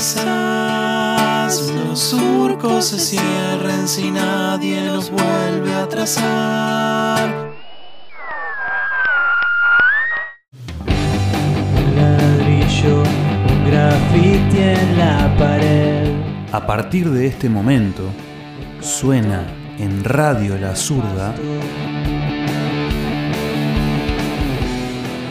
Quizás 0.00 1.70
los 1.74 1.98
surcos 1.98 2.86
se 2.86 2.98
cierren 2.98 3.86
si 3.86 4.10
nadie 4.10 4.86
los 4.86 5.10
vuelve 5.10 5.74
a 5.74 5.86
trazar. 5.86 7.50
Un 11.76 11.96
ladrillo, 11.96 13.02
un 13.02 13.70
grafiti 13.70 14.58
en 14.58 14.96
la 14.96 15.36
pared. 15.36 16.14
A 16.50 16.66
partir 16.66 17.10
de 17.10 17.26
este 17.26 17.50
momento, 17.50 18.04
suena 18.80 19.44
en 19.78 20.02
Radio 20.02 20.56
La 20.56 20.74
Zurda 20.76 21.34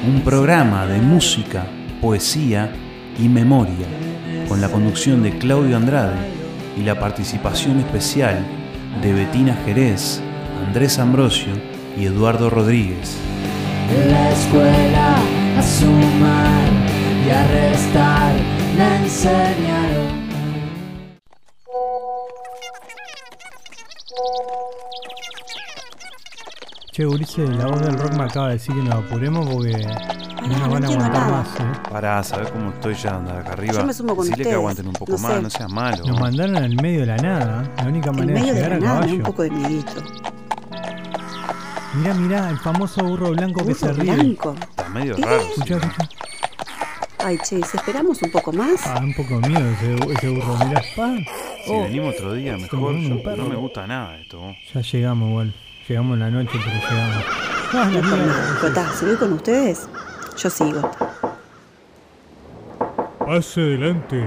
un 0.07 0.21
programa 0.23 0.85
de 0.85 1.01
música, 1.01 1.65
poesía 1.99 2.71
y 3.17 3.27
memoria, 3.27 3.87
con 4.49 4.59
la 4.61 4.69
conducción 4.69 5.21
de 5.21 5.37
Claudio 5.37 5.77
Andrade 5.77 6.17
y 6.75 6.81
la 6.81 6.99
participación 6.99 7.79
especial 7.79 8.43
de 8.99 9.13
Betina 9.13 9.55
Jerez, 9.63 10.21
Andrés 10.65 10.97
Ambrosio 10.97 11.53
y 11.95 12.05
Eduardo 12.05 12.49
Rodríguez. 12.49 13.15
La 14.09 14.31
escuela 14.31 15.17
a 15.55 15.61
sumar 15.61 16.67
y 17.25 17.29
a 17.29 17.47
restar 17.47 18.33
me 18.75 19.03
enseñaron. 19.03 20.19
Che, 26.91 27.05
Ulises, 27.05 27.49
la 27.51 27.67
voz 27.67 27.81
del 27.81 27.97
rock 27.97 28.13
me 28.17 28.23
acaba 28.23 28.47
de 28.47 28.53
decir 28.53 28.73
que 28.75 28.81
nos 28.81 28.95
apuremos 28.95 29.47
porque 29.47 29.73
no 30.47 30.47
nos 30.57 30.59
van 30.61 30.71
a 30.71 30.75
entiendo 30.77 31.05
aguantar 31.05 31.21
nada. 31.27 31.31
más, 31.43 31.47
¿eh? 31.59 31.79
Pará, 31.91 32.23
¿sabés 32.23 32.51
cómo 32.51 32.69
estoy 32.71 32.93
ya 32.95 33.15
anda 33.15 33.39
acá 33.39 33.53
arriba? 33.53 33.73
Yo 33.73 33.85
me 33.85 33.93
sumo 33.93 34.15
con 34.15 34.25
Decile 34.25 34.35
que 34.37 34.41
ustedes. 34.43 34.55
aguanten 34.57 34.87
un 34.87 34.93
poco 34.93 35.11
No 35.13 35.17
más, 35.19 35.33
sé. 35.35 35.41
no 35.41 35.49
seas 35.49 35.71
malo. 35.71 36.05
Nos 36.05 36.19
mandaron 36.19 36.55
al 36.57 36.75
medio 36.75 36.99
de 37.01 37.05
la 37.07 37.17
nada, 37.17 37.63
¿eh? 37.63 37.69
la 37.77 37.83
única 37.89 38.09
En 38.11 38.15
manera 38.15 38.33
de 38.33 38.39
medio 38.41 38.53
de 38.53 38.61
llegar 38.61 38.69
la 38.69 38.75
a 38.75 38.79
nada, 38.79 38.93
me 38.93 38.95
da 38.95 39.01
caballo. 39.01 39.15
un 39.17 39.23
poco 39.23 39.43
de 39.43 39.49
miedito. 39.51 40.01
Mirá, 41.95 42.13
mirá, 42.13 42.49
el 42.49 42.57
famoso 42.59 43.03
burro 43.03 43.31
blanco 43.31 43.65
que 43.65 43.73
se 43.73 43.87
Burro 43.87 44.01
ríe. 44.03 44.13
blanco. 44.13 44.55
Está 44.69 44.89
medio 44.89 45.17
raro. 45.17 45.41
Escuchá, 45.41 45.75
escuchá. 45.77 46.09
Ay, 47.21 47.37
che, 47.39 47.61
si 47.63 47.77
esperamos 47.77 48.21
un 48.21 48.31
poco 48.31 48.53
más. 48.53 48.85
Ah, 48.85 49.01
un 49.03 49.13
poco 49.13 49.39
de 49.41 49.49
miedo 49.49 49.69
ese, 49.71 49.95
ese 50.13 50.29
burro, 50.29 50.55
mirá. 50.65 50.81
Pa. 50.95 51.15
Si 51.65 51.71
Oh, 51.71 51.83
venimos 51.83 52.15
otro 52.15 52.33
día, 52.33 52.53
mejor. 52.53 52.69
Como 52.69 52.87
un 52.87 53.09
yo- 53.09 53.23
perro. 53.23 53.43
no 53.43 53.49
me 53.49 53.55
gusta 53.55 53.85
nada 53.87 54.17
esto. 54.17 54.55
ya 54.73 54.81
llegamos 54.81 55.29
igual. 55.29 55.53
Llegamos 55.87 56.13
en 56.13 56.19
la 56.19 56.29
noche, 56.29 56.51
pero 56.53 56.89
llegamos. 56.89 57.25
Ah, 57.73 57.89
la 57.91 58.01
No, 58.01 58.83
no, 58.85 58.93
si 58.97 59.05
voy 59.05 59.15
con 59.17 59.33
ustedes, 59.33 59.89
yo 60.41 60.49
sigo. 60.49 60.91
Pase 63.19 63.61
adelante. 63.61 64.23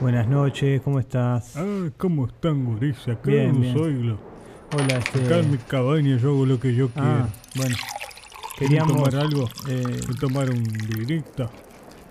Buenas 0.00 0.26
noches, 0.28 0.80
¿cómo 0.82 0.98
estás? 1.00 1.56
Ah, 1.56 1.88
¿cómo 1.96 2.26
están, 2.26 2.64
gurises? 2.64 3.08
Acá 3.08 3.20
Bien, 3.30 3.52
no 3.54 3.60
bien. 3.60 3.76
soy 3.78 4.02
lo- 4.02 4.18
Hola, 4.74 4.98
este... 4.98 5.24
Acá 5.24 5.38
en 5.38 5.50
mi 5.52 5.58
cabaña 5.58 6.16
yo 6.18 6.30
hago 6.30 6.44
lo 6.46 6.58
que 6.60 6.74
yo 6.74 6.88
quiero. 6.88 7.08
Ah, 7.08 7.28
bueno. 7.54 7.76
¿Quieren 8.58 8.78
Queríamos... 8.84 8.96
tomar 8.96 9.16
algo? 9.16 9.44
eh, 9.68 9.82
¿Quieren 9.84 10.16
tomar 10.18 10.50
un 10.50 10.62
directa? 10.64 11.48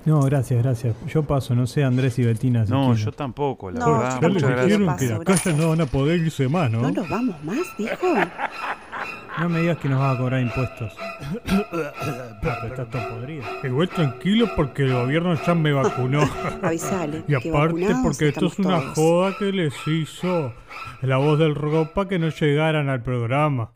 no, 0.05 0.21
gracias, 0.21 0.61
gracias. 0.63 0.95
Yo 1.07 1.23
paso, 1.23 1.53
no 1.55 1.65
sé, 1.67 1.83
Andrés 1.83 2.17
y 2.19 2.23
Betina. 2.23 2.65
si 2.65 2.71
No, 2.71 2.85
quieren. 2.85 3.05
yo 3.05 3.11
tampoco, 3.11 3.71
la 3.71 3.79
No, 3.79 3.91
verdad. 3.99 4.19
Ya 4.21 4.27
les 4.29 4.35
dijeron 4.43 4.95
que 4.97 5.05
la 5.07 5.17
gracias. 5.17 5.19
casa 5.23 5.51
no 5.53 5.69
van 5.69 5.81
a 5.81 5.85
poder 5.87 6.19
irse 6.21 6.47
más, 6.47 6.71
¿no? 6.71 6.81
¿No 6.83 6.91
nos 6.91 7.09
vamos 7.09 7.43
más, 7.43 7.57
dijo? 7.77 8.07
No 9.37 9.49
me 9.49 9.59
digas 9.59 9.77
que 9.77 9.89
nos 9.89 9.99
vas 9.99 10.15
a 10.15 10.17
cobrar 10.17 10.39
impuestos. 10.41 10.93
Ah, 12.47 12.59
pero 12.61 12.67
estás 12.67 12.89
todo 12.89 13.09
podrido. 13.09 13.43
Igual 13.63 13.89
tranquilo 13.89 14.47
porque 14.55 14.83
el 14.83 14.93
gobierno 14.93 15.33
ya 15.45 15.55
me 15.55 15.71
vacunó. 15.73 16.21
Avisale. 16.63 17.23
y 17.27 17.33
aparte 17.33 17.95
porque 18.03 18.29
esto 18.29 18.47
es 18.47 18.59
una 18.59 18.79
todos. 18.79 18.93
joda 18.95 19.35
que 19.37 19.45
les 19.51 19.73
hizo 19.87 20.53
la 21.01 21.17
voz 21.17 21.39
del 21.39 21.55
ropa 21.55 22.07
que 22.07 22.19
no 22.19 22.29
llegaran 22.29 22.89
al 22.89 23.01
programa. 23.01 23.71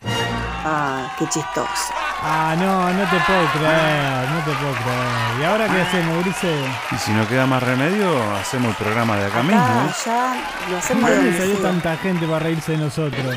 Ah, 0.64 1.12
qué 1.18 1.26
chistoso. 1.28 1.94
Ah, 2.22 2.56
no, 2.60 2.90
no 2.94 3.04
te 3.10 3.18
puedo 3.26 3.46
creer, 3.54 4.30
no 4.30 4.40
te 4.40 4.52
puedo 4.60 4.74
creer. 4.74 5.42
¿Y 5.42 5.44
ahora 5.46 5.68
qué 5.68 5.82
hacemos, 5.82 6.18
Ulises? 6.26 6.68
Y 6.92 6.96
si 6.98 7.12
no 7.12 7.28
queda 7.28 7.46
más 7.48 7.64
remedio, 7.64 8.10
hacemos 8.36 8.70
el 8.70 8.76
programa 8.76 9.16
de 9.18 9.26
acá 9.26 9.40
Acá, 9.40 9.44
mismo. 9.44 9.82
allá, 9.82 10.34
lo 10.70 10.78
hacemos 10.78 11.10
¿De 11.10 11.10
de 11.10 11.16
dónde 11.16 11.32
donde 11.40 11.54
salió 11.54 11.58
tanta 11.70 11.98
gente 11.98 12.26
para 12.28 12.40
reírse 12.40 12.74
de 12.74 12.78
nosotros? 12.78 13.36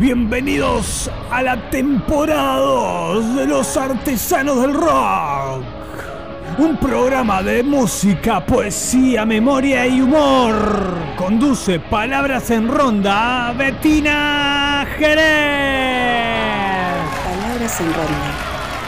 Bienvenidos 0.00 1.10
a 1.30 1.42
la 1.42 1.68
temporada 1.68 2.56
2 2.56 3.36
de 3.36 3.46
los 3.46 3.76
artesanos 3.76 4.62
del 4.62 4.72
rock. 4.72 5.62
Un 6.56 6.78
programa 6.78 7.42
de 7.42 7.62
música, 7.62 8.46
poesía, 8.46 9.26
memoria 9.26 9.86
y 9.86 10.00
humor. 10.00 10.94
Conduce 11.18 11.78
Palabras 11.78 12.50
en 12.50 12.68
Ronda 12.68 13.52
Betina 13.52 14.86
Jerez. 14.96 15.18
Palabras 17.22 17.80
en 17.82 17.92
ronda. 17.92 18.32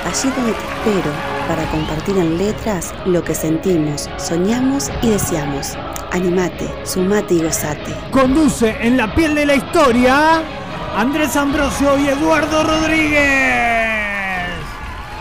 Allí 0.07 0.31
donde 0.35 0.53
te 0.55 0.59
espero 0.59 1.13
para 1.47 1.71
compartir 1.71 2.17
en 2.17 2.39
letras 2.39 2.95
lo 3.05 3.23
que 3.23 3.35
sentimos, 3.35 4.09
soñamos 4.17 4.91
y 5.03 5.11
deseamos. 5.11 5.77
Animate, 6.11 6.73
sumate 6.85 7.35
y 7.35 7.43
gozate. 7.43 7.95
Conduce 8.11 8.75
en 8.81 8.97
la 8.97 9.15
piel 9.15 9.35
de 9.35 9.45
la 9.45 9.57
historia 9.57 10.43
Andrés 10.97 11.37
Ambrosio 11.37 11.99
y 11.99 12.09
Eduardo 12.09 12.65
Rodríguez. 12.65 13.23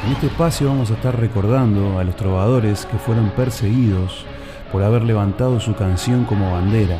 En 0.05 0.11
este 0.11 0.27
espacio 0.27 0.67
vamos 0.67 0.91
a 0.91 0.95
estar 0.95 1.17
recordando 1.17 1.97
a 1.97 2.03
los 2.03 2.15
trovadores 2.17 2.85
que 2.85 2.97
fueron 2.97 3.29
perseguidos 3.29 4.25
por 4.69 4.83
haber 4.83 5.03
levantado 5.03 5.61
su 5.61 5.73
canción 5.73 6.25
como 6.25 6.51
bandera. 6.51 6.97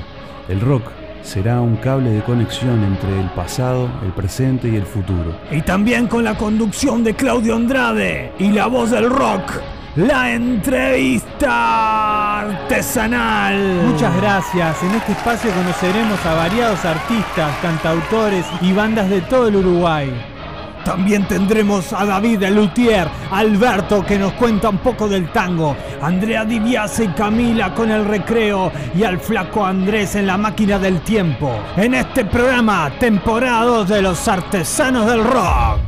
El 0.47 0.61
rock 0.61 0.83
será 1.21 1.59
un 1.59 1.75
cable 1.75 2.11
de 2.11 2.23
conexión 2.23 2.81
entre 2.85 3.19
el 3.19 3.29
pasado, 3.31 3.89
el 4.05 4.13
presente 4.13 4.69
y 4.69 4.77
el 4.77 4.85
futuro. 4.85 5.35
Y 5.51 5.61
también 5.61 6.07
con 6.07 6.23
la 6.23 6.37
conducción 6.37 7.03
de 7.03 7.13
Claudio 7.13 7.57
Andrade 7.57 8.31
y 8.39 8.51
la 8.51 8.67
voz 8.67 8.91
del 8.91 9.09
rock, 9.09 9.51
la 9.95 10.31
entrevista 10.31 12.39
artesanal. 12.39 13.83
Muchas 13.87 14.15
gracias. 14.17 14.83
En 14.83 14.91
este 14.91 15.11
espacio 15.11 15.51
conoceremos 15.51 16.25
a 16.25 16.35
variados 16.35 16.85
artistas, 16.85 17.57
cantautores 17.61 18.45
y 18.61 18.71
bandas 18.71 19.09
de 19.09 19.21
todo 19.21 19.49
el 19.49 19.57
Uruguay. 19.57 20.09
También 20.85 21.27
tendremos 21.27 21.93
a 21.93 22.05
David 22.05 22.43
Luthier, 22.49 23.07
Alberto 23.31 24.03
que 24.03 24.17
nos 24.17 24.33
cuenta 24.33 24.69
un 24.69 24.79
poco 24.79 25.07
del 25.07 25.31
tango, 25.31 25.75
Andrea 26.01 26.43
Diviase 26.43 27.03
y 27.03 27.09
Camila 27.09 27.75
con 27.75 27.91
el 27.91 28.05
recreo 28.05 28.71
y 28.95 29.03
al 29.03 29.19
flaco 29.19 29.63
Andrés 29.63 30.15
en 30.15 30.25
la 30.25 30.37
máquina 30.37 30.79
del 30.79 31.01
tiempo. 31.01 31.51
En 31.77 31.93
este 31.93 32.25
programa, 32.25 32.91
temporada 32.99 33.63
2 33.65 33.89
de 33.89 34.01
los 34.01 34.27
artesanos 34.27 35.05
del 35.05 35.23
rock. 35.23 35.81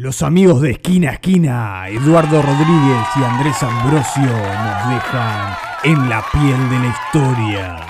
Los 0.00 0.22
amigos 0.22 0.60
de 0.60 0.70
esquina 0.70 1.10
a 1.10 1.14
esquina, 1.14 1.88
Eduardo 1.88 2.40
Rodríguez 2.40 3.04
y 3.16 3.24
Andrés 3.24 3.60
Ambrosio, 3.64 4.30
nos 4.30 4.94
dejan 4.94 5.56
en 5.82 6.08
la 6.08 6.24
piel 6.30 6.70
de 6.70 6.78
la 6.78 6.86
historia. 6.86 7.80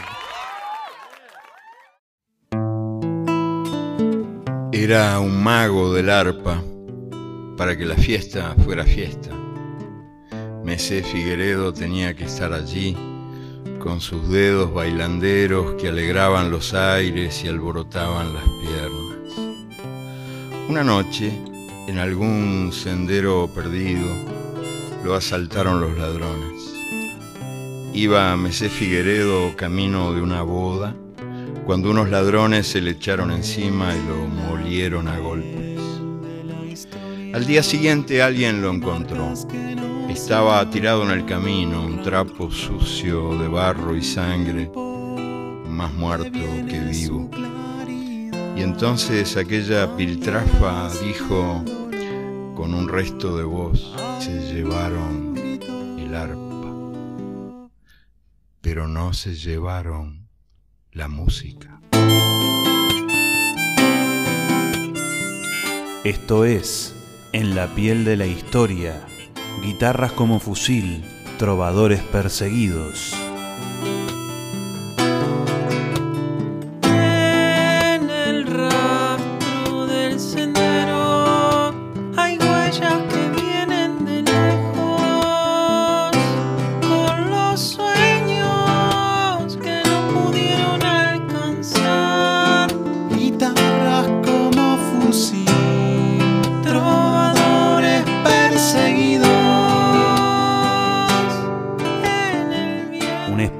Era 4.72 5.20
un 5.20 5.42
mago 5.42 5.92
del 5.92 6.08
arpa 6.08 6.62
para 7.58 7.76
que 7.76 7.84
la 7.84 7.96
fiesta 7.96 8.54
fuera 8.64 8.84
fiesta. 8.84 9.28
Mesé 10.64 11.02
Figueredo 11.02 11.74
tenía 11.74 12.16
que 12.16 12.24
estar 12.24 12.54
allí 12.54 12.96
con 13.80 14.00
sus 14.00 14.30
dedos 14.30 14.72
bailanderos 14.72 15.74
que 15.74 15.88
alegraban 15.88 16.50
los 16.50 16.72
aires 16.72 17.44
y 17.44 17.48
alborotaban 17.48 18.32
las 18.32 18.44
piernas. 18.62 19.08
Una 20.70 20.82
noche, 20.82 21.32
en 21.88 21.96
algún 21.98 22.70
sendero 22.70 23.48
perdido, 23.54 24.06
lo 25.04 25.14
asaltaron 25.14 25.80
los 25.80 25.96
ladrones. 25.96 26.74
Iba 27.94 28.36
Mesé 28.36 28.68
Figueredo 28.68 29.56
camino 29.56 30.12
de 30.12 30.20
una 30.20 30.42
boda 30.42 30.94
cuando 31.64 31.90
unos 31.90 32.10
ladrones 32.10 32.66
se 32.66 32.82
le 32.82 32.90
echaron 32.90 33.30
encima 33.30 33.94
y 33.96 34.06
lo 34.06 34.26
molieron 34.26 35.08
a 35.08 35.18
golpes. 35.18 35.80
Al 37.32 37.46
día 37.46 37.62
siguiente 37.62 38.22
alguien 38.22 38.60
lo 38.60 38.70
encontró. 38.70 39.32
Estaba 40.10 40.68
tirado 40.68 41.04
en 41.04 41.10
el 41.18 41.24
camino, 41.24 41.86
un 41.86 42.02
trapo 42.02 42.50
sucio 42.50 43.38
de 43.38 43.48
barro 43.48 43.96
y 43.96 44.02
sangre, 44.02 44.70
más 45.66 45.94
muerto 45.94 46.38
que 46.68 46.80
vivo. 46.80 47.30
Y 48.54 48.60
entonces 48.60 49.38
aquella 49.38 49.96
piltrafa 49.96 50.90
dijo 51.02 51.64
con 52.58 52.74
un 52.74 52.88
resto 52.88 53.36
de 53.36 53.44
voz 53.44 53.94
se 54.18 54.52
llevaron 54.52 55.32
el 55.96 56.12
arpa, 56.12 57.70
pero 58.60 58.88
no 58.88 59.12
se 59.12 59.36
llevaron 59.36 60.26
la 60.90 61.06
música. 61.06 61.80
Esto 66.02 66.44
es 66.44 66.96
En 67.32 67.54
la 67.54 67.68
piel 67.76 68.04
de 68.04 68.16
la 68.16 68.26
historia, 68.26 69.06
guitarras 69.62 70.10
como 70.10 70.40
fusil, 70.40 71.04
trovadores 71.38 72.00
perseguidos. 72.00 73.14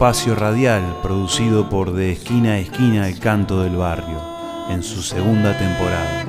Espacio 0.09 0.35
radial 0.35 1.01
producido 1.03 1.69
por 1.69 1.93
De 1.93 2.13
Esquina 2.13 2.53
a 2.53 2.59
Esquina 2.61 3.07
el 3.07 3.19
Canto 3.19 3.63
del 3.63 3.77
Barrio, 3.77 4.19
en 4.71 4.83
su 4.83 5.03
segunda 5.03 5.59
temporada. 5.59 6.28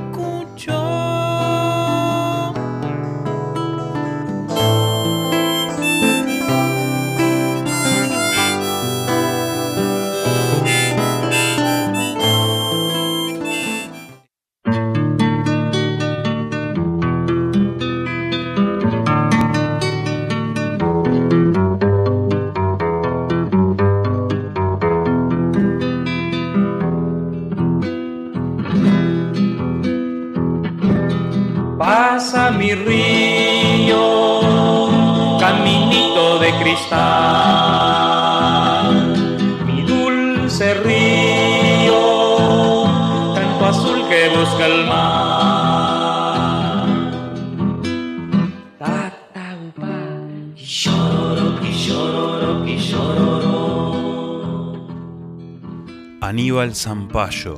Zampayo, 56.75 57.57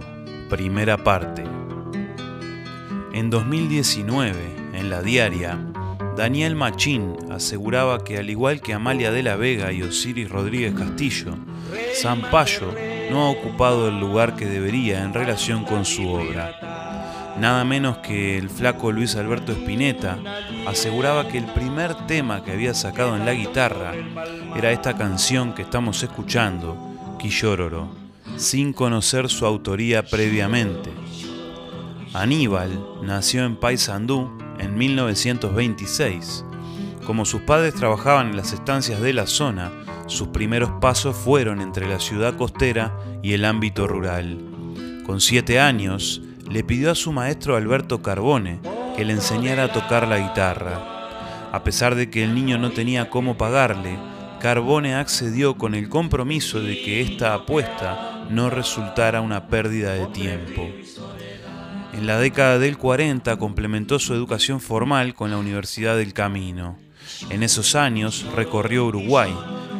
primera 0.49 0.97
parte. 0.97 1.43
En 3.13 3.29
2019, 3.29 4.33
en 4.73 4.89
la 4.89 5.01
diaria, 5.01 5.59
Daniel 6.15 6.55
Machín 6.55 7.15
aseguraba 7.29 8.03
que 8.03 8.17
al 8.17 8.29
igual 8.29 8.61
que 8.61 8.73
Amalia 8.73 9.11
de 9.11 9.23
la 9.23 9.35
Vega 9.35 9.71
y 9.71 9.81
Osiris 9.81 10.29
Rodríguez 10.29 10.73
Castillo, 10.73 11.35
Zampayo 12.01 12.73
no 13.09 13.23
ha 13.23 13.29
ocupado 13.29 13.87
el 13.87 13.99
lugar 13.99 14.35
que 14.35 14.45
debería 14.45 15.03
en 15.03 15.13
relación 15.13 15.65
con 15.65 15.85
su 15.85 16.07
obra. 16.09 17.35
Nada 17.39 17.63
menos 17.63 17.97
que 17.99 18.37
el 18.37 18.49
flaco 18.49 18.91
Luis 18.91 19.15
Alberto 19.15 19.51
Spinetta 19.51 20.17
aseguraba 20.67 21.27
que 21.27 21.37
el 21.37 21.45
primer 21.45 21.95
tema 22.07 22.43
que 22.43 22.51
había 22.51 22.73
sacado 22.73 23.15
en 23.15 23.25
la 23.25 23.33
guitarra 23.33 23.93
era 24.55 24.71
esta 24.71 24.97
canción 24.97 25.53
que 25.53 25.61
estamos 25.61 26.03
escuchando, 26.03 26.77
Quillororo, 27.17 28.00
sin 28.41 28.73
conocer 28.73 29.29
su 29.29 29.45
autoría 29.45 30.03
previamente. 30.03 30.89
Aníbal 32.13 32.83
nació 33.03 33.45
en 33.45 33.55
Paysandú 33.55 34.31
en 34.57 34.75
1926. 34.77 36.43
Como 37.05 37.25
sus 37.25 37.41
padres 37.41 37.75
trabajaban 37.75 38.31
en 38.31 38.37
las 38.37 38.51
estancias 38.51 38.99
de 38.99 39.13
la 39.13 39.27
zona, 39.27 39.71
sus 40.07 40.29
primeros 40.29 40.71
pasos 40.81 41.15
fueron 41.15 41.61
entre 41.61 41.87
la 41.87 41.99
ciudad 41.99 42.35
costera 42.35 42.97
y 43.21 43.33
el 43.33 43.45
ámbito 43.45 43.87
rural. 43.87 44.39
Con 45.05 45.21
siete 45.21 45.59
años, 45.59 46.21
le 46.49 46.63
pidió 46.63 46.91
a 46.91 46.95
su 46.95 47.11
maestro 47.11 47.55
Alberto 47.55 48.01
Carbone 48.01 48.59
que 48.97 49.05
le 49.05 49.13
enseñara 49.13 49.65
a 49.65 49.71
tocar 49.71 50.07
la 50.07 50.17
guitarra. 50.17 51.49
A 51.51 51.63
pesar 51.63 51.95
de 51.95 52.09
que 52.09 52.23
el 52.23 52.33
niño 52.33 52.57
no 52.57 52.71
tenía 52.71 53.09
cómo 53.09 53.37
pagarle, 53.37 53.97
Carbone 54.39 54.95
accedió 54.95 55.57
con 55.57 55.75
el 55.75 55.87
compromiso 55.87 56.59
de 56.59 56.81
que 56.81 57.01
esta 57.01 57.35
apuesta 57.35 58.10
no 58.31 58.49
resultara 58.49 59.21
una 59.21 59.47
pérdida 59.47 59.93
de 59.93 60.07
tiempo. 60.07 60.67
En 61.93 62.07
la 62.07 62.19
década 62.19 62.57
del 62.57 62.77
40 62.77 63.37
complementó 63.37 63.99
su 63.99 64.13
educación 64.13 64.61
formal 64.61 65.13
con 65.13 65.29
la 65.29 65.37
Universidad 65.37 65.97
del 65.97 66.13
Camino. 66.13 66.77
En 67.29 67.43
esos 67.43 67.75
años 67.75 68.25
recorrió 68.35 68.85
Uruguay, 68.85 69.33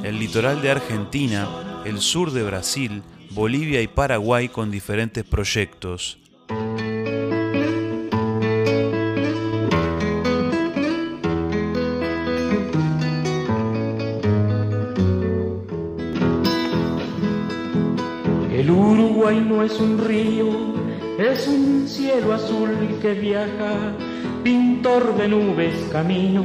el 0.03 0.19
litoral 0.19 0.61
de 0.61 0.71
Argentina, 0.71 1.47
el 1.85 1.99
sur 1.99 2.31
de 2.31 2.43
Brasil, 2.43 3.01
Bolivia 3.31 3.81
y 3.81 3.87
Paraguay 3.87 4.49
con 4.49 4.71
diferentes 4.71 5.23
proyectos. 5.23 6.20
No 19.21 19.63
es 19.63 19.79
un 19.79 19.99
río, 19.99 20.47
es 21.19 21.47
un 21.47 21.87
cielo 21.87 22.33
azul 22.33 22.97
que 23.03 23.13
viaja, 23.13 23.93
pintor 24.43 25.15
de 25.15 25.27
nubes 25.27 25.75
camino, 25.91 26.43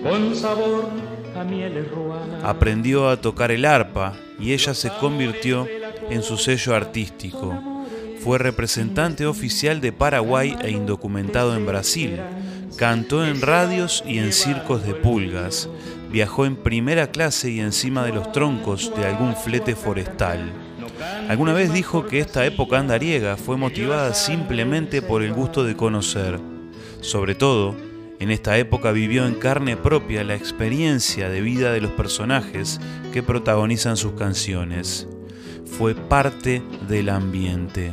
con 0.00 0.34
sabor 0.36 0.90
a 1.34 1.42
ruanas. 1.42 2.44
Aprendió 2.44 3.08
a 3.08 3.20
tocar 3.20 3.50
el 3.50 3.64
arpa 3.64 4.14
y 4.38 4.52
ella 4.52 4.74
se 4.74 4.90
convirtió 5.00 5.66
en 6.08 6.22
su 6.22 6.36
sello 6.36 6.76
artístico. 6.76 7.52
Fue 8.20 8.38
representante 8.38 9.26
oficial 9.26 9.80
de 9.80 9.92
Paraguay 9.92 10.56
e 10.62 10.70
indocumentado 10.70 11.56
en 11.56 11.66
Brasil. 11.66 12.20
Cantó 12.78 13.26
en 13.26 13.42
radios 13.42 14.04
y 14.06 14.18
en 14.18 14.32
circos 14.32 14.86
de 14.86 14.94
pulgas. 14.94 15.68
Viajó 16.12 16.46
en 16.46 16.54
primera 16.54 17.08
clase 17.08 17.50
y 17.50 17.58
encima 17.58 18.04
de 18.04 18.12
los 18.12 18.30
troncos 18.30 18.92
de 18.96 19.04
algún 19.04 19.34
flete 19.34 19.74
forestal. 19.74 20.63
Alguna 21.28 21.52
vez 21.52 21.72
dijo 21.72 22.06
que 22.06 22.20
esta 22.20 22.44
época 22.44 22.78
andariega 22.78 23.36
fue 23.36 23.56
motivada 23.56 24.14
simplemente 24.14 25.02
por 25.02 25.22
el 25.22 25.32
gusto 25.32 25.64
de 25.64 25.76
conocer. 25.76 26.38
Sobre 27.00 27.34
todo, 27.34 27.74
en 28.20 28.30
esta 28.30 28.56
época 28.58 28.92
vivió 28.92 29.26
en 29.26 29.34
carne 29.34 29.76
propia 29.76 30.24
la 30.24 30.34
experiencia 30.34 31.28
de 31.28 31.40
vida 31.40 31.72
de 31.72 31.80
los 31.80 31.90
personajes 31.92 32.80
que 33.12 33.22
protagonizan 33.22 33.96
sus 33.96 34.12
canciones. 34.12 35.08
Fue 35.78 35.94
parte 35.94 36.62
del 36.88 37.08
ambiente. 37.08 37.92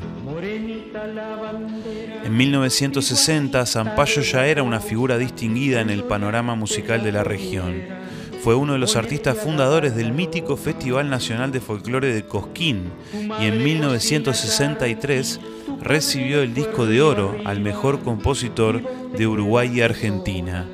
En 2.24 2.38
1960, 2.38 3.66
Zampayo 3.66 4.22
ya 4.22 4.46
era 4.46 4.62
una 4.62 4.80
figura 4.80 5.18
distinguida 5.18 5.82
en 5.82 5.90
el 5.90 6.04
panorama 6.04 6.56
musical 6.56 7.04
de 7.04 7.12
la 7.12 7.24
región. 7.24 8.01
Fue 8.44 8.56
uno 8.56 8.74
de 8.74 8.80
los 8.80 8.96
artistas 8.96 9.38
fundadores 9.38 9.96
del 9.96 10.14
mítico 10.14 10.58
Festival 10.58 11.10
Nacional 11.10 11.52
de 11.52 11.62
Folclore 11.62 12.12
de 12.12 12.24
Cosquín 12.24 12.92
y 13.40 13.46
en 13.46 13.64
1963 13.64 15.40
recibió 15.80 16.42
el 16.42 16.56
disco 16.56 16.88
de 16.88 17.02
oro 17.02 17.38
al 17.46 17.60
mejor 17.60 18.00
compositor 18.00 18.82
de 19.16 19.28
Uruguay 19.28 19.72
y 19.76 19.82
Argentina. 19.82 20.66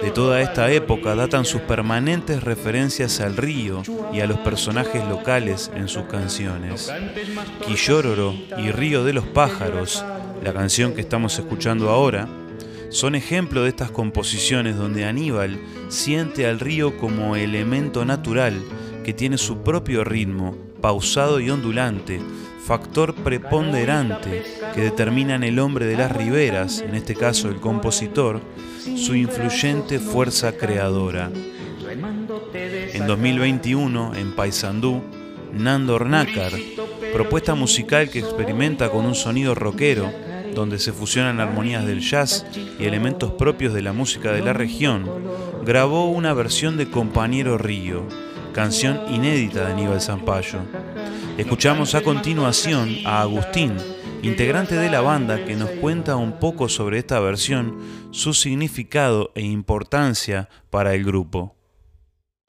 De 0.00 0.10
toda 0.10 0.40
esta 0.40 0.70
época 0.70 1.14
datan 1.14 1.44
sus 1.44 1.60
permanentes 1.62 2.42
referencias 2.42 3.20
al 3.20 3.36
río 3.36 3.82
y 4.12 4.20
a 4.20 4.26
los 4.26 4.38
personajes 4.38 5.04
locales 5.04 5.70
en 5.74 5.88
sus 5.88 6.04
canciones. 6.04 6.90
Quillororo 7.66 8.34
y 8.56 8.70
Río 8.70 9.04
de 9.04 9.12
los 9.12 9.26
Pájaros, 9.26 10.04
la 10.42 10.54
canción 10.54 10.94
que 10.94 11.00
estamos 11.02 11.38
escuchando 11.38 11.90
ahora, 11.90 12.26
son 12.90 13.14
ejemplo 13.14 13.62
de 13.62 13.68
estas 13.68 13.90
composiciones 13.90 14.76
donde 14.76 15.04
Aníbal 15.04 15.58
siente 15.88 16.46
al 16.46 16.60
río 16.60 16.96
como 16.96 17.36
elemento 17.36 18.04
natural 18.04 18.62
que 19.04 19.12
tiene 19.12 19.38
su 19.38 19.62
propio 19.62 20.04
ritmo, 20.04 20.56
pausado 20.80 21.40
y 21.40 21.50
ondulante, 21.50 22.20
factor 22.64 23.14
preponderante 23.14 24.44
que 24.74 24.82
determina 24.82 25.34
en 25.34 25.42
el 25.42 25.58
hombre 25.58 25.86
de 25.86 25.96
las 25.96 26.12
riberas, 26.14 26.80
en 26.80 26.94
este 26.94 27.14
caso 27.14 27.48
el 27.48 27.56
compositor, 27.56 28.40
su 28.96 29.14
influyente 29.14 29.98
fuerza 29.98 30.52
creadora. 30.52 31.30
En 32.92 33.06
2021, 33.06 34.14
en 34.16 34.32
Paysandú, 34.32 35.02
Nando 35.52 35.94
Ornácar, 35.94 36.52
propuesta 37.12 37.54
musical 37.54 38.10
que 38.10 38.18
experimenta 38.18 38.90
con 38.90 39.06
un 39.06 39.14
sonido 39.14 39.54
rockero, 39.54 40.12
donde 40.58 40.80
se 40.80 40.92
fusionan 40.92 41.38
armonías 41.38 41.86
del 41.86 42.00
jazz 42.00 42.44
y 42.80 42.84
elementos 42.84 43.30
propios 43.30 43.72
de 43.72 43.80
la 43.80 43.92
música 43.92 44.32
de 44.32 44.42
la 44.42 44.52
región, 44.52 45.08
grabó 45.64 46.10
una 46.10 46.34
versión 46.34 46.76
de 46.76 46.90
Compañero 46.90 47.58
Río, 47.58 48.02
canción 48.52 49.00
inédita 49.08 49.64
de 49.64 49.72
Aníbal 49.72 50.00
Zampayo. 50.00 50.58
Escuchamos 51.38 51.94
a 51.94 52.02
continuación 52.02 52.96
a 53.06 53.22
Agustín, 53.22 53.76
integrante 54.22 54.74
de 54.74 54.90
la 54.90 55.00
banda, 55.00 55.44
que 55.44 55.54
nos 55.54 55.70
cuenta 55.70 56.16
un 56.16 56.40
poco 56.40 56.68
sobre 56.68 56.98
esta 56.98 57.20
versión, 57.20 57.78
su 58.10 58.34
significado 58.34 59.30
e 59.36 59.42
importancia 59.42 60.48
para 60.70 60.92
el 60.94 61.04
grupo. 61.04 61.54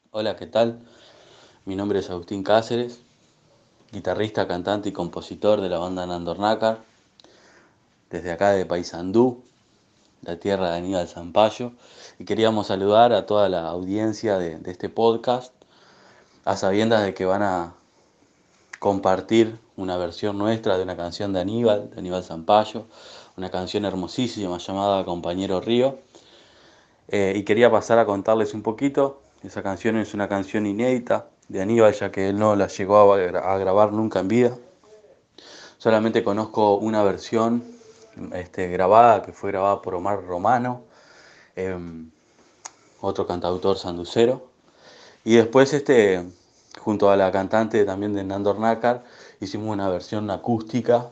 Hola, 0.09 0.35
¿qué 0.35 0.47
tal? 0.47 0.79
Mi 1.65 1.75
nombre 1.75 1.99
es 1.99 2.09
Agustín 2.09 2.41
Cáceres, 2.41 3.03
guitarrista, 3.91 4.47
cantante 4.47 4.89
y 4.89 4.93
compositor 4.93 5.61
de 5.61 5.69
la 5.69 5.77
banda 5.77 6.07
Nandornácar, 6.07 6.88
desde 8.09 8.31
acá 8.31 8.51
de 8.51 8.65
Paysandú, 8.65 9.43
la 10.21 10.37
tierra 10.37 10.71
de 10.71 10.77
Aníbal 10.77 11.07
Zampayo, 11.07 11.71
y 12.17 12.25
queríamos 12.25 12.67
saludar 12.67 13.13
a 13.13 13.25
toda 13.25 13.49
la 13.49 13.67
audiencia 13.67 14.37
de, 14.37 14.59
este 14.65 14.89
podcast, 14.89 15.53
a 16.45 16.57
sabiendas 16.57 17.03
de 17.03 17.13
que 17.13 17.25
van 17.25 17.43
a 17.43 17.73
compartir 18.79 19.59
una 19.77 19.97
versión 19.97 20.37
nuestra 20.37 20.77
de 20.77 20.83
una 20.83 20.97
canción 20.97 21.33
de 21.33 21.41
Aníbal, 21.41 21.89
de 21.91 21.99
Aníbal 21.99 22.23
Zampayo, 22.23 22.85
una 23.37 23.49
canción 23.49 23.85
hermosísima 23.85 24.57
llamada 24.57 25.05
Compañero 25.05 25.61
Río. 25.61 25.99
Eh, 27.07 27.33
y 27.35 27.43
quería 27.43 27.71
pasar 27.71 27.97
a 27.99 28.05
contarles 28.05 28.53
un 28.53 28.61
poquito. 28.61 29.21
Esa 29.43 29.63
canción 29.63 29.97
es 29.97 30.13
una 30.13 30.27
canción 30.27 30.65
inédita 30.65 31.27
de 31.47 31.61
Aníbal, 31.61 31.93
ya 31.93 32.11
que 32.11 32.29
él 32.29 32.37
no 32.37 32.55
la 32.55 32.67
llegó 32.67 33.13
a, 33.13 33.57
grabar 33.57 33.93
nunca 33.93 34.19
en 34.19 34.27
vida. 34.27 34.57
Solamente 35.77 36.23
conozco 36.23 36.75
una 36.75 37.03
versión 37.03 37.78
este, 38.33 38.67
grabada, 38.67 39.21
que 39.21 39.31
fue 39.33 39.51
grabada 39.51 39.81
por 39.81 39.95
Omar 39.95 40.23
Romano, 40.25 40.83
em, 41.55 42.09
otro 43.01 43.25
cantautor 43.27 43.77
sanducero. 43.77 44.47
Y 45.23 45.35
después 45.35 45.73
este, 45.73 46.25
junto 46.79 47.09
a 47.11 47.15
la 47.15 47.31
cantante 47.31 47.83
también 47.85 48.13
de 48.13 48.23
Nandor 48.23 48.59
Nácar, 48.59 49.03
hicimos 49.39 49.73
una 49.73 49.89
versión 49.89 50.29
acústica 50.31 51.09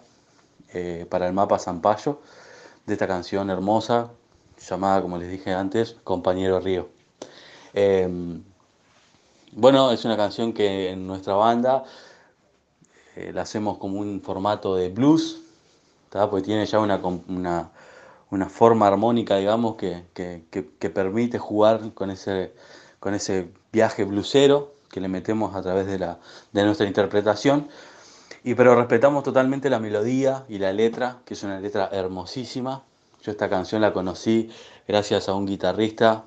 eh, 0.73 1.05
para 1.09 1.27
el 1.27 1.33
mapa 1.33 1.59
Zampayo 1.59 2.19
de 2.85 2.93
esta 2.93 3.07
canción 3.07 3.49
hermosa 3.49 4.09
llamada, 4.69 5.01
como 5.01 5.17
les 5.17 5.29
dije 5.29 5.53
antes, 5.53 5.95
Compañero 6.03 6.59
Río. 6.59 6.89
Em, 7.73 8.43
bueno, 9.51 9.91
es 9.91 10.03
una 10.05 10.17
canción 10.17 10.53
que 10.53 10.91
en 10.91 11.07
nuestra 11.07 11.33
banda 11.33 11.83
eh, 13.15 13.31
la 13.33 13.41
hacemos 13.41 13.77
como 13.77 13.99
un 13.99 14.21
formato 14.21 14.75
de 14.75 14.89
blues, 14.89 15.41
porque 16.09 16.41
tiene 16.41 16.65
ya 16.65 16.79
una, 16.79 16.99
una, 18.29 18.49
forma 18.49 18.87
armónica, 18.87 19.37
digamos, 19.37 19.75
que, 19.75 20.03
que, 20.13 20.89
permite 20.89 21.37
jugar 21.37 21.93
con 21.93 22.09
ese, 22.09 22.53
con 22.99 23.13
ese 23.13 23.49
viaje 23.71 24.03
bluesero 24.03 24.73
que 24.89 24.99
le 24.99 25.07
metemos 25.07 25.55
a 25.55 25.61
través 25.61 25.85
de, 25.87 25.99
la, 25.99 26.19
de 26.51 26.63
nuestra 26.63 26.87
interpretación. 26.87 27.67
Y 28.43 28.55
pero 28.55 28.75
respetamos 28.75 29.23
totalmente 29.23 29.69
la 29.69 29.79
melodía 29.79 30.45
y 30.47 30.57
la 30.57 30.71
letra, 30.71 31.17
que 31.25 31.33
es 31.33 31.43
una 31.43 31.59
letra 31.59 31.89
hermosísima. 31.91 32.83
Yo 33.21 33.31
esta 33.31 33.49
canción 33.49 33.81
la 33.81 33.91
conocí 33.91 34.49
gracias 34.87 35.27
a 35.27 35.33
un 35.33 35.45
guitarrista 35.45 36.23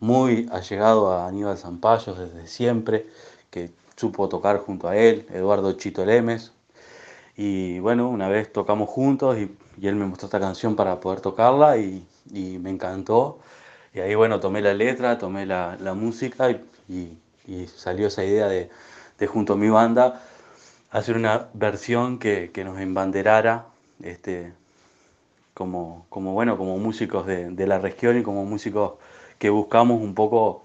muy 0.00 0.48
allegado 0.52 1.12
a 1.12 1.26
Aníbal 1.26 1.56
Zampayo 1.56 2.14
desde 2.14 2.46
siempre, 2.46 3.06
que 3.50 3.70
supo 3.96 4.28
tocar 4.28 4.58
junto 4.58 4.88
a 4.88 4.96
él, 4.96 5.26
Eduardo 5.32 5.72
Chito 5.72 6.04
Lemes. 6.04 6.52
Y 7.38 7.78
bueno, 7.78 8.08
una 8.10 8.28
vez 8.28 8.52
tocamos 8.52 8.90
juntos 8.90 9.38
y, 9.38 9.56
él 9.86 9.94
me 9.94 10.06
mostró 10.06 10.26
esta 10.26 10.40
canción 10.40 10.74
para 10.74 10.98
poder 11.00 11.20
tocarla 11.20 11.78
y, 11.78 12.04
me 12.32 12.70
encantó. 12.70 13.38
Y 13.94 14.00
ahí 14.00 14.14
bueno, 14.14 14.40
tomé 14.40 14.60
la 14.60 14.74
letra, 14.74 15.18
tomé 15.18 15.46
la, 15.46 15.76
música 15.94 16.50
y, 16.50 17.16
y 17.46 17.66
salió 17.68 18.08
esa 18.08 18.24
idea 18.24 18.48
de, 18.48 18.68
junto 19.26 19.54
a 19.54 19.56
mi 19.56 19.70
banda 19.70 20.20
hacer 20.90 21.16
una 21.16 21.48
versión 21.54 22.18
que, 22.18 22.50
nos 22.64 22.80
embanderara 22.80 23.66
este, 24.02 24.52
como, 25.54 26.06
como, 26.08 26.34
bueno, 26.34 26.56
como 26.58 26.76
músicos 26.78 27.26
de, 27.26 27.66
la 27.66 27.78
región 27.78 28.18
y 28.18 28.22
como 28.22 28.44
músicos 28.44 28.94
que 29.38 29.50
buscamos 29.50 30.00
un 30.02 30.14
poco 30.14 30.64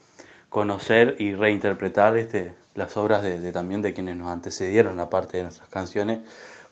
conocer 0.50 1.18
y 1.20 1.36
reinterpretar 1.36 2.18
este, 2.18 2.54
las 2.76 2.98
obras 2.98 3.22
de, 3.22 3.52
también 3.52 3.82
de 3.82 3.94
quienes 3.94 4.18
nos 4.18 4.30
antecedieron, 4.30 5.00
aparte 5.00 5.38
de 5.38 5.44
nuestras 5.44 5.70
canciones, 5.70 6.20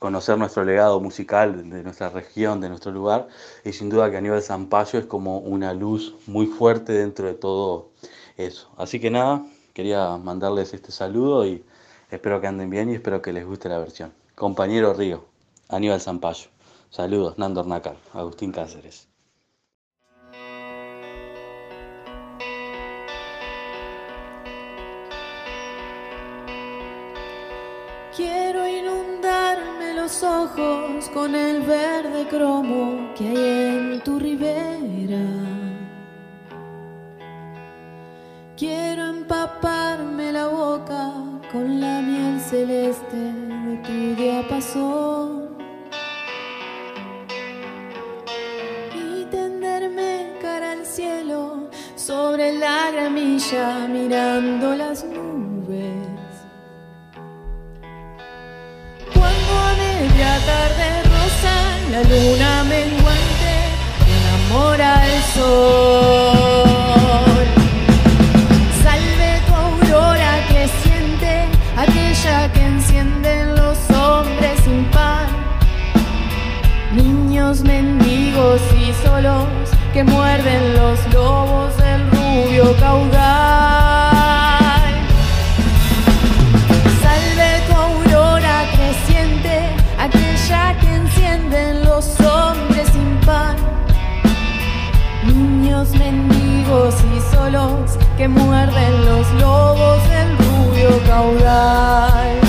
conocer 0.02 0.36
nuestro 0.36 0.64
legado 0.64 1.00
musical 1.00 1.70
de 1.70 1.84
nuestra 1.84 2.10
región, 2.10 2.60
de 2.60 2.70
nuestro 2.70 2.92
lugar, 2.92 3.28
y 3.64 3.72
sin 3.72 3.92
duda 3.92 4.10
que 4.10 4.18
Aníbal 4.18 4.42
Zampayo 4.42 4.98
es 4.98 5.06
como 5.06 5.38
una 5.38 5.76
luz 5.76 6.16
muy 6.26 6.48
fuerte 6.48 6.92
dentro 6.92 7.28
de 7.28 7.36
todo 7.36 7.92
eso. 8.36 8.68
Así 8.78 9.00
que 9.00 9.12
nada, 9.12 9.46
quería 9.76 10.18
mandarles 10.18 10.74
este 10.74 10.92
saludo 10.92 11.46
y 11.46 11.64
espero 12.10 12.42
que 12.42 12.48
anden 12.48 12.72
bien 12.72 12.90
y 12.90 12.96
espero 12.96 13.22
que 13.22 13.32
les 13.32 13.46
guste 13.46 13.70
la 13.70 13.78
versión. 13.78 14.12
Compañero 14.34 14.96
Río, 14.96 15.24
Aníbal 15.70 16.02
Zampayo. 16.02 16.50
Saludos, 16.90 17.38
Nando 17.38 17.64
Nácar, 17.64 17.98
Agustín 18.12 18.52
Cáceres. 18.52 19.08
Quiero 28.18 28.68
inundarme 28.68 29.81
los 30.02 30.24
ojos 30.24 31.10
con 31.14 31.36
el 31.36 31.62
verde 31.62 32.28
cromo 32.28 33.14
que 33.16 33.28
hay 33.28 33.38
en 33.38 34.04
tu 34.04 34.18
ribera. 34.18 35.28
Quiero 38.58 39.10
empaparme 39.10 40.32
la 40.32 40.48
boca 40.48 41.14
con 41.52 41.80
la 41.80 42.02
miel 42.02 42.40
celeste 42.42 43.22
de 43.68 43.78
tu 43.86 44.16
diapasón 44.20 45.50
y 48.96 49.26
tenderme 49.26 50.34
cara 50.42 50.72
al 50.72 50.84
cielo 50.84 51.70
sobre 51.96 52.54
la 52.54 52.90
gramilla 52.90 53.88
mirando 53.88 54.76
las 54.76 55.04
nubes. 55.04 55.31
Cuando 60.02 60.16
a 60.16 60.18
media 60.18 60.40
tarde 60.48 61.04
rosa 61.04 61.56
la 61.92 62.02
luna 62.02 62.64
menguante 62.64 63.54
enamora 64.18 64.90
el 65.08 65.22
sol. 65.36 66.72
que 72.54 72.62
encienden 72.64 73.56
los 73.56 73.78
hombres 73.92 74.60
sin 74.64 74.86
pan, 74.86 75.28
niños 76.96 77.62
mendigos 77.62 78.62
y 78.76 78.94
solos 79.06 79.48
que 79.94 80.04
muerden 80.04 80.76
los 80.76 81.14
lobos 81.14 81.78
del 81.78 82.10
rubio 82.12 82.76
caudal. 82.80 83.91
Mendigos 95.90 96.96
y 97.16 97.36
solos 97.36 97.98
que 98.16 98.28
muerden 98.28 99.06
los 99.06 99.32
lobos 99.42 99.98
del 100.10 100.38
rubio 100.38 101.04
caudal. 101.08 102.41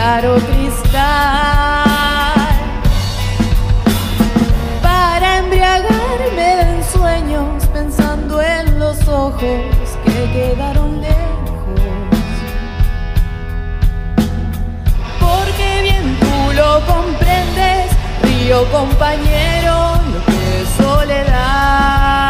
Claro 0.00 0.36
cristal. 0.36 1.84
Para 4.82 5.38
embriagarme 5.40 6.48
de 6.60 6.76
ensueños 6.78 7.66
pensando 7.66 8.40
en 8.40 8.78
los 8.78 9.06
ojos 9.06 9.60
que 10.06 10.20
quedaron 10.32 11.02
lejos. 11.02 11.80
Porque 15.20 15.82
bien 15.82 16.16
tú 16.18 16.52
lo 16.54 16.80
comprendes, 16.86 17.90
río 18.22 18.64
compañero, 18.72 20.00
lo 20.12 20.20
que 20.24 20.62
es 20.62 20.68
soledad. 20.82 22.20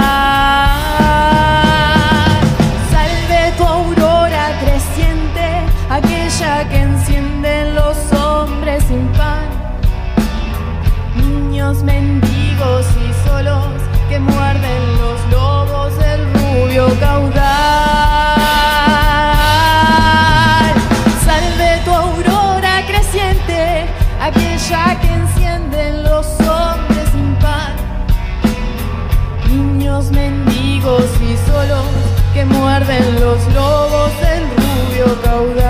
Rubio 35.40 35.69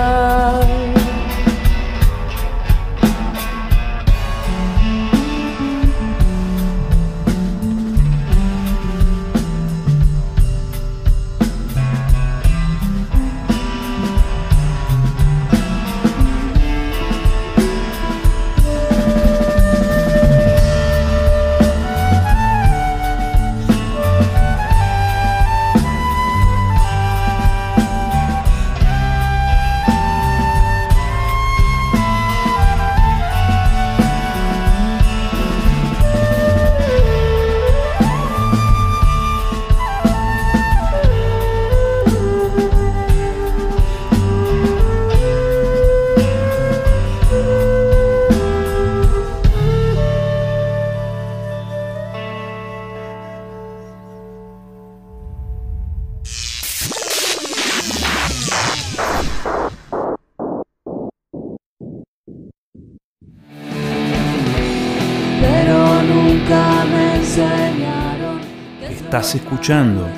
Estás 69.21 69.35
escuchando 69.35 70.09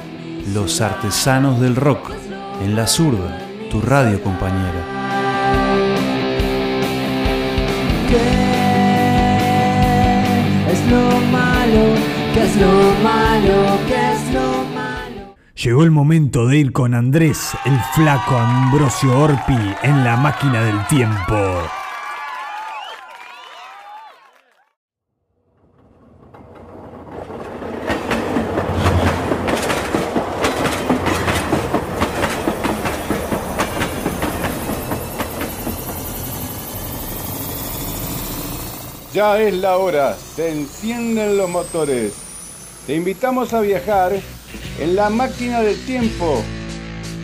Los 0.54 0.80
Artesanos 0.80 1.60
del 1.60 1.76
Rock 1.76 2.12
en 2.64 2.74
La 2.74 2.88
Zurda, 2.88 3.38
tu 3.70 3.82
radio 3.82 4.24
compañera. 4.24 4.82
¿Qué 8.08 8.16
es 10.72 10.90
lo 10.90 11.20
malo? 11.34 11.84
¿Qué 12.34 12.44
es 12.46 12.56
lo 12.56 12.72
malo? 13.04 13.78
¿Qué 13.90 14.14
es 14.14 14.34
lo 14.34 14.64
malo? 14.74 15.36
Llegó 15.54 15.84
el 15.84 15.92
momento 15.92 16.48
de 16.48 16.60
ir 16.60 16.72
con 16.72 16.94
Andrés, 16.94 17.52
el 17.66 17.78
flaco 17.96 18.38
Ambrosio 18.38 19.20
Orpi, 19.20 19.58
en 19.82 20.06
la 20.06 20.16
máquina 20.16 20.62
del 20.62 20.82
tiempo. 20.88 21.83
Es 39.24 39.54
la 39.54 39.78
hora, 39.78 40.18
se 40.36 40.52
encienden 40.52 41.38
los 41.38 41.50
motores. 41.50 42.12
Te 42.86 42.94
invitamos 42.94 43.54
a 43.54 43.62
viajar 43.62 44.12
en 44.80 44.96
la 44.98 45.10
máquina 45.10 45.62
del 45.62 45.82
tiempo, 45.86 46.44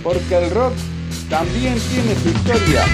porque 0.02 0.38
el 0.38 0.50
rock 0.50 0.74
también 1.30 1.78
tiene 1.78 2.16
su 2.16 2.30
historia. 2.30 2.86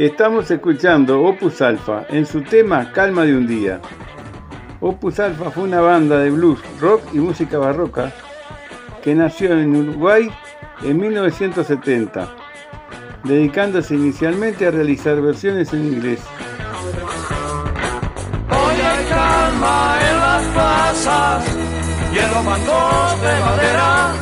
Estamos 0.00 0.50
escuchando 0.50 1.22
Opus 1.22 1.60
Alpha 1.60 2.06
en 2.08 2.24
su 2.24 2.40
tema 2.40 2.90
Calma 2.90 3.24
de 3.24 3.36
un 3.36 3.46
día. 3.46 3.82
Opus 4.80 5.20
Alpha 5.20 5.50
fue 5.50 5.64
una 5.64 5.82
banda 5.82 6.16
de 6.20 6.30
blues, 6.30 6.58
rock 6.80 7.02
y 7.12 7.18
música 7.18 7.58
barroca 7.58 8.10
que 9.02 9.14
nació 9.14 9.52
en 9.52 9.76
Uruguay 9.76 10.30
en 10.84 10.98
1970, 10.98 12.34
dedicándose 13.24 13.94
inicialmente 13.94 14.66
a 14.66 14.70
realizar 14.70 15.20
versiones 15.20 15.70
en 15.74 15.84
inglés. 15.84 16.20
Hoy 18.48 18.80
hay 18.80 19.04
calma 19.04 19.98
en 20.00 20.18
las 20.18 20.44
plazas 20.46 21.56
y 22.10 22.18
en 22.20 22.30
los 22.30 23.20
de 23.20 23.40
madera 23.44 24.12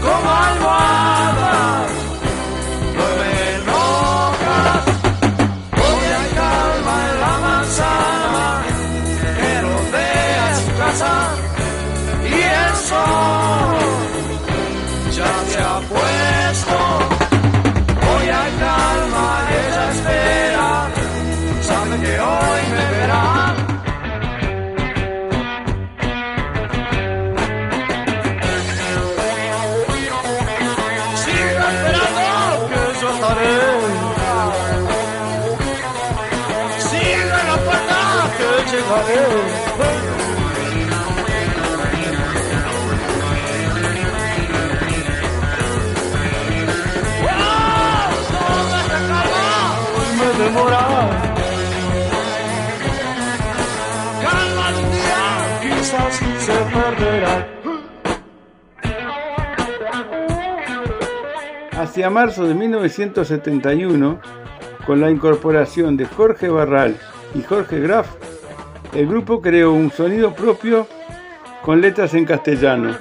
como. 0.00 1.01
Hacia 61.92 62.08
marzo 62.08 62.46
de 62.46 62.54
1971, 62.54 64.18
con 64.86 65.02
la 65.02 65.10
incorporación 65.10 65.94
de 65.98 66.06
Jorge 66.06 66.48
Barral 66.48 66.96
y 67.34 67.42
Jorge 67.42 67.80
Graf, 67.80 68.06
el 68.94 69.06
grupo 69.06 69.42
creó 69.42 69.74
un 69.74 69.90
sonido 69.90 70.34
propio 70.34 70.86
con 71.60 71.82
letras 71.82 72.14
en 72.14 72.24
castellano. 72.24 72.96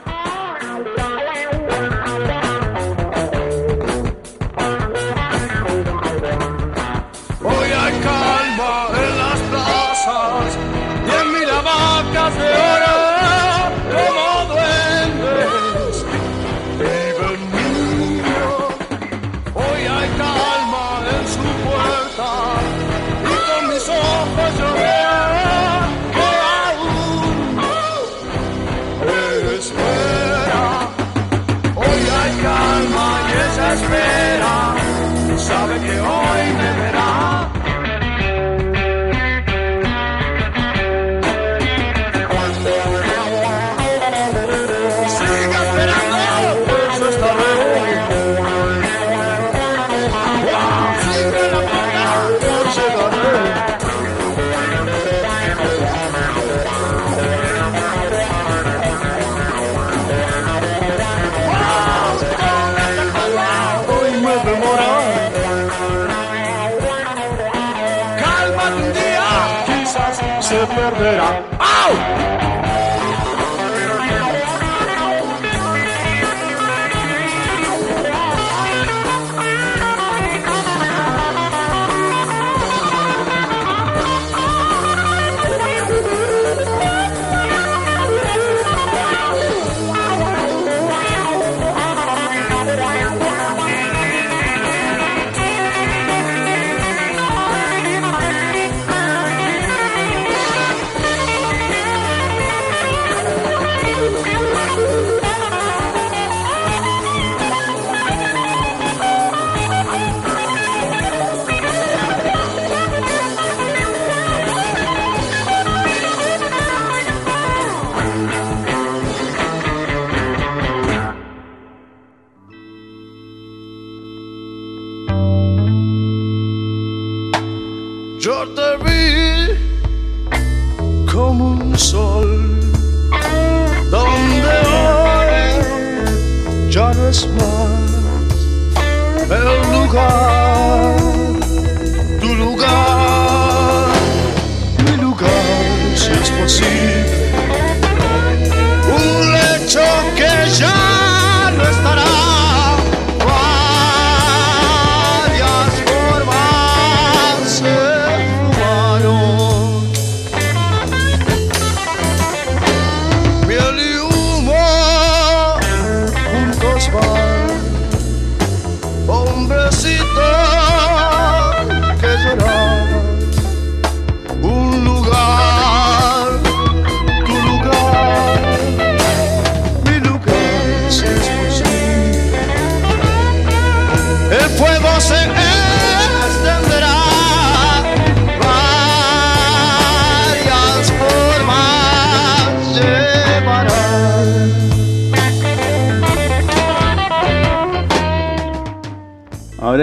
Se 71.01 71.50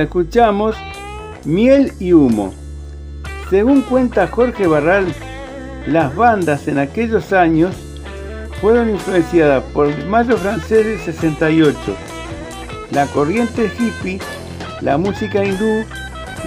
Escuchamos 0.03 0.77
Miel 1.45 1.93
y 1.99 2.13
Humo. 2.13 2.55
Según 3.51 3.83
cuenta 3.83 4.27
Jorge 4.29 4.67
Barral, 4.67 5.07
las 5.87 6.15
bandas 6.15 6.69
en 6.69 6.79
aquellos 6.79 7.33
años 7.33 7.75
fueron 8.61 8.91
influenciadas 8.91 9.63
por 9.73 9.87
el 9.87 10.07
Mayo 10.07 10.37
francés 10.37 10.85
del 10.85 10.99
68, 11.01 11.79
la 12.91 13.07
corriente 13.07 13.71
hippie, 13.79 14.21
la 14.81 14.99
música 14.99 15.45
hindú, 15.45 15.85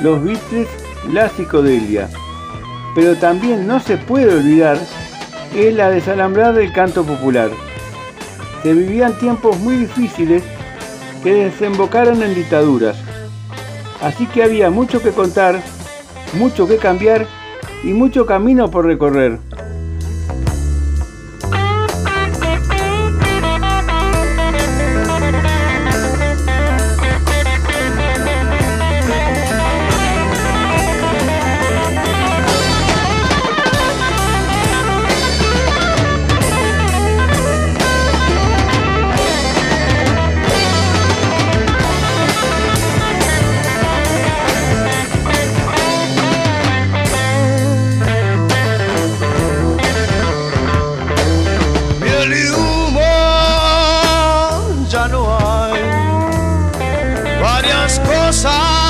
los 0.01 0.23
Beatles, 0.23 0.67
la 1.11 1.29
psicodelia. 1.29 2.09
Pero 2.93 3.15
también 3.15 3.67
no 3.67 3.79
se 3.79 3.97
puede 3.97 4.33
olvidar 4.33 4.77
es 5.55 5.73
la 5.75 5.89
desalambrada 5.89 6.53
del 6.53 6.71
canto 6.71 7.03
popular. 7.03 7.49
Se 8.63 8.73
vivían 8.73 9.17
tiempos 9.19 9.57
muy 9.59 9.75
difíciles 9.75 10.43
que 11.23 11.33
desembocaron 11.33 12.23
en 12.23 12.35
dictaduras. 12.35 13.00
Así 14.01 14.25
que 14.25 14.43
había 14.43 14.69
mucho 14.69 15.01
que 15.01 15.11
contar, 15.11 15.61
mucho 16.33 16.67
que 16.67 16.77
cambiar 16.77 17.27
y 17.83 17.93
mucho 17.93 18.25
camino 18.25 18.71
por 18.71 18.85
recorrer. 18.85 19.37
varias 57.71 57.99
cosas. 57.99 58.81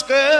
Que 0.00 0.31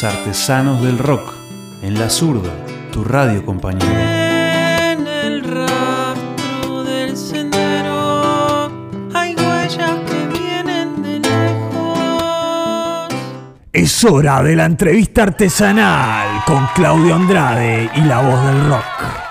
Los 0.00 0.14
Artesanos 0.14 0.80
del 0.80 0.96
Rock 0.96 1.34
en 1.82 1.98
la 1.98 2.08
zurda, 2.08 2.52
tu 2.92 3.02
radio 3.02 3.44
compañero. 3.44 3.84
En 3.90 5.04
el 5.04 5.42
rastro 5.42 6.84
del 6.84 7.16
sendero 7.16 8.70
hay 9.12 9.34
huellas 9.34 9.96
que 10.06 10.38
vienen 10.38 11.02
de 11.02 11.18
lejos. 11.18 13.08
Es 13.72 14.04
hora 14.04 14.40
de 14.44 14.54
la 14.54 14.66
entrevista 14.66 15.24
artesanal 15.24 16.44
con 16.46 16.64
Claudio 16.76 17.16
Andrade 17.16 17.90
y 17.96 18.00
la 18.02 18.20
voz 18.20 18.44
del 18.44 18.68
rock. 18.68 19.27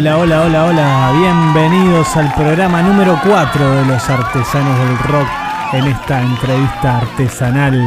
Hola, 0.00 0.16
hola, 0.16 0.46
hola, 0.46 0.64
hola. 0.64 1.12
Bienvenidos 1.12 2.16
al 2.16 2.32
programa 2.32 2.80
número 2.80 3.20
4 3.22 3.74
de 3.74 3.84
los 3.84 4.08
artesanos 4.08 4.78
del 4.78 4.96
rock 4.96 5.28
en 5.74 5.88
esta 5.88 6.22
entrevista 6.22 7.00
artesanal 7.00 7.78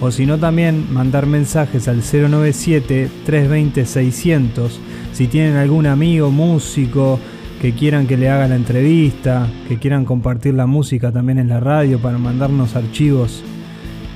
o 0.00 0.10
si 0.10 0.26
no 0.26 0.38
también 0.38 0.92
mandar 0.92 1.26
mensajes 1.26 1.86
al 1.88 2.02
097-320-600 2.02 4.70
si 5.12 5.26
tienen 5.26 5.56
algún 5.56 5.86
amigo 5.86 6.30
músico 6.30 7.18
que 7.60 7.72
quieran 7.72 8.06
que 8.06 8.16
le 8.16 8.30
haga 8.30 8.46
la 8.46 8.54
entrevista, 8.54 9.48
que 9.66 9.78
quieran 9.78 10.04
compartir 10.04 10.54
la 10.54 10.66
música 10.66 11.10
también 11.10 11.38
en 11.38 11.48
la 11.48 11.58
radio 11.58 11.98
para 11.98 12.18
mandarnos 12.18 12.76
archivos 12.76 13.42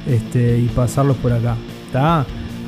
este, 0.07 0.59
y 0.59 0.69
pasarlos 0.69 1.17
por 1.17 1.33
acá. 1.33 1.57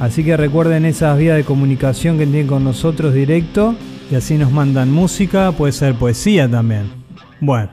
Así 0.01 0.25
que 0.25 0.37
recuerden 0.37 0.85
esas 0.85 1.17
vías 1.17 1.37
de 1.37 1.45
comunicación 1.45 2.19
que 2.19 2.27
tienen 2.27 2.49
con 2.49 2.65
nosotros 2.65 3.15
directo 3.15 3.77
y 4.11 4.17
así 4.17 4.37
nos 4.37 4.51
mandan 4.51 4.91
música, 4.91 5.53
puede 5.53 5.73
ser 5.73 5.95
poesía 5.95 6.51
también. 6.51 6.91
Bueno, 7.41 7.71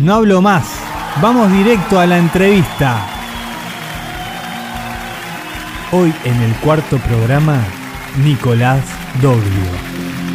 no 0.00 0.14
hablo 0.14 0.40
más, 0.40 0.80
vamos 1.20 1.52
directo 1.52 2.00
a 2.00 2.06
la 2.06 2.16
entrevista. 2.18 3.17
Hoy 5.90 6.12
en 6.24 6.42
el 6.42 6.54
cuarto 6.56 6.98
programa, 6.98 7.64
Nicolás 8.22 8.84
Doglio. 9.22 10.27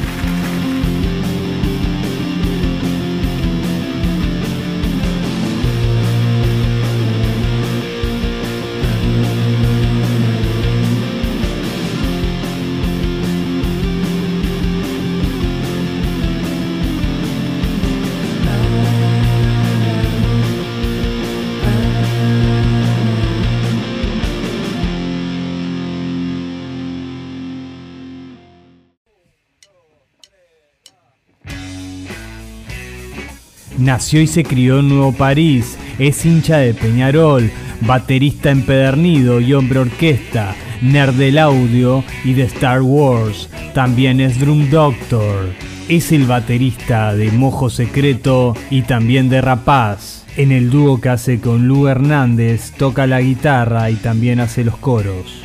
Nació 33.78 34.22
y 34.22 34.28
se 34.28 34.44
crió 34.44 34.80
en 34.80 34.90
Nuevo 34.90 35.14
París, 35.14 35.78
es 35.98 36.26
hincha 36.26 36.58
de 36.58 36.74
Peñarol, 36.74 37.50
baterista 37.82 38.52
empedernido 38.52 39.42
y 39.42 39.54
hombre 39.54 39.80
orquesta, 39.80 40.56
nerd 40.82 41.16
del 41.16 41.38
audio 41.38 42.04
y 42.24 42.34
de 42.34 42.44
Star 42.44 42.82
Wars. 42.82 43.50
También 43.74 44.20
es 44.22 44.40
Drum 44.40 44.70
Doctor. 44.70 45.54
Es 45.90 46.12
el 46.12 46.26
baterista 46.26 47.14
de 47.14 47.32
Mojo 47.32 47.70
Secreto 47.70 48.56
y 48.70 48.84
también 48.84 49.30
de 49.30 49.42
Rapaz. 49.42 50.24
En 50.38 50.52
el 50.52 50.70
dúo 50.70 51.02
que 51.02 51.10
hace 51.10 51.40
con 51.40 51.68
Lu 51.68 51.88
Hernández 51.88 52.72
toca 52.78 53.06
la 53.08 53.22
guitarra 53.22 53.90
y 53.90 53.96
también 53.96 54.40
hace 54.40 54.64
los 54.64 54.78
coros. 54.78 55.44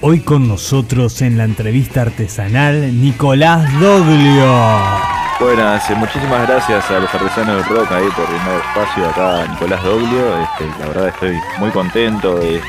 Hoy 0.00 0.20
con 0.20 0.48
nosotros 0.48 1.22
en 1.22 1.38
la 1.38 1.44
entrevista 1.44 2.02
artesanal 2.02 3.00
Nicolás 3.00 3.72
Doglio. 3.80 5.11
Buenas, 5.42 5.90
muchísimas 5.98 6.46
gracias 6.46 6.88
a 6.88 7.00
los 7.00 7.12
artesanos 7.12 7.56
del 7.56 7.76
rock 7.76 7.90
ahí 7.90 8.06
por 8.14 8.28
brindar 8.28 8.60
espacio 8.60 9.08
acá 9.08 9.42
a 9.42 9.48
Nicolás 9.48 9.82
Doglio. 9.82 10.40
Este, 10.40 10.66
la 10.78 10.86
verdad 10.86 11.08
estoy 11.08 11.36
muy 11.58 11.70
contento 11.70 12.38
de 12.38 12.60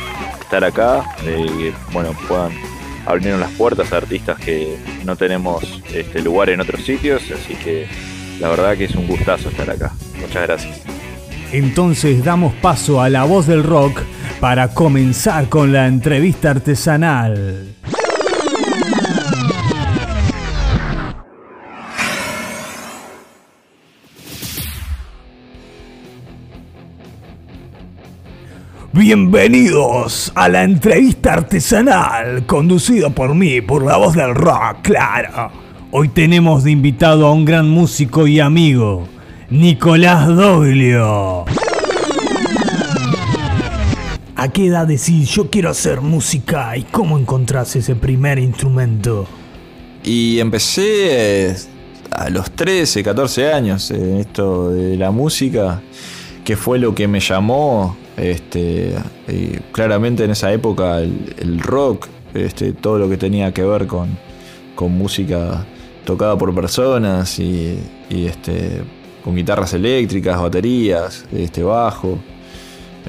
estar 0.41 0.63
acá, 0.63 1.03
de 1.23 1.35
que 1.45 1.73
bueno, 1.91 2.15
puedan 2.27 2.51
abrirnos 3.05 3.39
las 3.39 3.51
puertas 3.51 3.93
a 3.93 3.97
artistas 3.97 4.39
que 4.39 4.75
no 5.05 5.15
tenemos 5.15 5.83
este, 5.93 6.23
lugar 6.23 6.49
en 6.49 6.61
otros 6.61 6.83
sitios, 6.83 7.21
así 7.31 7.53
que 7.53 7.87
la 8.39 8.49
verdad 8.49 8.75
que 8.75 8.85
es 8.85 8.95
un 8.95 9.05
gustazo 9.05 9.49
estar 9.49 9.69
acá. 9.69 9.91
Muchas 10.19 10.41
gracias. 10.41 10.81
Entonces 11.51 12.23
damos 12.23 12.55
paso 12.55 13.01
a 13.03 13.09
la 13.09 13.23
voz 13.23 13.45
del 13.45 13.63
rock 13.63 14.01
para 14.39 14.73
comenzar 14.73 15.47
con 15.47 15.71
la 15.71 15.85
entrevista 15.85 16.49
artesanal. 16.49 17.72
Bienvenidos 28.95 30.31
a 30.35 30.47
la 30.49 30.61
entrevista 30.61 31.33
artesanal 31.33 32.45
conducida 32.45 33.09
por 33.09 33.33
mí, 33.33 33.59
por 33.59 33.83
la 33.83 33.97
voz 33.97 34.13
del 34.13 34.35
rock, 34.35 34.83
claro. 34.83 35.51
Hoy 35.89 36.09
tenemos 36.09 36.63
de 36.63 36.69
invitado 36.69 37.25
a 37.25 37.31
un 37.31 37.43
gran 37.43 37.67
músico 37.67 38.27
y 38.27 38.39
amigo, 38.39 39.07
Nicolás 39.49 40.27
Doglio. 40.27 41.45
¿A 44.35 44.49
qué 44.53 44.67
edad 44.67 44.85
decís 44.85 45.27
yo 45.31 45.49
quiero 45.49 45.71
hacer 45.71 46.01
música 46.01 46.77
y 46.77 46.83
cómo 46.83 47.17
encontrás 47.17 47.75
ese 47.75 47.95
primer 47.95 48.37
instrumento? 48.37 49.25
Y 50.03 50.39
empecé 50.39 51.47
eh, 51.49 51.55
a 52.11 52.29
los 52.29 52.51
13, 52.51 53.01
14 53.03 53.53
años 53.53 53.89
en 53.89 54.17
esto 54.17 54.69
de 54.69 54.97
la 54.97 55.09
música, 55.09 55.81
que 56.45 56.55
fue 56.55 56.77
lo 56.77 56.93
que 56.93 57.07
me 57.07 57.19
llamó. 57.19 58.02
Este, 58.15 58.93
claramente 59.71 60.23
en 60.23 60.31
esa 60.31 60.53
época 60.53 60.99
el, 60.99 61.59
rock, 61.59 62.07
este, 62.33 62.73
todo 62.73 62.99
lo 62.99 63.09
que 63.09 63.17
tenía 63.17 63.51
que 63.51 63.63
ver 63.63 63.87
con, 63.87 64.17
con 64.75 64.91
música 64.91 65.65
tocada 66.05 66.37
por 66.37 66.53
personas 66.53 67.39
y, 67.39 67.79
este, 68.09 68.81
con 69.23 69.35
guitarras 69.35 69.73
eléctricas, 69.73 70.39
baterías, 70.39 71.25
este, 71.31 71.63
bajo 71.63 72.19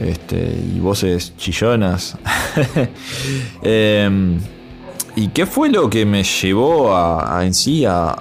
este, 0.01 0.59
y 0.75 0.81
voces 0.81 1.37
chillonas. 1.37 2.17
Em, 3.63 4.39
¿Y 5.17 5.29
qué 5.29 5.47
fue 5.47 5.69
lo 5.71 5.89
que 5.89 6.05
me 6.05 6.25
llevó 6.25 6.97
a, 6.97 7.41
en 7.45 7.55
sí 7.55 7.85
a, 7.85 8.17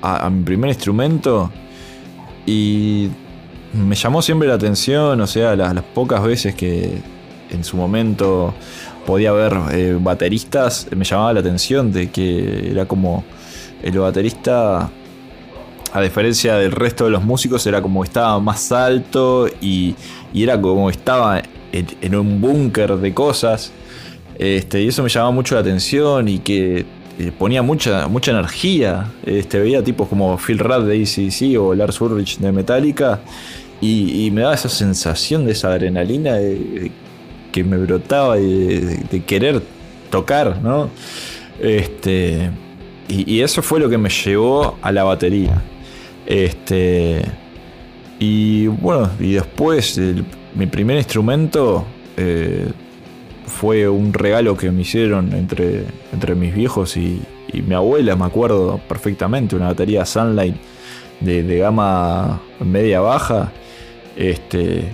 a 0.00 0.30
mi 0.30 0.42
primer 0.42 0.70
instrumento? 0.70 1.50
Y 2.46 3.10
me 3.74 3.96
llamó 3.96 4.22
siempre 4.22 4.48
la 4.48 4.54
atención, 4.54 5.20
o 5.20 5.26
sea, 5.26 5.56
las, 5.56 5.74
pocas 5.82 6.22
veces 6.22 6.54
que 6.54 6.98
en 7.50 7.64
su 7.64 7.76
momento 7.76 8.54
podía 9.06 9.32
ver 9.32 9.56
eh, 9.72 9.98
bateristas, 10.00 10.86
me 10.96 11.04
llamaba 11.04 11.32
la 11.34 11.40
atención 11.40 11.92
de 11.92 12.10
que 12.10 12.70
era 12.70 12.86
como 12.86 13.24
el 13.82 13.98
baterista, 13.98 14.90
a 15.92 16.00
diferencia 16.00 16.56
del 16.56 16.72
resto 16.72 17.04
de 17.04 17.10
los 17.10 17.22
músicos, 17.22 17.66
era 17.66 17.82
como 17.82 18.04
estaba 18.04 18.38
más 18.40 18.72
alto 18.72 19.46
y, 19.60 19.94
era 20.34 20.60
como 20.60 20.88
estaba 20.90 21.42
en, 21.72 21.86
en 22.00 22.14
un 22.14 22.40
búnker 22.40 22.96
de 22.96 23.12
cosas. 23.12 23.72
Este, 24.38 24.82
y 24.82 24.88
eso 24.88 25.02
me 25.02 25.08
llamaba 25.08 25.30
mucho 25.30 25.54
la 25.54 25.60
atención 25.60 26.28
y 26.28 26.40
que 26.40 26.84
eh, 27.18 27.32
ponía 27.38 27.62
mucha, 27.62 28.08
mucha 28.08 28.32
energía. 28.32 29.12
Este, 29.24 29.60
veía 29.60 29.84
tipos 29.84 30.08
como 30.08 30.36
Phil 30.38 30.58
Rudd 30.58 30.86
de 30.86 31.02
ACDC 31.02 31.60
o 31.60 31.74
Lars 31.74 32.00
Ulrich 32.00 32.38
de 32.38 32.50
Metallica 32.50 33.20
y, 33.84 34.30
me 34.30 34.42
daba 34.42 34.54
esa 34.54 34.68
sensación 34.68 35.44
de 35.44 35.52
esa 35.52 35.68
adrenalina 35.68 36.38
que 37.52 37.64
me 37.64 37.76
brotaba 37.76 38.36
de, 38.36 39.22
querer 39.26 39.62
tocar, 40.10 40.62
¿no? 40.62 40.88
Este, 41.60 42.50
y, 43.08 43.40
eso 43.40 43.62
fue 43.62 43.80
lo 43.80 43.88
que 43.88 43.98
me 43.98 44.08
llevó 44.08 44.78
a 44.80 44.90
la 44.90 45.04
batería. 45.04 45.62
Este, 46.26 47.22
y 48.18 48.66
bueno, 48.68 49.10
y 49.20 49.34
después 49.34 50.00
mi 50.54 50.66
primer 50.66 50.96
instrumento 50.96 51.84
eh, 52.16 52.70
fue 53.46 53.86
un 53.88 54.14
regalo 54.14 54.56
que 54.56 54.70
me 54.70 54.82
hicieron 54.82 55.34
entre, 55.34 55.84
entre 56.12 56.34
mis 56.34 56.54
viejos 56.54 56.96
y, 56.96 57.22
mi 57.52 57.74
abuela, 57.76 58.16
me 58.16 58.24
acuerdo 58.24 58.80
perfectamente, 58.88 59.54
una 59.54 59.66
batería 59.66 60.04
Sunlight 60.04 60.56
de, 61.20 61.44
de 61.44 61.58
gama 61.58 62.40
media 62.58 62.98
baja, 62.98 63.52
este, 64.16 64.84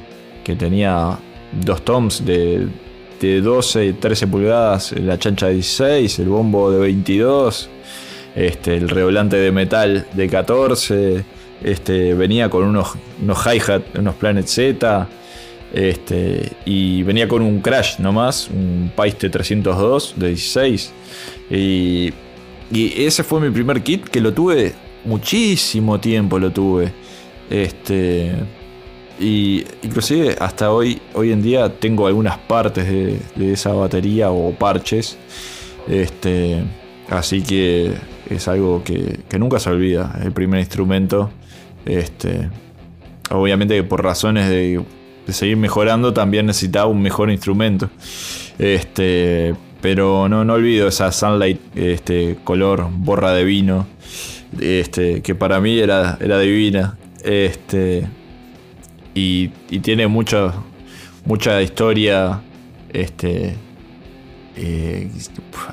que 0.44 0.56
tenía 0.56 1.18
dos 1.52 1.84
toms 1.84 2.24
de, 2.24 2.68
de 3.20 3.40
12 3.40 3.86
y 3.86 3.92
13 3.94 4.26
pulgadas, 4.26 4.92
la 4.92 5.18
chancha 5.18 5.46
de 5.46 5.54
16, 5.54 6.18
el 6.20 6.28
bombo 6.28 6.70
de 6.70 6.78
22, 6.78 7.68
este, 8.34 8.76
el 8.76 8.88
redoblante 8.88 9.36
de 9.36 9.52
metal 9.52 10.06
de 10.12 10.28
14, 10.28 11.24
este, 11.62 12.14
venía 12.14 12.48
con 12.48 12.64
unos, 12.64 12.94
unos 13.22 13.38
hi-hat, 13.46 13.82
unos 13.98 14.14
Planet 14.14 14.46
Z, 14.46 15.08
este, 15.72 16.52
y 16.64 17.02
venía 17.02 17.28
con 17.28 17.42
un 17.42 17.60
Crash 17.60 17.98
nomás, 17.98 18.48
un 18.48 18.90
Paiste 18.94 19.28
302 19.28 20.14
de 20.16 20.28
16. 20.28 20.92
Y, 21.50 22.12
y 22.72 23.04
ese 23.04 23.22
fue 23.22 23.40
mi 23.40 23.50
primer 23.50 23.82
kit 23.82 24.04
que 24.04 24.20
lo 24.20 24.32
tuve 24.32 24.74
muchísimo 25.04 26.00
tiempo, 26.00 26.38
lo 26.38 26.50
tuve. 26.50 26.92
Este, 27.48 28.32
y 29.20 29.64
inclusive 29.82 30.34
hasta 30.40 30.72
hoy, 30.72 31.00
hoy 31.12 31.30
en 31.30 31.42
día 31.42 31.68
tengo 31.78 32.06
algunas 32.06 32.38
partes 32.38 32.88
de, 32.88 33.52
esa 33.52 33.72
batería 33.74 34.30
o 34.30 34.52
parches. 34.52 35.18
Este, 35.86 36.62
así 37.10 37.42
que 37.42 37.92
es 38.30 38.48
algo 38.48 38.82
que, 38.82 39.20
que 39.28 39.38
nunca 39.38 39.60
se 39.60 39.68
olvida, 39.70 40.18
el 40.24 40.32
primer 40.32 40.60
instrumento. 40.60 41.30
Este, 41.84 42.48
obviamente 43.30 43.76
que 43.76 43.82
por 43.82 44.02
razones 44.02 44.48
de, 44.48 44.82
de 45.26 45.32
seguir 45.32 45.58
mejorando 45.58 46.14
también 46.14 46.46
necesitaba 46.46 46.86
un 46.86 47.02
mejor 47.02 47.30
instrumento. 47.30 47.90
Este, 48.58 49.54
pero 49.82 50.28
no, 50.28 50.44
no 50.44 50.54
olvido 50.54 50.88
esa 50.88 51.12
Sunlight 51.12 51.60
este, 51.76 52.38
color 52.42 52.88
borra 52.90 53.32
de 53.32 53.44
vino. 53.44 53.86
Este, 54.58 55.20
que 55.20 55.34
para 55.34 55.60
mí 55.60 55.78
era, 55.78 56.16
era 56.20 56.38
divina. 56.38 56.96
Este, 57.22 58.06
y, 59.14 59.50
y 59.70 59.80
tiene 59.80 60.06
mucha, 60.06 60.54
mucha 61.24 61.60
historia 61.62 62.40
este, 62.92 63.54
eh, 64.56 65.10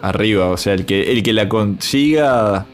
arriba. 0.01 0.47
O 0.49 0.57
sea, 0.57 0.73
el 0.73 0.85
que, 0.85 1.11
el 1.11 1.23
que 1.23 1.33
la 1.33 1.49
consiga, 1.49 2.65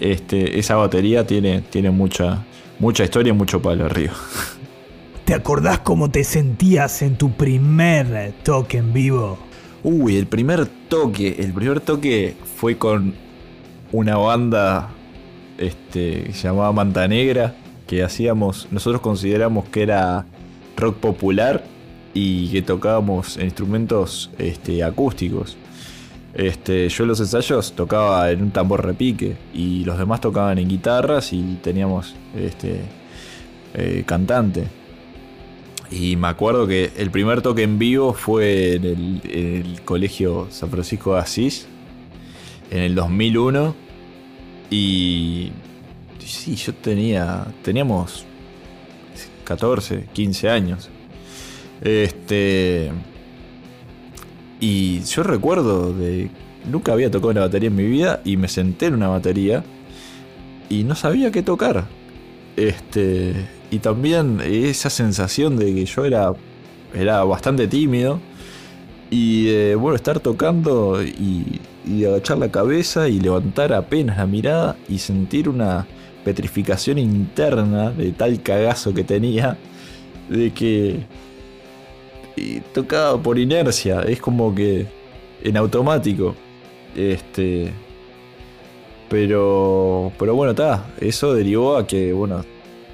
este, 0.00 0.58
esa 0.58 0.76
batería 0.76 1.26
tiene, 1.26 1.62
tiene 1.62 1.90
mucha, 1.90 2.44
mucha 2.78 3.04
historia 3.04 3.30
y 3.30 3.36
mucho 3.36 3.60
palo 3.60 3.86
arriba. 3.86 4.14
¿Te 5.24 5.34
acordás 5.34 5.80
cómo 5.80 6.10
te 6.10 6.24
sentías 6.24 7.02
en 7.02 7.16
tu 7.16 7.32
primer 7.32 8.32
toque 8.42 8.78
en 8.78 8.92
vivo? 8.92 9.38
Uy, 9.82 10.16
el 10.16 10.26
primer 10.26 10.66
toque, 10.66 11.36
el 11.38 11.52
primer 11.52 11.80
toque 11.80 12.34
fue 12.56 12.76
con 12.76 13.14
una 13.92 14.16
banda 14.16 14.90
este, 15.56 16.24
que 16.24 16.32
se 16.32 16.48
llamaba 16.48 16.72
Manta 16.72 17.06
Negra, 17.06 17.54
que 17.90 18.04
hacíamos, 18.04 18.68
nosotros 18.70 19.00
consideramos 19.00 19.68
que 19.68 19.82
era 19.82 20.24
rock 20.76 20.98
popular 20.98 21.64
y 22.14 22.46
que 22.50 22.62
tocábamos 22.62 23.36
en 23.36 23.46
instrumentos 23.46 24.30
este, 24.38 24.84
acústicos. 24.84 25.56
Este, 26.32 26.88
yo 26.88 27.02
en 27.02 27.08
los 27.08 27.18
ensayos 27.18 27.72
tocaba 27.72 28.30
en 28.30 28.42
un 28.42 28.50
tambor 28.52 28.86
repique 28.86 29.36
y 29.52 29.84
los 29.84 29.98
demás 29.98 30.20
tocaban 30.20 30.60
en 30.60 30.68
guitarras 30.68 31.32
y 31.32 31.58
teníamos 31.64 32.14
este, 32.36 32.82
eh, 33.74 34.04
cantante. 34.06 34.68
Y 35.90 36.14
me 36.14 36.28
acuerdo 36.28 36.68
que 36.68 36.92
el 36.96 37.10
primer 37.10 37.42
toque 37.42 37.64
en 37.64 37.80
vivo 37.80 38.12
fue 38.12 38.76
en 38.76 38.84
el, 38.84 39.20
en 39.24 39.66
el 39.66 39.80
colegio 39.82 40.46
San 40.50 40.70
Francisco 40.70 41.14
de 41.14 41.22
Asís, 41.22 41.66
en 42.70 42.82
el 42.84 42.94
2001. 42.94 43.74
Y 44.70 45.50
sí, 46.30 46.56
yo 46.56 46.74
tenía, 46.74 47.46
teníamos 47.62 48.24
14, 49.44 50.06
15 50.12 50.48
años. 50.48 50.88
Este. 51.82 52.92
Y 54.60 55.00
yo 55.00 55.22
recuerdo 55.22 55.92
de. 55.92 56.30
Nunca 56.70 56.92
había 56.92 57.10
tocado 57.10 57.30
una 57.30 57.40
batería 57.40 57.68
en 57.68 57.76
mi 57.76 57.84
vida 57.84 58.20
y 58.24 58.36
me 58.36 58.46
senté 58.46 58.86
en 58.86 58.94
una 58.94 59.08
batería 59.08 59.64
y 60.68 60.84
no 60.84 60.94
sabía 60.94 61.30
qué 61.30 61.42
tocar. 61.42 61.86
Este. 62.56 63.34
Y 63.70 63.78
también 63.78 64.40
esa 64.44 64.90
sensación 64.90 65.56
de 65.56 65.74
que 65.74 65.84
yo 65.84 66.04
era. 66.04 66.32
Era 66.94 67.22
bastante 67.24 67.68
tímido. 67.68 68.20
Y 69.10 69.48
eh, 69.48 69.74
bueno, 69.74 69.96
estar 69.96 70.20
tocando 70.20 71.02
y, 71.02 71.60
y 71.84 72.04
agachar 72.04 72.38
la 72.38 72.50
cabeza 72.50 73.08
y 73.08 73.18
levantar 73.18 73.72
apenas 73.72 74.18
la 74.18 74.26
mirada 74.26 74.76
y 74.88 74.98
sentir 74.98 75.48
una 75.48 75.86
petrificación 76.24 76.98
interna 76.98 77.90
de 77.90 78.12
tal 78.12 78.42
cagazo 78.42 78.94
que 78.94 79.04
tenía. 79.04 79.56
De 80.28 80.52
que 80.52 81.00
tocaba 82.72 83.20
por 83.20 83.38
inercia, 83.38 84.02
es 84.02 84.20
como 84.20 84.54
que 84.54 84.86
en 85.42 85.56
automático. 85.56 86.34
Este. 86.96 87.72
Pero. 89.08 90.12
Pero 90.18 90.34
bueno, 90.34 90.52
está. 90.52 90.86
Eso 91.00 91.34
derivó 91.34 91.76
a 91.76 91.86
que, 91.86 92.12
bueno, 92.12 92.44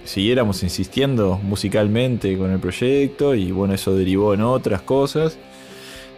siguiéramos 0.04 0.62
insistiendo 0.62 1.38
musicalmente 1.42 2.36
con 2.38 2.50
el 2.50 2.58
proyecto. 2.58 3.34
Y 3.34 3.52
bueno, 3.52 3.74
eso 3.74 3.94
derivó 3.94 4.34
en 4.34 4.42
otras 4.42 4.82
cosas. 4.82 5.38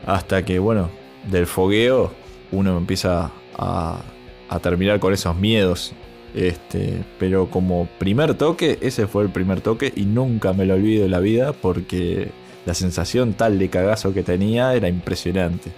Hasta 0.07 0.45
que, 0.45 0.59
bueno, 0.59 0.91
del 1.31 1.47
fogueo 1.47 2.13
uno 2.53 2.79
empieza 2.79 3.31
a, 3.57 4.01
a 4.49 4.59
terminar 4.61 5.01
con 5.01 5.13
esos 5.13 5.37
miedos. 5.37 5.93
Este, 6.35 7.05
pero 7.19 7.51
como 7.51 7.89
primer 7.99 8.35
toque, 8.35 8.79
ese 8.81 9.07
fue 9.07 9.25
el 9.25 9.31
primer 9.31 9.61
toque 9.61 9.93
y 9.95 10.05
nunca 10.05 10.53
me 10.53 10.67
lo 10.67 10.75
olvido 10.75 11.03
de 11.03 11.09
la 11.09 11.21
vida 11.21 11.53
porque 11.53 12.31
la 12.67 12.75
sensación 12.75 13.33
tal 13.33 13.59
de 13.59 13.71
cagazo 13.71 14.13
que 14.13 14.23
tenía 14.23 14.75
era 14.75 14.89
impresionante. 14.89 15.73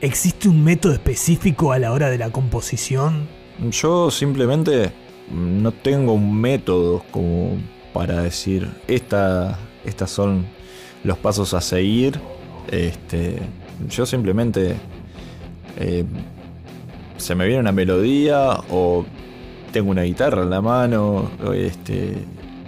¿Existe 0.00 0.48
un 0.48 0.64
método 0.64 0.92
específico 0.92 1.72
a 1.72 1.78
la 1.78 1.92
hora 1.92 2.10
de 2.10 2.18
la 2.18 2.30
composición? 2.30 3.26
Yo 3.70 4.10
simplemente 4.10 4.90
no 5.30 5.72
tengo 5.72 6.14
un 6.14 6.38
método 6.40 7.02
como 7.10 7.56
para 7.92 8.22
decir, 8.22 8.68
esta, 8.88 9.58
estas 9.84 10.10
son 10.10 10.46
los 11.04 11.16
pasos 11.18 11.54
a 11.54 11.60
seguir. 11.60 12.18
Este, 12.70 13.38
yo 13.88 14.04
simplemente 14.04 14.74
eh, 15.78 16.04
se 17.16 17.34
me 17.34 17.46
viene 17.46 17.60
una 17.60 17.72
melodía 17.72 18.60
o 18.70 19.04
tengo 19.74 19.90
una 19.90 20.02
guitarra 20.02 20.44
en 20.44 20.50
la 20.50 20.60
mano 20.60 21.32
este, 21.52 22.14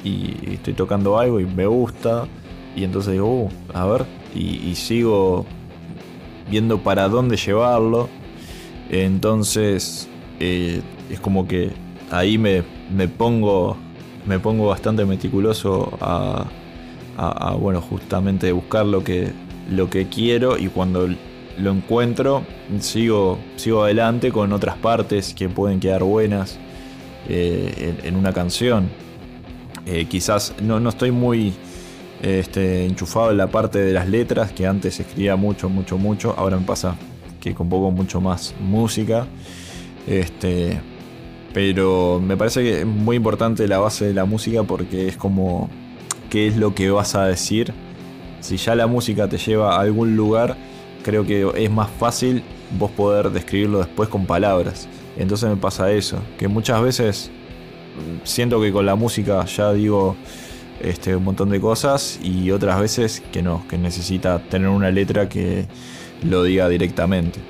y 0.03 0.55
estoy 0.55 0.75
tocando 0.75 1.19
algo 1.19 1.39
y 1.39 1.47
me 1.47 1.65
gusta. 1.65 2.27
Y 2.75 2.83
entonces 2.83 3.13
digo, 3.13 3.45
"Uh, 3.45 3.51
a 3.73 3.87
ver, 3.87 4.05
y, 4.35 4.75
sigo 4.75 5.47
viendo 6.51 6.79
para 6.79 7.09
dónde 7.09 7.37
llevarlo. 7.37 8.09
Entonces 8.91 10.09
eh, 10.41 10.83
es 11.09 11.21
como 11.21 11.47
que 11.47 11.71
ahí 12.11 12.39
me, 12.39 12.65
me 12.95 13.07
pongo 13.09 13.77
me 14.27 14.41
pongo 14.41 14.67
bastante 14.67 15.05
meticuloso 15.05 15.97
a, 16.01 16.47
bueno 17.61 17.81
justamente 17.81 18.51
buscar 18.51 18.85
lo 18.85 19.05
que 19.05 19.33
lo 19.71 19.89
que 19.89 20.09
quiero 20.09 20.59
y 20.59 20.67
cuando 20.69 21.09
lo 21.59 21.71
encuentro 21.71 22.43
sigo 22.81 23.39
sigo 23.57 23.85
adelante 23.85 24.33
con 24.33 24.53
otras 24.53 24.77
partes 24.77 25.33
que 25.35 25.49
pueden 25.49 25.81
quedar 25.81 26.03
buenas 26.03 26.59
eh, 27.29 27.95
en, 28.05 28.17
una 28.17 28.33
canción 28.33 28.89
Eh, 29.87 30.07
quizás 30.07 30.53
no, 30.61 30.81
no 30.81 30.89
estoy 30.89 31.13
muy 31.13 31.53
este, 32.21 32.87
enchufado 32.87 33.31
en 33.31 33.37
la 33.37 33.47
parte 33.47 33.79
de 33.79 33.93
las 33.93 34.09
letras 34.09 34.51
que 34.51 34.67
antes 34.67 34.99
escribía 34.99 35.37
mucho 35.37 35.69
mucho 35.69 35.97
mucho 35.97 36.35
ahora 36.37 36.57
me 36.57 36.67
pasa 36.67 36.97
que 37.41 37.55
compongo 37.55 37.93
mucho 37.93 38.21
más 38.21 38.53
música 38.59 39.29
este 40.09 40.81
pero 41.57 42.21
me 42.21 42.37
parece 42.37 42.63
que 42.63 42.81
es 42.81 42.87
muy 42.87 43.17
importante 43.17 43.67
la 43.67 43.79
base 43.79 44.05
de 44.05 44.13
la 44.13 44.27
música 44.27 44.65
porque 44.65 45.09
es 45.09 45.17
como 45.17 45.71
qué 46.29 46.49
es 46.49 46.59
lo 46.59 46.75
que 46.75 46.91
vas 46.91 47.15
a 47.15 47.25
decir. 47.25 47.73
Si 48.41 48.59
ya 48.59 48.75
la 48.75 48.87
música 48.87 49.27
te 49.27 49.39
lleva 49.39 49.75
a 49.75 49.81
algún 49.81 50.17
lugar, 50.17 50.55
creo 51.03 51.25
que 51.25 51.51
es 51.57 51.71
más 51.71 51.89
fácil 51.99 52.43
vos 52.79 52.91
poder 52.91 53.31
describirlo 53.31 53.79
después 53.79 54.11
con 54.11 54.27
palabras. 54.27 54.87
Entonces 55.17 55.49
me 55.49 55.57
pasa 55.57 55.91
eso, 55.91 56.19
que 56.39 56.49
muchas 56.49 56.83
veces 56.83 57.31
siento 58.25 58.61
que 58.61 58.73
con 58.73 58.87
la 58.87 58.95
música 58.95 59.45
ya 59.47 59.73
digo 59.73 60.17
este, 60.81 61.17
un 61.17 61.25
montón 61.25 61.49
de 61.51 61.61
cosas 61.61 62.21
y 62.23 62.51
otras 62.51 62.81
veces 62.81 63.23
que 63.33 63.43
no, 63.43 63.67
que 63.69 63.79
necesita 63.79 64.39
tener 64.39 64.69
una 64.69 64.91
letra 64.91 65.29
que 65.29 65.67
lo 66.23 66.43
diga 66.43 66.69
directamente. 66.69 67.41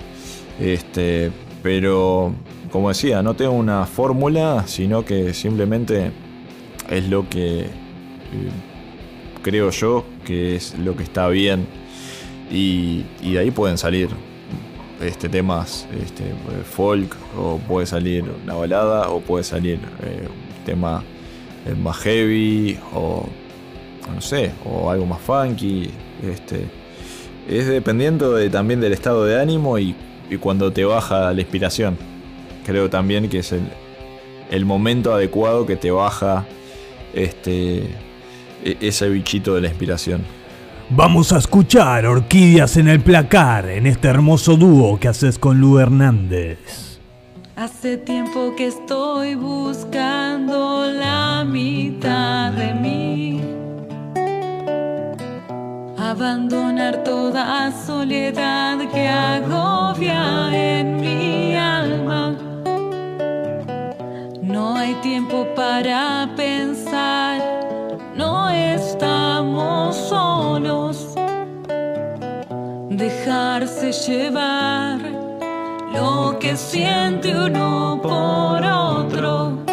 Este, 0.61 1.33
pero 1.63 2.33
como 2.71 2.89
decía, 2.89 3.23
no 3.23 3.35
tengo 3.35 3.53
una 3.53 3.87
fórmula, 3.87 4.65
sino 4.67 5.05
que 5.05 5.35
simplemente 5.35 6.13
es 6.89 7.09
lo 7.09 7.29
que 7.29 7.63
eh, 7.63 7.69
creo 9.43 9.71
yo 9.71 10.05
que 10.25 10.57
es 10.57 10.79
lo 10.79 10.97
que 10.97 11.03
está 11.03 11.29
bien 11.29 11.67
y, 12.51 13.05
y 13.23 13.33
de 13.33 13.39
ahí 13.41 13.51
pueden 13.51 13.79
salir 13.79 14.09
este 15.01 15.29
temas 15.29 15.87
este, 16.03 16.25
folk 16.65 17.15
o 17.37 17.59
puede 17.59 17.87
salir 17.87 18.25
una 18.45 18.55
balada 18.55 19.09
o 19.11 19.21
puede 19.21 19.45
salir 19.45 19.79
eh, 20.03 20.27
un 20.27 20.65
tema 20.65 21.03
eh, 21.67 21.75
más 21.75 21.99
heavy 21.99 22.79
o 22.95 23.27
no 24.15 24.21
sé 24.21 24.53
o 24.65 24.91
algo 24.91 25.07
más 25.07 25.21
funky 25.21 25.91
este. 26.23 26.67
Es 27.49 27.69
dependiendo 27.69 28.35
de, 28.35 28.51
también 28.51 28.81
del 28.81 28.93
estado 28.93 29.25
de 29.25 29.41
ánimo 29.41 29.79
y, 29.79 29.95
y 30.29 30.37
cuando 30.37 30.73
te 30.73 30.85
baja 30.85 31.33
la 31.33 31.41
inspiración. 31.41 31.97
Creo 32.65 32.91
también 32.91 33.29
que 33.29 33.39
es 33.39 33.53
el, 33.53 33.63
el 34.51 34.65
momento 34.65 35.15
adecuado 35.15 35.65
que 35.65 35.77
te 35.77 35.93
baja 35.93 36.45
este 37.15 37.85
e- 38.65 38.77
ese 38.81 39.09
bichito 39.09 39.55
de 39.55 39.61
la 39.61 39.69
inspiración 39.69 40.23
Vamos 40.89 41.33
a 41.33 41.39
escuchar 41.39 42.07
Orquídeas 42.07 42.77
en 42.77 42.87
el 42.87 43.01
placar 43.01 43.69
en 43.69 43.89
este 43.89 44.07
hermoso 44.07 44.57
dúo 44.57 45.01
que 45.01 45.09
haces 45.09 45.37
con 45.37 45.61
Lu 45.61 45.81
Hernández. 45.81 47.01
Hace 47.57 47.97
tiempo 47.97 48.55
que 48.57 48.69
estoy 48.69 49.35
buscando 49.35 50.89
la 50.93 51.45
mitad 51.45 52.53
de 52.53 52.73
mí. 52.75 53.41
Abandonar 55.99 57.03
toda 57.03 57.73
soledad 57.85 58.79
que 58.93 59.09
agobia 59.09 60.51
en 60.53 61.01
mi 61.01 61.57
alma. 61.57 62.39
No 64.41 64.77
hay 64.77 64.95
tiempo 65.03 65.49
para 65.57 66.31
pensar, 66.37 66.86
Dejarse 73.87 74.13
llevar 74.13 74.99
lo 75.95 76.37
que 76.41 76.57
siente 76.57 77.33
uno 77.37 78.01
por 78.03 78.65
otro. 78.65 79.66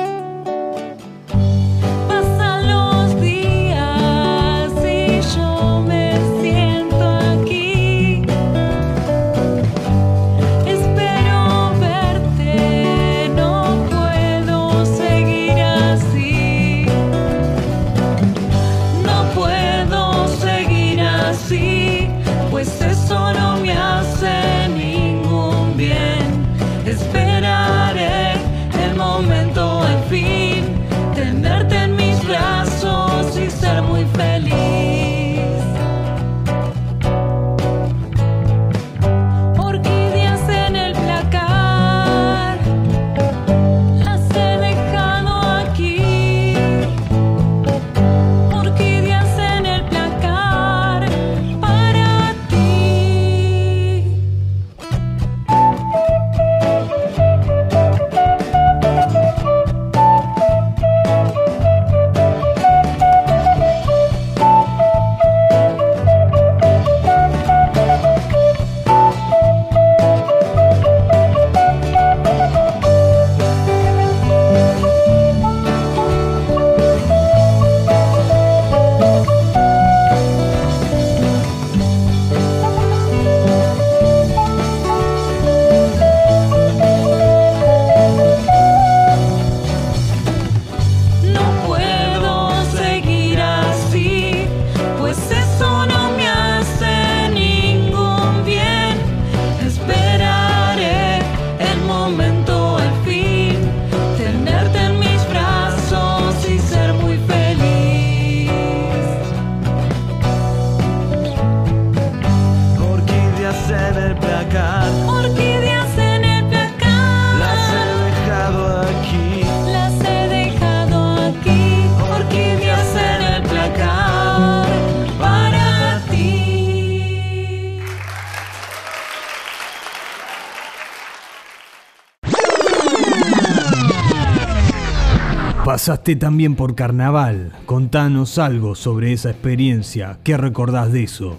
Pasaste 135.84 136.15
también 136.15 136.55
por 136.55 136.75
carnaval. 136.75 137.51
Contanos 137.65 138.38
algo 138.38 138.73
sobre 138.73 139.11
esa 139.11 139.31
experiencia. 139.31 140.17
¿Qué 140.23 140.38
recordás 140.38 140.93
de 140.93 141.03
eso? 141.03 141.38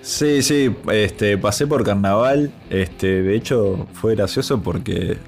Sí, 0.00 0.40
sí, 0.40 0.74
este, 0.90 1.36
pasé 1.36 1.66
por 1.66 1.84
carnaval. 1.84 2.50
Este, 2.70 3.20
de 3.20 3.36
hecho, 3.36 3.86
fue 3.92 4.14
gracioso 4.14 4.62
porque 4.62 5.18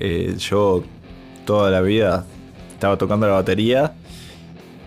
eh, 0.00 0.34
yo 0.40 0.82
toda 1.44 1.70
la 1.70 1.82
vida 1.82 2.26
estaba 2.72 2.98
tocando 2.98 3.28
la 3.28 3.34
batería 3.34 3.94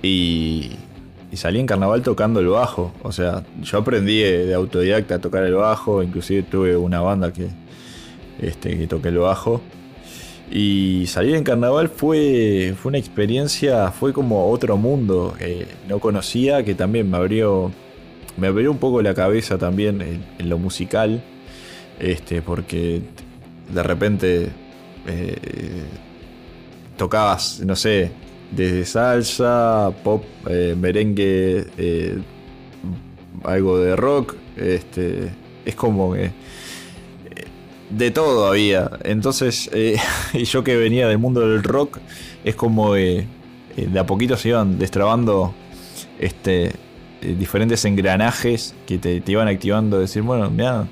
y, 0.02 0.72
y 1.32 1.38
salí 1.38 1.62
en 1.62 1.66
carnaval 1.66 2.02
tocando 2.02 2.42
el 2.42 2.48
bajo. 2.48 2.92
O 3.04 3.14
sea, 3.14 3.46
yo 3.62 3.78
aprendí 3.78 4.20
de, 4.20 4.54
autodidacta 4.54 5.16
a 5.16 5.20
tocar 5.20 5.46
el 5.46 5.54
bajo, 5.54 6.04
inclusive 6.04 6.44
tuve 6.44 6.76
una 6.76 7.00
banda 7.00 7.32
que, 7.32 7.48
este, 8.42 8.78
que 8.78 8.86
toqué 8.86 9.08
el 9.08 9.20
bajo. 9.20 9.62
Y 10.56 11.08
salir 11.08 11.34
en 11.34 11.44
carnaval 11.44 11.90
fue, 11.90 12.76
fue 12.80 12.90
una 12.90 13.00
experiencia, 13.00 13.90
fue 13.90 14.14
como 14.14 14.52
otro 14.52 14.78
mundo 14.78 15.34
que 15.36 15.66
no 15.90 15.98
conocía, 15.98 16.64
que 16.64 16.76
también 16.76 17.10
me 17.10 17.18
abrió, 17.18 17.72
me 18.38 18.46
abrió 18.46 18.70
un 18.70 18.78
poco 18.78 19.02
la 19.02 19.16
cabeza 19.16 19.58
también 19.58 20.00
en, 20.38 20.50
lo 20.50 20.60
musical, 20.60 21.24
este, 22.00 22.44
porque 22.44 23.02
de 23.74 23.82
repente 23.82 24.50
eh, 25.08 25.36
tocabas, 26.98 27.60
no 27.66 27.76
sé, 27.76 28.12
desde 28.52 28.86
salsa, 28.86 29.92
pop, 30.04 30.24
eh, 30.48 30.76
merengue, 30.80 31.66
eh, 31.80 32.20
algo 33.44 33.80
de 33.80 33.96
rock, 33.96 34.36
este, 34.56 35.32
es 35.66 35.74
como 35.74 36.14
que 36.14 36.30
de 37.98 38.12
todo 38.12 38.48
había. 38.48 38.92
Entonces, 39.04 39.70
eh, 39.74 39.98
yo 40.44 40.64
que 40.64 40.76
venía 40.76 41.08
del 41.08 41.18
mundo 41.18 41.42
del 41.42 41.64
rock, 41.64 42.00
es 42.44 42.56
como 42.56 42.96
eh, 42.96 43.28
eh, 43.78 43.88
de 43.88 44.00
a 44.00 44.06
poquito 44.06 44.36
se 44.38 44.50
iban 44.50 44.80
destrabando 44.80 45.54
este, 46.20 46.74
diferentes 47.22 47.86
engranajes 47.86 48.76
que 48.86 48.98
te, 48.98 49.22
iban 49.28 49.48
activando. 49.48 50.00
Decir, 50.00 50.24
bueno, 50.24 50.50
mira, 50.50 50.88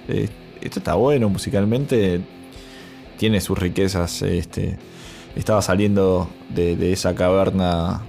esto 0.62 0.80
está 0.80 0.96
bueno 0.96 1.30
musicalmente, 1.30 2.22
tiene 3.18 3.42
sus 3.42 3.58
riquezas. 3.58 4.22
Este, 4.22 4.78
estaba 5.36 5.62
saliendo 5.62 6.30
de, 6.50 6.76
de 6.76 6.94
esa 6.94 7.16
caverna 7.16 8.02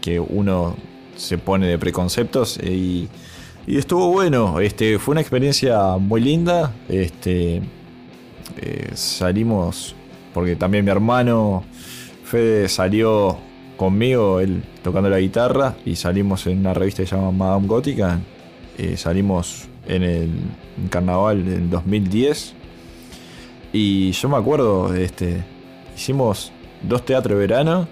que 0.00 0.20
uno 0.20 0.76
se 1.16 1.38
pone 1.38 1.68
de 1.68 1.78
preconceptos 1.78 2.58
y, 2.58 3.08
y 3.66 3.78
estuvo 3.78 4.10
bueno. 4.10 4.60
Este, 4.60 4.98
fue 4.98 5.12
una 5.12 5.20
experiencia 5.20 5.96
muy 5.98 6.20
linda. 6.20 6.74
Este, 6.88 7.62
eh, 8.56 8.90
salimos, 8.94 9.94
porque 10.32 10.56
también 10.56 10.84
mi 10.84 10.90
hermano 10.90 11.64
Fede 12.24 12.68
salió 12.68 13.38
conmigo, 13.76 14.40
él 14.40 14.62
tocando 14.82 15.08
la 15.08 15.20
guitarra, 15.20 15.76
y 15.84 15.96
salimos 15.96 16.46
en 16.46 16.58
una 16.58 16.74
revista 16.74 17.02
que 17.02 17.08
se 17.08 17.16
llama 17.16 17.30
Madame 17.30 17.66
Gótica. 17.66 18.20
Eh, 18.78 18.96
salimos 18.96 19.68
en 19.86 20.02
el 20.02 20.30
carnaval 20.90 21.44
del 21.44 21.70
2010. 21.70 22.54
Y 23.72 24.12
yo 24.12 24.28
me 24.28 24.36
acuerdo, 24.36 24.94
este, 24.94 25.42
hicimos 25.96 26.52
dos 26.82 27.04
teatros 27.04 27.38
de 27.38 27.46
verano. 27.46 27.88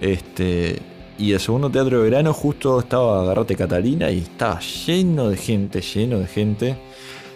Este, 0.00 0.80
y 1.18 1.32
el 1.32 1.40
segundo 1.40 1.70
teatro 1.70 1.98
de 1.98 2.10
verano 2.10 2.32
justo 2.32 2.80
estaba 2.80 3.22
Agarrate 3.22 3.56
Catalina 3.56 4.10
y 4.10 4.18
estaba 4.18 4.60
lleno 4.60 5.30
de 5.30 5.36
gente, 5.36 5.80
lleno 5.80 6.18
de 6.18 6.26
gente. 6.26 6.76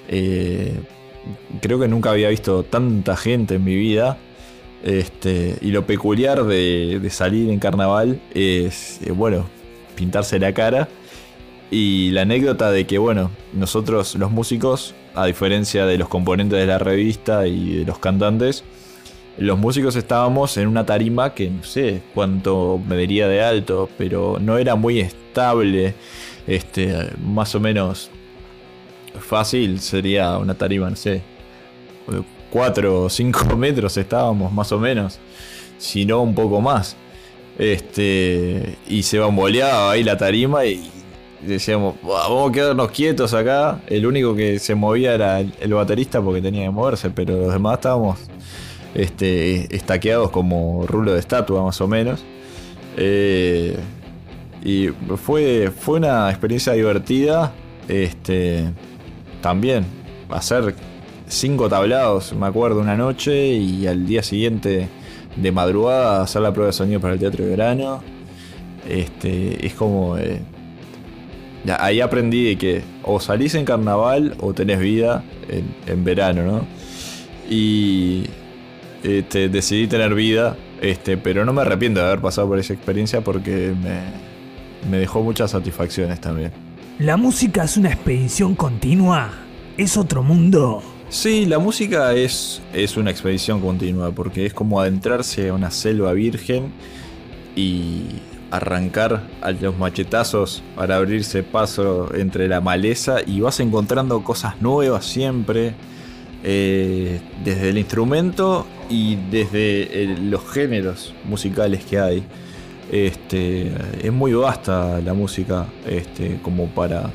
Eh, 0.08 0.74
creo 1.60 1.78
que 1.78 1.88
nunca 1.88 2.10
había 2.10 2.28
visto 2.28 2.62
tanta 2.62 3.16
gente 3.16 3.56
en 3.56 3.64
mi 3.64 3.74
vida. 3.74 4.18
Este, 4.82 5.58
y 5.60 5.72
lo 5.72 5.86
peculiar 5.86 6.44
de, 6.44 7.06
salir 7.10 7.50
en 7.50 7.58
carnaval 7.58 8.20
es, 8.34 9.00
eh, 9.04 9.12
bueno, 9.12 9.46
pintarse 9.94 10.38
la 10.38 10.52
cara. 10.52 10.88
Y 11.70 12.10
la 12.10 12.22
anécdota 12.22 12.70
de 12.70 12.86
que, 12.86 12.98
bueno, 12.98 13.30
nosotros 13.52 14.14
los 14.16 14.30
músicos, 14.30 14.94
a 15.14 15.26
diferencia 15.26 15.86
de 15.86 15.98
los 15.98 16.08
componentes 16.08 16.58
de 16.58 16.66
la 16.66 16.78
revista 16.78 17.46
y 17.46 17.78
de 17.78 17.84
los 17.84 17.98
cantantes, 17.98 18.64
los 19.38 19.58
músicos 19.58 19.96
estábamos 19.96 20.56
en 20.56 20.66
una 20.66 20.84
tarima 20.84 21.34
que 21.34 21.48
no 21.48 21.62
sé 21.62 22.02
cuánto 22.14 22.80
mediría 22.86 23.28
de 23.28 23.42
alto, 23.42 23.88
pero 23.96 24.38
no 24.40 24.58
era 24.58 24.74
muy 24.74 25.00
estable. 25.00 25.94
Este, 26.46 27.10
más 27.22 27.54
o 27.54 27.60
menos 27.60 28.10
fácil 29.18 29.80
sería 29.80 30.38
una 30.38 30.54
tarima, 30.54 30.88
no 30.90 30.96
sé, 30.96 31.22
4 32.50 33.04
o 33.04 33.08
5 33.08 33.56
metros 33.56 33.96
estábamos 33.96 34.52
más 34.52 34.70
o 34.72 34.78
menos, 34.78 35.18
si 35.78 36.04
no 36.06 36.22
un 36.22 36.34
poco 36.34 36.60
más. 36.60 36.96
Este, 37.58 38.78
y 38.88 39.02
se 39.02 39.18
bamboleaba 39.18 39.92
ahí 39.92 40.02
la 40.02 40.16
tarima 40.16 40.64
y 40.64 40.90
decíamos, 41.42 41.96
"Buah, 42.02 42.28
vamos 42.28 42.50
a 42.50 42.52
quedarnos 42.52 42.90
quietos 42.90 43.34
acá. 43.34 43.80
El 43.86 44.06
único 44.06 44.34
que 44.34 44.58
se 44.58 44.74
movía 44.74 45.14
era 45.14 45.40
el, 45.40 45.52
el 45.60 45.74
baterista 45.74 46.22
porque 46.22 46.40
tenía 46.40 46.64
que 46.64 46.70
moverse, 46.70 47.10
pero 47.10 47.36
los 47.36 47.52
demás 47.52 47.74
estábamos 47.74 48.18
este, 48.94 49.74
estaqueados 49.74 50.30
como 50.30 50.86
rulo 50.86 51.12
de 51.12 51.20
estatua 51.20 51.62
más 51.62 51.80
o 51.80 51.88
menos. 51.88 52.24
Eh, 52.96 53.76
y 54.62 54.88
fue, 55.16 55.70
fue 55.76 55.98
una 55.98 56.30
experiencia 56.30 56.72
divertida. 56.72 57.52
Este, 57.88 58.64
también 59.40 59.84
hacer 60.28 60.74
cinco 61.26 61.68
tablados, 61.68 62.32
me 62.34 62.46
acuerdo, 62.46 62.80
una 62.80 62.96
noche 62.96 63.48
y 63.48 63.86
al 63.86 64.06
día 64.06 64.22
siguiente 64.22 64.88
de 65.36 65.52
madrugada 65.52 66.22
hacer 66.22 66.42
la 66.42 66.52
prueba 66.52 66.68
de 66.68 66.72
sonido 66.72 67.00
para 67.00 67.14
el 67.14 67.20
teatro 67.20 67.44
de 67.44 67.50
verano. 67.50 68.02
Este, 68.88 69.64
es 69.66 69.74
como. 69.74 70.16
eh, 70.18 70.40
ahí 71.78 72.00
aprendí 72.00 72.44
de 72.44 72.58
que 72.58 72.82
o 73.02 73.20
salís 73.20 73.54
en 73.54 73.64
carnaval 73.64 74.34
o 74.40 74.52
tenés 74.54 74.80
vida 74.80 75.22
en, 75.48 75.74
en 75.86 76.04
verano, 76.04 76.42
¿no? 76.42 76.66
Y 77.48 78.24
este, 79.02 79.48
decidí 79.48 79.86
tener 79.86 80.14
vida, 80.14 80.56
este, 80.80 81.16
pero 81.16 81.44
no 81.44 81.52
me 81.52 81.62
arrepiento 81.62 82.00
de 82.00 82.06
haber 82.06 82.20
pasado 82.20 82.48
por 82.48 82.58
esa 82.58 82.72
experiencia 82.72 83.20
porque 83.22 83.74
me, 83.80 84.00
me 84.90 84.98
dejó 84.98 85.22
muchas 85.22 85.50
satisfacciones 85.50 86.20
también. 86.20 86.52
¿La 87.00 87.16
música 87.16 87.64
es 87.64 87.78
una 87.78 87.88
expedición 87.88 88.54
continua? 88.54 89.30
¿Es 89.78 89.96
otro 89.96 90.22
mundo? 90.22 90.82
Sí, 91.08 91.46
la 91.46 91.58
música 91.58 92.12
es, 92.12 92.60
es 92.74 92.98
una 92.98 93.10
expedición 93.10 93.62
continua 93.62 94.10
porque 94.10 94.44
es 94.44 94.52
como 94.52 94.78
adentrarse 94.78 95.48
a 95.48 95.54
una 95.54 95.70
selva 95.70 96.12
virgen 96.12 96.70
y 97.56 98.02
arrancar 98.50 99.22
a 99.40 99.50
los 99.50 99.78
machetazos 99.78 100.62
para 100.76 100.96
abrirse 100.96 101.42
paso 101.42 102.14
entre 102.14 102.48
la 102.48 102.60
maleza 102.60 103.20
y 103.26 103.40
vas 103.40 103.60
encontrando 103.60 104.22
cosas 104.22 104.60
nuevas 104.60 105.06
siempre, 105.06 105.72
eh, 106.44 107.22
desde 107.42 107.70
el 107.70 107.78
instrumento 107.78 108.66
y 108.90 109.16
desde 109.30 110.18
los 110.20 110.46
géneros 110.50 111.14
musicales 111.24 111.82
que 111.82 111.98
hay. 111.98 112.24
Este, 112.90 113.70
es 114.02 114.12
muy 114.12 114.32
vasta 114.32 115.00
la 115.00 115.14
música 115.14 115.66
este, 115.86 116.40
como 116.42 116.66
para, 116.66 117.08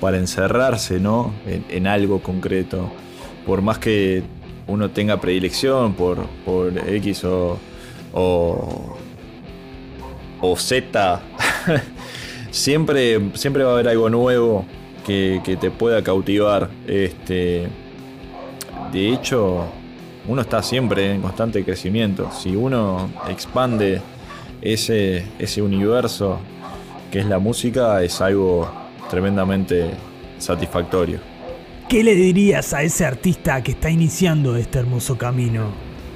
para 0.00 0.16
encerrarse 0.16 0.98
¿no? 0.98 1.32
en, 1.46 1.86
algo 1.86 2.20
concreto. 2.20 2.90
Por 3.46 3.62
más 3.62 3.78
que 3.78 4.24
uno 4.66 4.90
tenga 4.90 5.20
predilección 5.20 5.94
por, 5.94 6.26
por 6.44 6.76
X 6.88 7.22
o, 7.24 7.56
o, 8.12 8.96
Z, 10.56 11.20
siempre, 12.50 13.30
siempre 13.34 13.62
va 13.62 13.70
a 13.70 13.74
haber 13.74 13.88
algo 13.88 14.10
nuevo 14.10 14.64
que, 15.06 15.40
que 15.44 15.56
te 15.56 15.70
pueda 15.70 16.02
cautivar. 16.02 16.68
Este, 16.88 17.68
de 18.92 19.12
hecho, 19.12 19.66
uno 20.26 20.42
está 20.42 20.64
siempre 20.64 21.14
en 21.14 21.22
constante 21.22 21.64
crecimiento. 21.64 22.28
Si 22.32 22.56
uno 22.56 23.08
expande 23.28 24.00
ese, 24.62 25.24
ese 25.38 25.62
universo 25.62 26.38
que 27.10 27.20
es 27.20 27.26
la 27.26 27.38
música, 27.38 28.02
es 28.02 28.20
algo 28.20 28.70
tremendamente 29.08 29.90
satisfactorio. 30.38 31.20
¿Qué 31.88 32.02
le 32.02 32.14
dirías 32.14 32.74
a 32.74 32.82
ese 32.82 33.04
artista 33.04 33.62
que 33.62 33.72
está 33.72 33.90
iniciando 33.90 34.56
este 34.56 34.80
hermoso 34.80 35.16
camino? 35.16 35.66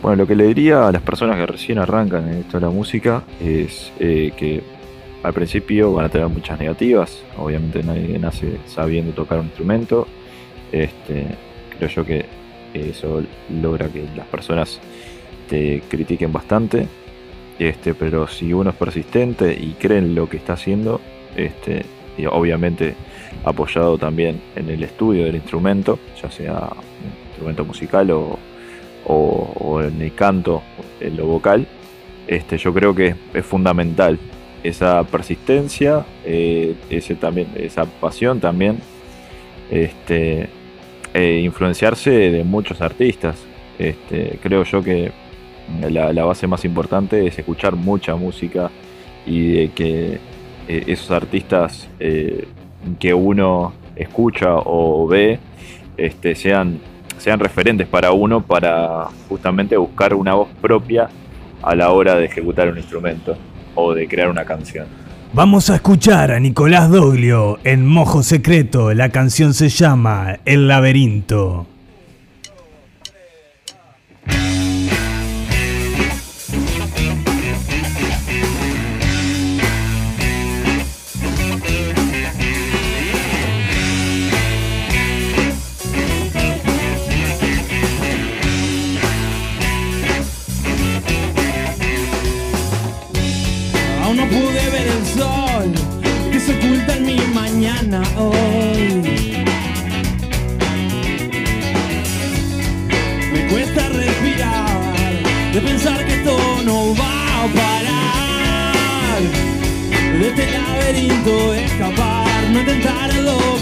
Bueno, 0.03 0.17
lo 0.17 0.27
que 0.27 0.35
le 0.35 0.45
diría 0.47 0.89
a 0.89 0.93
las 0.93 1.03
personas 1.03 1.37
que 1.37 1.47
recién 1.47 1.79
arrancan 1.79 2.29
en 2.29 2.39
esto 2.39 2.59
de 2.59 2.67
la 2.67 2.73
música 2.73 3.23
es 3.41 3.93
eh, 4.01 4.33
que 4.37 4.63
al 5.23 5.33
principio 5.33 5.93
van 5.93 6.07
a 6.07 6.09
tener 6.09 6.29
muchas 6.29 6.59
negativas. 6.59 7.23
Obviamente 7.39 7.83
nadie 7.83 8.19
nace 8.19 8.59
sabiendo 8.67 9.13
tocar 9.13 9.39
un 9.39 9.47
instrumento. 9.47 10.09
Este, 10.73 11.27
creo 11.77 11.89
yo 11.89 12.05
que 12.05 12.25
eso 12.75 13.23
logra 13.63 13.89
que 13.89 14.05
las 14.17 14.27
personas 14.27 14.81
te 15.49 15.83
critiquen 15.89 16.33
bastante. 16.33 16.89
Este, 17.61 17.93
pero 17.93 18.27
si 18.27 18.55
uno 18.55 18.71
es 18.71 18.77
persistente 18.77 19.53
y 19.53 19.77
cree 19.79 19.99
en 19.99 20.15
lo 20.15 20.31
que 20.31 20.39
está 20.39 20.55
haciendo, 20.55 20.99
este, 21.37 21.85
y 22.17 22.25
obviamente 22.25 22.95
apoyado 23.45 23.99
también 23.99 24.41
en 24.57 24.71
el 24.71 24.83
estudio 24.83 25.27
del 25.27 25.35
instrumento, 25.35 25.99
ya 26.23 26.31
sea 26.31 26.71
instrumento 27.29 27.67
musical 27.67 28.11
o, 28.13 28.39
en 29.83 30.01
el 30.01 30.15
canto, 30.15 30.63
en 31.01 31.19
lo 31.19 31.27
vocal, 31.27 31.67
este, 32.27 32.57
yo 32.57 32.73
creo 32.73 32.95
que 32.95 33.15
es 33.35 33.45
fundamental 33.45 34.19
esa 34.65 35.05
persistencia, 35.05 36.07
eh, 36.25 36.75
esa 36.89 37.85
pasión 37.85 38.41
también, 38.41 38.79
este, 39.71 40.49
e 41.13 41.41
influenciarse 41.41 42.11
de 42.11 42.43
muchos 42.43 42.81
artistas. 42.81 43.37
Creo 44.43 44.65
yo 44.65 44.83
que 44.83 45.13
la, 45.91 46.25
base 46.25 46.47
más 46.47 46.65
importante 46.65 47.27
es 47.27 47.39
escuchar 47.39 47.77
mucha 47.77 48.17
música 48.17 48.71
y 49.27 49.53
de 49.53 49.71
que 49.71 50.21
eh, 50.69 50.85
esos 50.87 51.11
artistas 51.11 51.89
eh, 51.99 52.49
que 52.99 53.15
uno 53.15 53.73
escucha 53.97 54.55
o 54.57 55.07
ve 55.07 55.39
este, 55.97 56.35
sean, 56.35 56.81
sean 57.19 57.39
referentes 57.39 57.87
para 57.87 58.13
uno 58.13 58.43
para 58.43 59.07
justamente 59.29 59.77
buscar 59.77 60.15
una 60.15 60.35
voz 60.35 60.49
propia 60.61 61.09
a 61.63 61.75
la 61.75 61.91
hora 61.91 62.15
de 62.15 62.25
ejecutar 62.25 62.69
un 62.69 62.79
instrumento 62.79 63.37
o 63.75 63.95
de 63.95 64.09
crear 64.09 64.29
una 64.29 64.45
canción. 64.45 64.87
Vamos 65.33 65.71
a 65.71 65.77
escuchar 65.77 66.33
a 66.33 66.41
Nicolás 66.41 66.91
Doglio 66.91 67.59
en 67.63 67.87
Mojo 67.87 68.23
Secreto. 68.23 68.93
La 68.95 69.11
canción 69.11 69.55
se 69.55 69.69
llama 69.69 70.39
El 70.45 70.67
laberinto. 70.67 71.67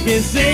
Lo 0.09 0.48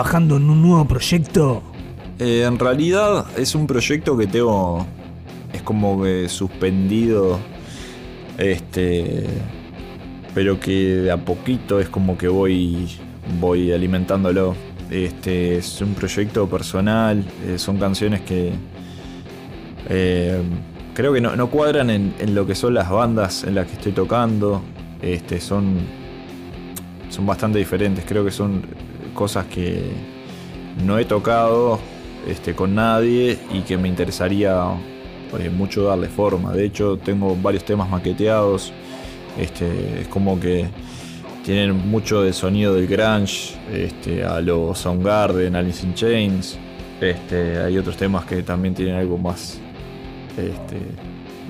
trabajando 0.00 0.38
en 0.38 0.48
un 0.48 0.62
nuevo 0.62 0.86
proyecto? 0.86 1.62
Eh, 2.18 2.44
en 2.46 2.58
realidad 2.58 3.26
es 3.36 3.54
un 3.54 3.66
proyecto 3.66 4.16
que 4.16 4.26
tengo. 4.26 4.86
Es 5.52 5.60
como 5.60 6.02
que 6.02 6.26
suspendido. 6.28 7.38
Este. 8.38 9.26
Pero 10.34 10.58
que 10.58 10.72
de 10.72 11.10
a 11.10 11.18
poquito 11.18 11.80
es 11.80 11.90
como 11.90 12.16
que 12.16 12.28
voy. 12.28 12.88
Voy 13.38 13.72
alimentándolo. 13.72 14.54
Este. 14.90 15.58
Es 15.58 15.82
un 15.82 15.92
proyecto 15.92 16.48
personal. 16.48 17.22
eh, 17.46 17.58
son 17.58 17.76
canciones 17.76 18.22
que. 18.22 18.52
eh, 19.90 20.40
creo 20.94 21.12
que 21.12 21.20
no, 21.20 21.36
no 21.36 21.50
cuadran 21.50 21.90
en, 21.90 22.14
en 22.18 22.34
lo 22.34 22.46
que 22.46 22.54
son 22.54 22.72
las 22.72 22.88
bandas 22.88 23.44
en 23.44 23.54
las 23.54 23.66
que 23.66 23.74
estoy 23.74 23.92
tocando. 23.92 24.62
Este. 25.02 25.40
Son. 25.40 25.76
Son 27.10 27.26
bastante 27.26 27.58
diferentes. 27.58 28.02
Creo 28.06 28.24
que 28.24 28.30
son 28.30 28.62
cosas 29.10 29.46
que 29.46 29.92
no 30.84 30.98
he 30.98 31.04
tocado 31.04 31.78
este, 32.26 32.54
con 32.54 32.74
nadie 32.74 33.38
y 33.52 33.60
que 33.60 33.76
me 33.76 33.88
interesaría 33.88 34.64
eh, 35.38 35.50
mucho 35.50 35.84
darle 35.84 36.08
forma. 36.08 36.52
De 36.52 36.64
hecho, 36.64 36.96
tengo 36.98 37.36
varios 37.36 37.64
temas 37.64 37.88
maqueteados. 37.88 38.72
Este, 39.38 40.02
es 40.02 40.08
como 40.08 40.38
que 40.38 40.68
tienen 41.44 41.88
mucho 41.88 42.22
de 42.22 42.32
sonido 42.32 42.74
del 42.74 42.86
grunge, 42.86 43.54
este, 43.72 44.24
a 44.24 44.40
los 44.40 44.78
Soundgarden, 44.78 45.56
Alice 45.56 45.86
in 45.86 45.94
Chains. 45.94 46.58
Este, 47.00 47.58
hay 47.58 47.78
otros 47.78 47.96
temas 47.96 48.24
que 48.26 48.42
también 48.42 48.74
tienen 48.74 48.96
algo 48.96 49.16
más 49.16 49.58
este, 50.36 50.80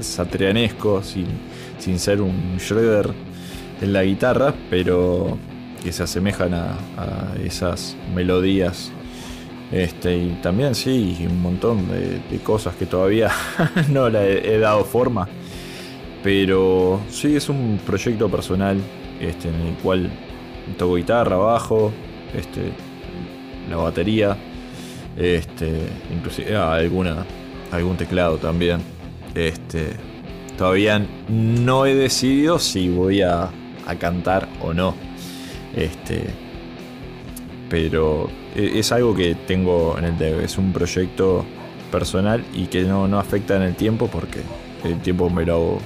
satrianesco, 0.00 1.02
sin, 1.02 1.26
sin 1.78 1.98
ser 1.98 2.20
un 2.20 2.56
Schroeder 2.58 3.11
en 3.80 3.92
la 3.92 4.04
guitarra, 4.04 4.54
pero 4.68 5.38
que 5.83 5.93
se 5.93 6.03
asemejan 6.03 6.55
a, 6.55 6.76
esas 7.43 7.97
melodías. 8.14 8.93
Este, 9.72 10.16
y 10.16 10.39
también 10.43 10.74
sí, 10.74 11.26
un 11.28 11.41
montón 11.41 11.89
de, 11.89 12.39
cosas 12.39 12.74
que 12.74 12.87
todavía 12.87 13.31
no 13.89 14.09
le 14.09 14.55
he, 14.55 14.59
dado 14.59 14.85
forma. 14.85 15.28
Pero 16.22 17.01
sí 17.09 17.37
es 17.37 17.49
un 17.49 17.81
proyecto 17.87 18.28
personal 18.28 18.78
este, 19.20 19.49
en 19.49 19.55
el 19.55 19.74
cual 19.76 20.11
toco 20.76 20.97
guitarra, 20.97 21.37
bajo, 21.37 21.93
este, 22.35 22.72
la 23.70 23.76
batería, 23.76 24.37
este, 25.16 25.89
inclusive 26.12 26.57
ah, 26.57 26.74
alguna, 26.74 27.24
algún 27.70 27.97
teclado 27.97 28.37
también. 28.37 28.81
Este, 29.35 29.93
todavía 30.59 31.07
no 31.28 31.87
he 31.87 31.95
decidido 31.95 32.59
si 32.59 32.91
voy 32.91 33.22
a 33.22 33.51
cantar 33.99 34.49
o 34.61 34.74
no. 34.74 35.09
Este, 35.74 36.24
pero 37.68 38.28
e- 38.56 38.78
es 38.78 38.92
algo 38.92 39.14
que 39.14 39.34
tengo 39.34 39.96
en 39.98 40.04
el 40.04 40.18
debe. 40.18 40.44
Es 40.44 40.58
un 40.58 40.72
proyecto 40.72 41.44
personal 41.90 42.44
y 42.54 42.66
que 42.66 42.82
no, 42.82 43.08
no 43.08 43.18
afecta 43.18 43.56
en 43.56 43.62
el 43.62 43.74
tiempo 43.74 44.08
porque 44.08 44.40
el 44.84 45.00
tiempo 45.00 45.28
me 45.30 45.44
lo 45.44 45.54
hago 45.54 45.78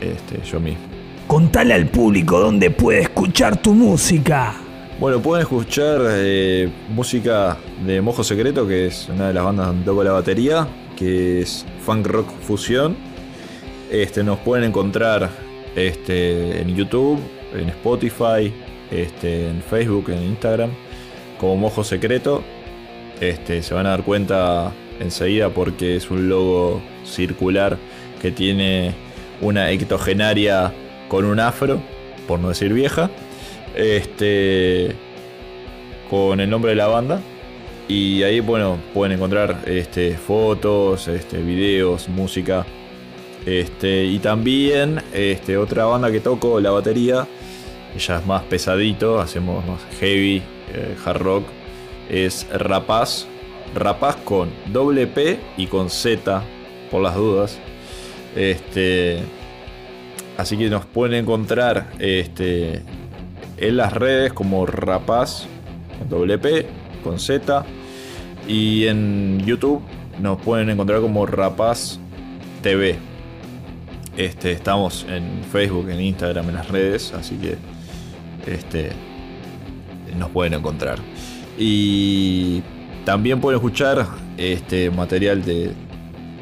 este, 0.00 0.40
yo 0.44 0.60
mismo. 0.60 0.82
Contale 1.26 1.74
al 1.74 1.86
público 1.88 2.40
dónde 2.40 2.70
puede 2.70 3.00
escuchar 3.02 3.60
tu 3.60 3.74
música. 3.74 4.54
Bueno, 4.98 5.20
pueden 5.20 5.42
escuchar 5.42 6.00
eh, 6.08 6.68
música 6.88 7.56
de 7.86 8.00
Mojo 8.00 8.24
Secreto, 8.24 8.66
que 8.66 8.86
es 8.86 9.08
una 9.08 9.28
de 9.28 9.34
las 9.34 9.44
bandas 9.44 9.66
donde 9.68 9.84
toco 9.84 10.02
la 10.02 10.12
batería, 10.12 10.66
que 10.96 11.40
es 11.42 11.64
funk 11.84 12.06
rock 12.06 12.28
fusión. 12.40 12.96
Este, 13.90 14.24
nos 14.24 14.38
pueden 14.40 14.64
encontrar 14.64 15.30
este, 15.76 16.62
en 16.62 16.74
YouTube, 16.74 17.20
en 17.54 17.68
Spotify, 17.68 18.52
este, 18.90 19.48
en 19.48 19.62
Facebook, 19.62 20.10
en 20.10 20.22
Instagram, 20.22 20.70
como 21.38 21.56
Mojo 21.56 21.84
Secreto. 21.84 22.42
Este, 23.20 23.62
se 23.62 23.74
van 23.74 23.86
a 23.86 23.90
dar 23.90 24.04
cuenta 24.04 24.72
enseguida 25.00 25.48
porque 25.50 25.96
es 25.96 26.10
un 26.10 26.28
logo 26.28 26.80
circular 27.04 27.78
que 28.20 28.30
tiene 28.30 28.94
una 29.40 29.70
ectogenaria 29.70 30.72
con 31.08 31.24
un 31.24 31.40
afro, 31.40 31.80
por 32.26 32.40
no 32.40 32.48
decir 32.48 32.72
vieja. 32.72 33.10
Este, 33.74 34.94
con 36.10 36.40
el 36.40 36.50
nombre 36.50 36.70
de 36.70 36.76
la 36.76 36.88
banda. 36.88 37.20
Y 37.88 38.22
ahí, 38.22 38.40
bueno, 38.40 38.78
pueden 38.92 39.16
encontrar 39.16 39.62
este, 39.66 40.16
fotos, 40.16 41.08
este, 41.08 41.38
videos, 41.38 42.08
música. 42.08 42.66
Este, 43.46 44.04
y 44.04 44.18
también 44.18 45.00
este, 45.14 45.56
otra 45.56 45.86
banda 45.86 46.10
que 46.10 46.20
toco, 46.20 46.60
la 46.60 46.70
batería, 46.70 47.26
ya 47.96 48.18
es 48.18 48.26
más 48.26 48.42
pesadito, 48.44 49.20
hacemos 49.20 49.64
más 49.66 49.80
heavy, 49.98 50.42
eh, 50.72 50.96
hard 51.04 51.18
rock, 51.18 51.44
es 52.08 52.46
Rapaz. 52.52 53.26
Rapaz 53.74 54.16
con 54.16 54.50
doble 54.72 55.06
P 55.06 55.38
y 55.56 55.66
con 55.66 55.90
Z, 55.90 56.42
por 56.90 57.02
las 57.02 57.14
dudas. 57.14 57.58
Este, 58.34 59.20
así 60.38 60.56
que 60.56 60.70
nos 60.70 60.86
pueden 60.86 61.22
encontrar 61.22 61.92
este, 61.98 62.82
en 63.58 63.76
las 63.76 63.92
redes 63.92 64.32
como 64.32 64.64
Rapaz, 64.64 65.46
con 65.98 66.08
doble 66.08 66.38
P, 66.38 66.66
con 67.04 67.18
Z. 67.18 67.64
Y 68.46 68.86
en 68.86 69.42
YouTube 69.44 69.82
nos 70.18 70.40
pueden 70.40 70.70
encontrar 70.70 71.00
como 71.00 71.26
Rapaz 71.26 71.98
TV. 72.62 72.96
Este, 74.16 74.52
estamos 74.52 75.06
en 75.08 75.44
Facebook, 75.44 75.90
en 75.90 76.00
Instagram, 76.00 76.48
en 76.48 76.54
las 76.54 76.68
redes, 76.68 77.12
así 77.12 77.36
que 77.36 77.56
este, 78.48 78.90
nos 80.16 80.30
pueden 80.30 80.54
encontrar. 80.54 80.98
Y 81.58 82.62
también 83.04 83.40
pueden 83.40 83.58
escuchar 83.58 84.06
este 84.36 84.90
material 84.90 85.44
de, 85.44 85.72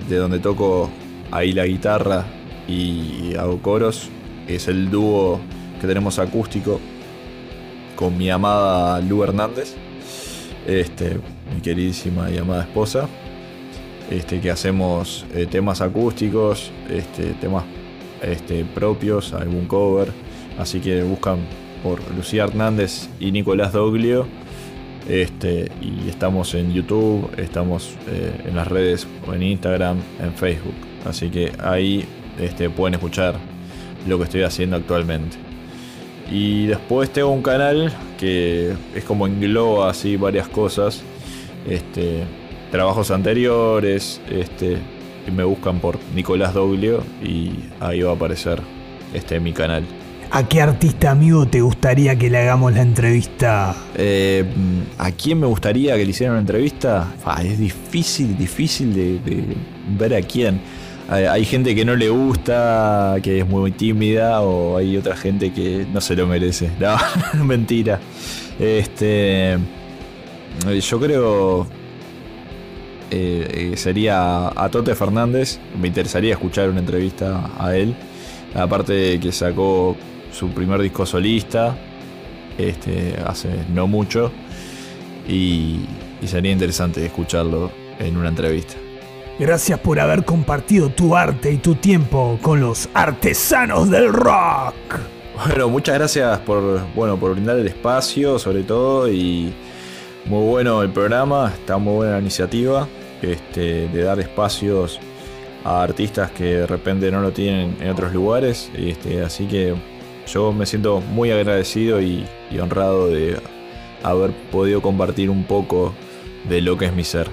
de 0.09 0.17
donde 0.17 0.39
toco 0.39 0.91
ahí 1.31 1.53
la 1.53 1.67
guitarra 1.67 2.25
y 2.69 3.35
hago 3.37 3.61
coros. 3.63 4.11
Es 4.47 4.69
el 4.69 4.91
dúo 4.91 5.41
que 5.81 5.87
tenemos 5.87 6.19
acústico 6.19 6.81
con 7.97 8.17
mi 8.17 8.31
amada 8.31 9.01
Lu 9.01 9.23
Hernández, 9.23 9.75
este, 10.67 11.19
mi 11.55 11.61
queridísima 11.63 12.31
y 12.31 12.39
amada 12.39 12.63
esposa. 12.63 13.09
Este, 14.11 14.41
que 14.41 14.53
hacemos 14.53 15.27
eh, 15.35 15.47
temas 15.51 15.81
acústicos, 15.81 16.71
este, 16.89 17.33
temas 17.41 17.65
este, 18.23 18.65
propios, 18.65 19.33
algún 19.33 19.67
cover. 19.67 20.13
Así 20.59 20.79
que 20.79 21.03
buscan 21.03 21.39
por 21.87 22.01
Lucía 22.17 22.43
Hernández 22.43 23.09
y 23.21 23.31
Nicolás 23.31 23.73
Doglio. 23.73 24.27
Este, 25.09 25.71
y 25.81 26.09
estamos 26.09 26.53
en 26.55 26.73
YouTube, 26.73 27.31
estamos 27.37 27.95
eh, 28.09 28.33
en 28.45 28.57
las 28.57 28.67
redes, 28.67 29.07
en 29.33 29.41
Instagram, 29.45 29.99
en 30.21 30.35
Facebook. 30.35 30.75
Así 31.05 31.31
que 31.31 31.53
ahí 31.61 32.05
este, 32.41 32.71
pueden 32.71 32.95
escuchar 32.95 33.37
lo 34.09 34.19
que 34.19 34.25
estoy 34.25 34.43
haciendo 34.43 34.75
actualmente. 34.75 35.37
Y 36.29 36.67
después 36.67 37.09
tengo 37.11 37.31
un 37.31 37.43
canal 37.43 37.93
que 38.19 38.75
es 38.93 39.05
como 39.05 39.29
engloba 39.29 39.89
así 39.89 40.17
varias 40.17 40.49
cosas. 40.49 41.05
Este, 41.69 42.25
trabajos 42.73 43.13
anteriores. 43.13 44.21
Este, 44.29 44.79
me 45.33 45.45
buscan 45.45 45.79
por 45.79 46.01
Nicolás 46.17 46.53
Doglio 46.53 47.05
y 47.23 47.53
ahí 47.79 48.03
va 48.03 48.11
a 48.11 48.15
aparecer 48.17 48.61
este 49.15 49.39
mi 49.39 49.53
canal. 49.53 49.85
¿A 50.31 50.49
qué 50.49 50.61
artista 50.61 51.13
amigo 51.13 51.47
te 51.47 51.61
gustaría 51.61 52.17
que 52.17 52.29
le 52.29 52.39
hagamos 52.39 52.73
la 52.75 52.83
entrevista? 52.83 53.75
Eh, 53.95 54.45
¿A 54.99 55.11
quién 55.13 55.41
me 55.41 55.47
gustaría 55.47 55.97
que 55.97 56.05
le 56.05 56.11
hicieran 56.11 56.35
una 56.35 56.41
entrevista? 56.41 57.15
Fa, 57.23 57.43
es 57.43 57.59
difícil, 57.59 58.37
difícil 58.37 58.93
de, 58.95 59.19
de 59.21 59.57
ver 59.99 60.15
a 60.15 60.21
quién. 60.23 60.61
Hay, 61.09 61.45
gente 61.45 61.75
que 61.77 61.85
no 61.85 61.95
le 61.95 62.09
gusta, 62.09 63.17
que 63.23 63.39
es 63.39 63.47
muy 63.47 63.71
tímida, 63.71 64.41
o 64.43 64.77
hay 64.77 64.97
otra 64.97 65.17
gente 65.17 65.53
que 65.53 65.87
no 65.93 66.01
se 66.01 66.17
lo 66.17 66.27
merece. 66.27 66.71
No, 66.81 67.45
mentira. 67.45 68.01
Este. 68.59 69.57
Yo 70.81 71.01
creo. 71.01 71.67
eh, 73.11 73.71
eh, 73.73 73.77
sería 73.77 74.49
a 74.49 74.69
Tote 74.71 74.95
Fernández. 74.97 75.61
Me 75.81 75.87
interesaría 75.89 76.33
escuchar 76.33 76.69
una 76.71 76.81
entrevista 76.81 77.51
a 77.59 77.77
él. 77.77 77.95
Aparte 78.55 79.21
que 79.21 79.31
sacó 79.33 79.97
su 80.37 80.51
primer 80.51 80.81
disco 80.81 81.07
solista. 81.07 81.77
Este, 82.59 83.17
hace 83.25 83.49
no 83.73 83.87
mucho. 83.87 84.31
Y, 85.29 85.81
y 86.23 86.27
sería 86.27 86.53
interesante 86.53 87.05
escucharlo 87.05 87.71
en 87.99 88.17
una 88.17 88.29
entrevista. 88.29 88.75
Gracias 89.39 89.79
por 89.81 90.01
haber 90.01 90.25
compartido 90.25 90.89
tu 90.89 91.15
arte 91.15 91.53
y 91.53 91.59
tu 91.59 91.75
tiempo 91.75 92.39
con 92.41 92.61
los 92.61 92.89
artesanos 92.95 93.91
del 93.91 94.13
rock. 94.13 94.75
Bueno, 95.47 95.69
muchas 95.69 95.97
gracias 95.97 96.39
por, 96.39 96.81
bueno, 96.95 97.19
por 97.19 97.33
brindar 97.33 97.59
el 97.59 97.67
espacio, 97.67 98.39
sobre 98.39 98.63
todo, 98.63 99.11
y 99.13 99.53
muy 100.25 100.47
bueno 100.47 100.83
el 100.83 100.91
programa, 100.91 101.53
está 101.55 101.77
muy 101.77 101.97
buena 101.97 102.13
la 102.13 102.21
iniciativa 102.21 102.89
este, 103.21 103.89
de 103.89 104.03
dar 104.03 104.19
espacios 104.19 104.99
a 105.65 105.83
artistas 105.83 106.31
que 106.31 106.45
de 106.45 106.67
repente 106.67 107.11
no 107.11 107.21
lo 107.21 107.33
tienen 107.33 107.77
en 107.81 107.91
otros 107.91 108.15
lugares, 108.15 108.71
este, 108.75 109.23
así 109.23 109.47
que 109.47 109.75
yo 110.27 110.53
me 110.53 110.67
siento 110.67 111.01
muy 111.01 111.31
agradecido 111.31 112.01
y, 112.01 112.27
honrado 112.61 113.09
de 113.09 113.39
haber 114.03 114.33
podido 114.51 114.81
compartir 114.83 115.31
un 115.31 115.45
poco 115.45 115.95
de 116.49 116.61
lo 116.61 116.77
que 116.77 116.87
es 116.87 116.95
mi 116.95 117.05
ser. 117.05 117.29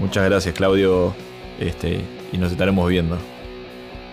Muchas 0.00 0.24
gracias 0.24 0.54
Claudio 0.54 1.14
este, 1.60 2.00
y 2.32 2.38
nos 2.38 2.52
estaremos 2.52 2.88
viendo. 2.88 3.18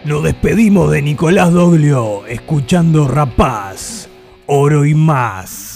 Nos 0.03 0.23
despedimos 0.23 0.91
de 0.91 1.01
Nicolás 1.01 1.51
Doglio 1.51 2.25
escuchando 2.27 3.07
Rapaz, 3.07 4.09
Oro 4.47 4.85
y 4.85 4.95
más. 4.95 5.70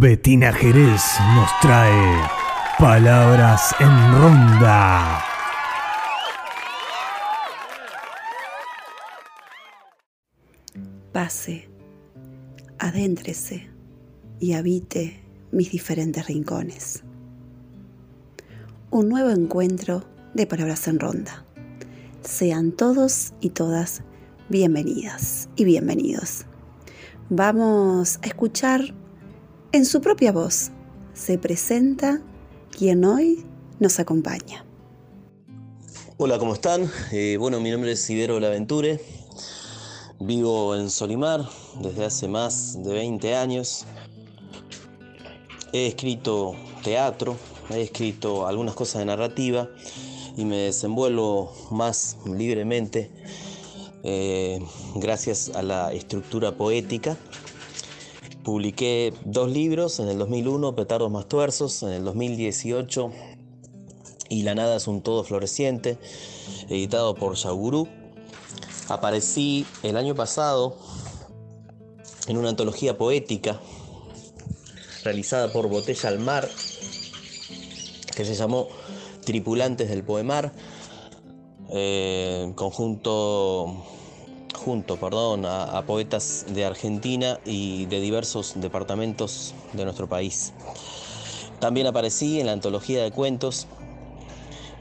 Betina 0.00 0.50
Jerez 0.50 1.02
nos 1.34 1.50
trae 1.60 2.26
palabras 2.78 3.74
en 3.80 4.12
ronda. 4.18 5.22
Pase, 11.12 11.68
adéntrese 12.78 13.68
y 14.38 14.54
habite 14.54 15.22
mis 15.52 15.70
diferentes 15.70 16.26
rincones. 16.26 17.02
Un 18.90 19.10
nuevo 19.10 19.28
encuentro 19.28 20.06
de 20.32 20.46
palabras 20.46 20.88
en 20.88 20.98
ronda. 20.98 21.44
Sean 22.22 22.72
todos 22.72 23.34
y 23.42 23.50
todas 23.50 24.02
bienvenidas 24.48 25.50
y 25.56 25.64
bienvenidos. 25.64 26.46
Vamos 27.28 28.18
a 28.22 28.26
escuchar 28.28 28.94
en 29.72 29.84
su 29.84 30.00
propia 30.00 30.32
voz. 30.32 30.70
Se 31.14 31.38
presenta 31.38 32.20
quien 32.76 33.04
hoy 33.04 33.44
nos 33.78 34.00
acompaña. 34.00 34.64
Hola, 36.16 36.38
¿cómo 36.38 36.54
están? 36.54 36.90
Eh, 37.12 37.36
bueno, 37.38 37.60
mi 37.60 37.70
nombre 37.70 37.92
es 37.92 38.10
Ibero 38.10 38.40
Laventure. 38.40 39.00
Vivo 40.18 40.74
en 40.74 40.90
Solimar 40.90 41.48
desde 41.80 42.04
hace 42.04 42.28
más 42.28 42.82
de 42.82 42.92
20 42.92 43.36
años. 43.36 43.86
He 45.72 45.86
escrito 45.86 46.56
teatro, 46.82 47.36
he 47.70 47.82
escrito 47.82 48.46
algunas 48.46 48.74
cosas 48.74 48.98
de 49.00 49.06
narrativa 49.06 49.68
y 50.36 50.44
me 50.44 50.56
desenvuelvo 50.56 51.52
más 51.70 52.18
libremente 52.26 53.10
eh, 54.02 54.58
gracias 54.94 55.50
a 55.54 55.62
la 55.62 55.92
estructura 55.92 56.56
poética. 56.56 57.16
Publiqué 58.44 59.12
dos 59.24 59.50
libros 59.50 60.00
en 60.00 60.08
el 60.08 60.18
2001, 60.18 60.74
Petardos 60.74 61.10
más 61.10 61.28
tuerzos, 61.28 61.82
en 61.82 61.90
el 61.90 62.04
2018 62.04 63.10
y 64.30 64.44
La 64.44 64.54
nada 64.54 64.76
es 64.76 64.86
un 64.86 65.02
todo 65.02 65.24
floreciente, 65.24 65.98
editado 66.68 67.14
por 67.14 67.34
Yaugurú. 67.34 67.88
Aparecí 68.88 69.66
el 69.82 69.96
año 69.96 70.14
pasado 70.14 70.76
en 72.28 72.38
una 72.38 72.48
antología 72.48 72.96
poética 72.96 73.60
realizada 75.04 75.52
por 75.52 75.68
Botella 75.68 76.08
al 76.08 76.20
Mar, 76.20 76.48
que 78.14 78.24
se 78.24 78.34
llamó 78.34 78.68
Tripulantes 79.24 79.88
del 79.88 80.04
Poemar, 80.04 80.52
eh, 81.70 82.52
conjunto, 82.54 83.84
junto 84.60 84.98
perdón, 84.98 85.46
a, 85.46 85.82
poetas 85.86 86.44
de 86.50 86.66
Argentina 86.66 87.40
y 87.46 87.86
de 87.86 87.98
diversos 88.00 88.52
departamentos 88.56 89.54
de 89.72 89.84
nuestro 89.84 90.06
país. 90.06 90.52
También 91.60 91.86
aparecí 91.86 92.40
en 92.40 92.46
la 92.46 92.52
antología 92.52 93.02
de 93.02 93.10
cuentos, 93.10 93.66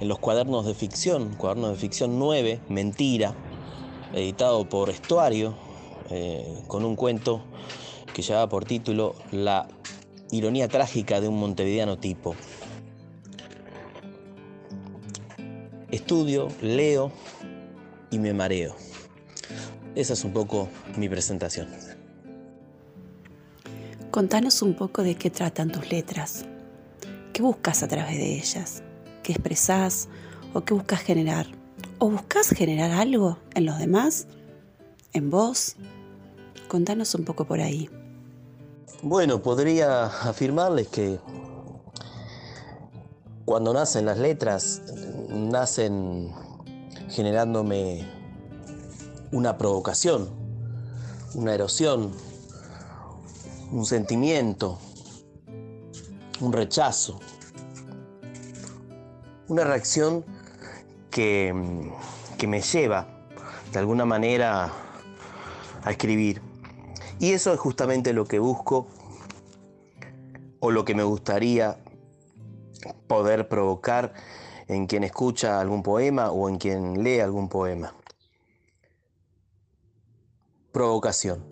en 0.02 0.10
los 0.10 0.20
cuadernos 0.20 0.66
de 0.66 0.74
ficción, 0.74 1.36
cuadernos 1.36 1.72
de 1.72 1.76
ficción 1.78 2.20
9, 2.20 2.60
Mentira, 2.68 3.34
editado 4.14 4.68
por 4.68 4.90
Estuario, 4.90 5.56
eh, 6.10 6.62
con 6.68 6.84
un 6.84 6.98
cuento 6.98 7.42
que 8.14 8.22
llevaba 8.22 8.50
por 8.50 8.66
título 8.66 9.16
La 9.32 9.68
ironía 10.32 10.68
trágica 10.68 11.22
de 11.22 11.30
un 11.30 11.40
montevideano 11.40 11.98
tipo. 11.98 12.36
Estudio, 15.90 16.50
leo 16.62 17.12
y 18.12 18.20
me 18.20 18.34
mareo. 18.34 18.89
Esa 19.96 20.14
es 20.14 20.24
un 20.24 20.34
poco 20.34 20.70
mi 20.98 21.10
presentación. 21.10 21.68
Contanos 24.12 24.62
un 24.62 24.74
poco 24.74 25.04
de 25.04 25.16
qué 25.16 25.30
tratan 25.30 25.72
tus 25.72 25.92
letras. 25.92 26.46
¿Qué 27.34 27.42
buscas 27.42 27.84
a 27.84 27.88
través 27.88 28.18
de 28.18 28.36
ellas? 28.36 28.84
¿Qué 29.24 29.32
expresás 29.34 30.10
o 30.54 30.62
qué 30.62 30.74
buscas 30.74 31.02
generar? 31.02 31.48
¿O 32.00 32.10
buscas 32.10 32.50
generar 32.50 32.92
algo 32.92 33.38
en 33.56 33.66
los 33.66 33.78
demás? 33.78 34.28
¿En 35.14 35.30
vos? 35.30 35.76
Contanos 36.68 37.16
un 37.16 37.26
poco 37.26 37.46
por 37.46 37.60
ahí. 37.62 37.90
Bueno, 39.02 39.42
podría 39.42 40.06
afirmarles 40.06 40.88
que 40.88 41.20
cuando 43.46 43.74
nacen 43.74 44.06
las 44.06 44.18
letras, 44.18 44.82
nacen 45.30 46.32
generándome 47.10 48.19
una 49.32 49.58
provocación, 49.58 50.30
una 51.36 51.54
erosión, 51.54 52.12
un 53.72 53.86
sentimiento, 53.86 54.80
un 56.42 56.54
rechazo, 56.54 57.20
una 59.48 59.64
reacción 59.64 60.26
que, 61.12 61.54
que 62.38 62.48
me 62.48 62.62
lleva 62.62 63.08
de 63.72 63.80
alguna 63.80 64.06
manera 64.06 64.72
a 65.84 65.92
escribir. 65.92 66.42
Y 67.20 67.32
eso 67.34 67.54
es 67.54 67.60
justamente 67.60 68.14
lo 68.14 68.26
que 68.26 68.40
busco 68.40 68.88
o 70.60 70.72
lo 70.72 70.86
que 70.86 70.96
me 70.96 71.04
gustaría 71.04 71.78
poder 73.08 73.48
provocar 73.48 74.14
en 74.68 74.88
quien 74.88 75.04
escucha 75.04 75.60
algún 75.60 75.84
poema 75.84 76.32
o 76.32 76.48
en 76.48 76.58
quien 76.58 77.04
lee 77.04 77.20
algún 77.20 77.50
poema. 77.50 77.94
Provocación. 80.72 81.44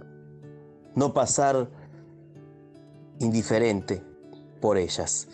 No 0.96 1.14
pasar 1.14 1.70
indiferente 3.20 4.04
por 4.62 4.78
ellas. 4.78 5.28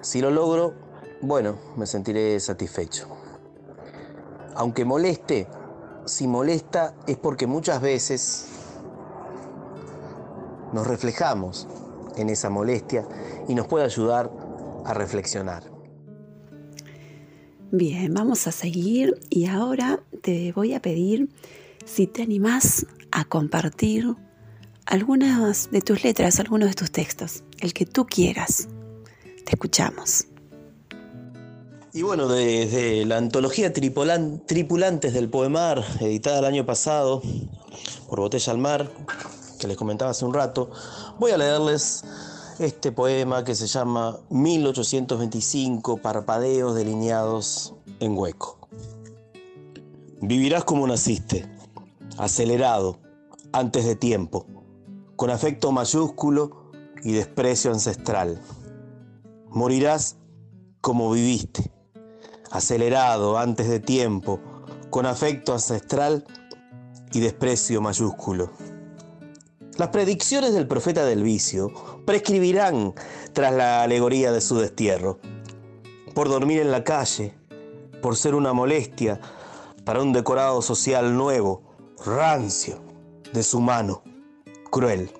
Si 0.00 0.20
lo 0.20 0.30
logro, 0.30 0.74
bueno, 1.20 1.58
me 1.76 1.86
sentiré 1.86 2.38
satisfecho. 2.40 3.08
Aunque 4.54 4.84
moleste, 4.84 5.46
si 6.04 6.26
molesta 6.26 6.94
es 7.06 7.16
porque 7.16 7.46
muchas 7.46 7.80
veces 7.80 8.48
nos 10.72 10.86
reflejamos 10.86 11.68
en 12.16 12.30
esa 12.30 12.50
molestia 12.50 13.06
y 13.48 13.54
nos 13.54 13.66
puede 13.66 13.84
ayudar 13.84 14.30
a 14.84 14.94
reflexionar. 14.94 15.64
Bien, 17.70 18.14
vamos 18.14 18.46
a 18.46 18.52
seguir 18.52 19.18
y 19.30 19.46
ahora 19.46 20.00
te 20.22 20.52
voy 20.52 20.74
a 20.74 20.80
pedir 20.80 21.28
si 21.84 22.06
te 22.06 22.22
animás 22.22 22.86
a 23.14 23.24
compartir 23.24 24.14
algunas 24.86 25.70
de 25.70 25.80
tus 25.80 26.02
letras, 26.02 26.40
algunos 26.40 26.68
de 26.68 26.74
tus 26.74 26.90
textos, 26.90 27.44
el 27.60 27.72
que 27.72 27.86
tú 27.86 28.06
quieras. 28.06 28.68
Te 29.46 29.52
escuchamos. 29.52 30.26
Y 31.92 32.02
bueno, 32.02 32.26
desde 32.26 33.06
la 33.06 33.18
antología 33.18 33.72
Tripulan- 33.72 34.44
Tripulantes 34.46 35.14
del 35.14 35.30
Poemar, 35.30 35.84
editada 36.00 36.40
el 36.40 36.44
año 36.44 36.66
pasado 36.66 37.22
por 38.08 38.18
Botella 38.18 38.52
al 38.52 38.58
Mar, 38.58 38.90
que 39.60 39.68
les 39.68 39.76
comentaba 39.76 40.10
hace 40.10 40.24
un 40.24 40.34
rato, 40.34 40.72
voy 41.20 41.30
a 41.30 41.38
leerles 41.38 42.04
este 42.58 42.90
poema 42.90 43.44
que 43.44 43.54
se 43.54 43.68
llama 43.68 44.18
1825 44.30 45.98
Parpadeos 45.98 46.74
delineados 46.74 47.74
en 48.00 48.18
hueco. 48.18 48.58
Vivirás 50.20 50.64
como 50.64 50.84
naciste, 50.88 51.46
acelerado, 52.18 53.03
antes 53.54 53.84
de 53.84 53.94
tiempo, 53.94 54.46
con 55.14 55.30
afecto 55.30 55.70
mayúsculo 55.70 56.72
y 57.04 57.12
desprecio 57.12 57.70
ancestral. 57.70 58.42
Morirás 59.48 60.16
como 60.80 61.12
viviste, 61.12 61.70
acelerado, 62.50 63.38
antes 63.38 63.68
de 63.68 63.78
tiempo, 63.78 64.40
con 64.90 65.06
afecto 65.06 65.52
ancestral 65.52 66.24
y 67.12 67.20
desprecio 67.20 67.80
mayúsculo. 67.80 68.50
Las 69.78 69.90
predicciones 69.90 70.52
del 70.52 70.66
profeta 70.66 71.04
del 71.04 71.22
vicio 71.22 71.70
prescribirán 72.04 72.92
tras 73.34 73.54
la 73.54 73.84
alegoría 73.84 74.32
de 74.32 74.40
su 74.40 74.58
destierro. 74.58 75.20
Por 76.12 76.28
dormir 76.28 76.60
en 76.60 76.72
la 76.72 76.82
calle, 76.82 77.38
por 78.02 78.16
ser 78.16 78.34
una 78.34 78.52
molestia 78.52 79.20
para 79.84 80.02
un 80.02 80.12
decorado 80.12 80.60
social 80.60 81.16
nuevo, 81.16 81.62
rancio, 82.04 82.93
deshumano, 83.34 84.02
cruel. 84.70 85.10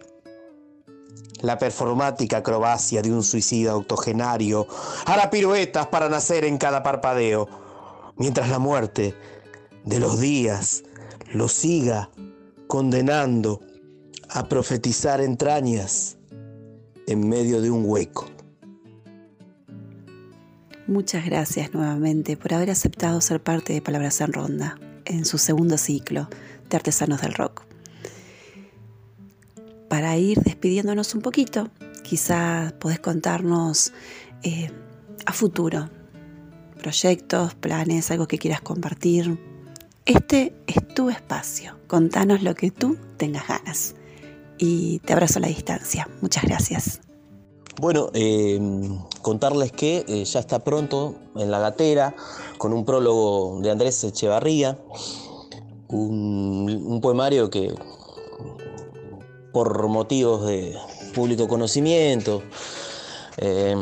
La 1.42 1.58
performática 1.58 2.38
acrobacia 2.38 3.02
de 3.02 3.12
un 3.12 3.22
suicida 3.22 3.76
octogenario 3.76 4.66
hará 5.04 5.28
piruetas 5.28 5.88
para 5.88 6.08
nacer 6.08 6.44
en 6.44 6.56
cada 6.56 6.82
parpadeo, 6.82 7.48
mientras 8.16 8.48
la 8.48 8.58
muerte 8.58 9.14
de 9.84 9.98
los 9.98 10.18
días 10.20 10.84
lo 11.34 11.48
siga 11.48 12.08
condenando 12.66 13.60
a 14.30 14.48
profetizar 14.48 15.20
entrañas 15.20 16.16
en 17.06 17.28
medio 17.28 17.60
de 17.60 17.70
un 17.70 17.84
hueco. 17.84 18.30
Muchas 20.86 21.24
gracias 21.24 21.74
nuevamente 21.74 22.36
por 22.36 22.54
haber 22.54 22.70
aceptado 22.70 23.20
ser 23.20 23.42
parte 23.42 23.72
de 23.72 23.82
Palabras 23.82 24.20
en 24.20 24.32
Ronda 24.32 24.78
en 25.04 25.24
su 25.24 25.38
segundo 25.38 25.76
ciclo 25.78 26.28
de 26.70 26.76
Artesanos 26.76 27.20
del 27.20 27.34
Rock. 27.34 27.73
Para 29.88 30.16
ir 30.16 30.40
despidiéndonos 30.40 31.14
un 31.14 31.20
poquito, 31.20 31.68
quizás 32.02 32.72
podés 32.74 33.00
contarnos 33.00 33.92
eh, 34.42 34.70
a 35.26 35.32
futuro 35.32 35.88
proyectos, 36.84 37.54
planes, 37.54 38.10
algo 38.10 38.26
que 38.26 38.36
quieras 38.36 38.60
compartir. 38.60 39.38
Este 40.04 40.54
es 40.66 40.86
tu 40.94 41.08
espacio. 41.08 41.78
Contanos 41.86 42.42
lo 42.42 42.54
que 42.54 42.70
tú 42.70 42.98
tengas 43.16 43.48
ganas. 43.48 43.94
Y 44.58 44.98
te 44.98 45.14
abrazo 45.14 45.38
a 45.38 45.42
la 45.42 45.48
distancia. 45.48 46.06
Muchas 46.20 46.44
gracias. 46.44 47.00
Bueno, 47.80 48.10
eh, 48.12 48.60
contarles 49.22 49.72
que 49.72 50.04
eh, 50.06 50.24
ya 50.26 50.40
está 50.40 50.58
pronto 50.62 51.14
en 51.36 51.50
la 51.50 51.58
gatera 51.58 52.14
con 52.58 52.74
un 52.74 52.84
prólogo 52.84 53.60
de 53.62 53.70
Andrés 53.70 54.04
Echevarría, 54.04 54.78
un, 55.88 56.82
un 56.86 57.00
poemario 57.00 57.48
que 57.48 57.74
por 59.54 59.86
motivos 59.86 60.46
de 60.46 60.76
público 61.14 61.46
conocimiento, 61.46 62.42
eh, 63.36 63.76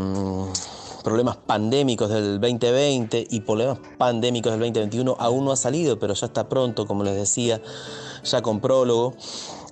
problemas 1.03 1.39
pandémicos 1.39 2.11
del 2.11 2.39
2020 2.39 3.27
y 3.31 3.41
problemas 3.41 3.79
pandémicos 3.97 4.53
del 4.53 4.61
2021 4.61 5.17
aún 5.19 5.47
no 5.47 5.51
ha 5.51 5.57
salido, 5.57 5.99
pero 5.99 6.13
ya 6.13 6.27
está 6.27 6.47
pronto, 6.47 6.87
como 6.87 7.05
les 7.05 7.17
decía, 7.17 7.63
ya 8.23 8.43
con 8.43 8.61
prólogo, 8.61 9.15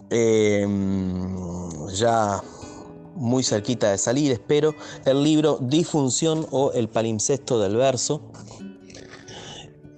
eh, 0.08 0.66
ya 1.92 2.42
muy 3.14 3.42
cerquita 3.42 3.90
de 3.90 3.98
salir, 3.98 4.32
espero, 4.32 4.74
el 5.04 5.22
libro 5.22 5.58
Disfunción 5.60 6.46
o 6.50 6.72
el 6.72 6.88
palimpsesto 6.88 7.60
del 7.60 7.76
verso. 7.76 8.22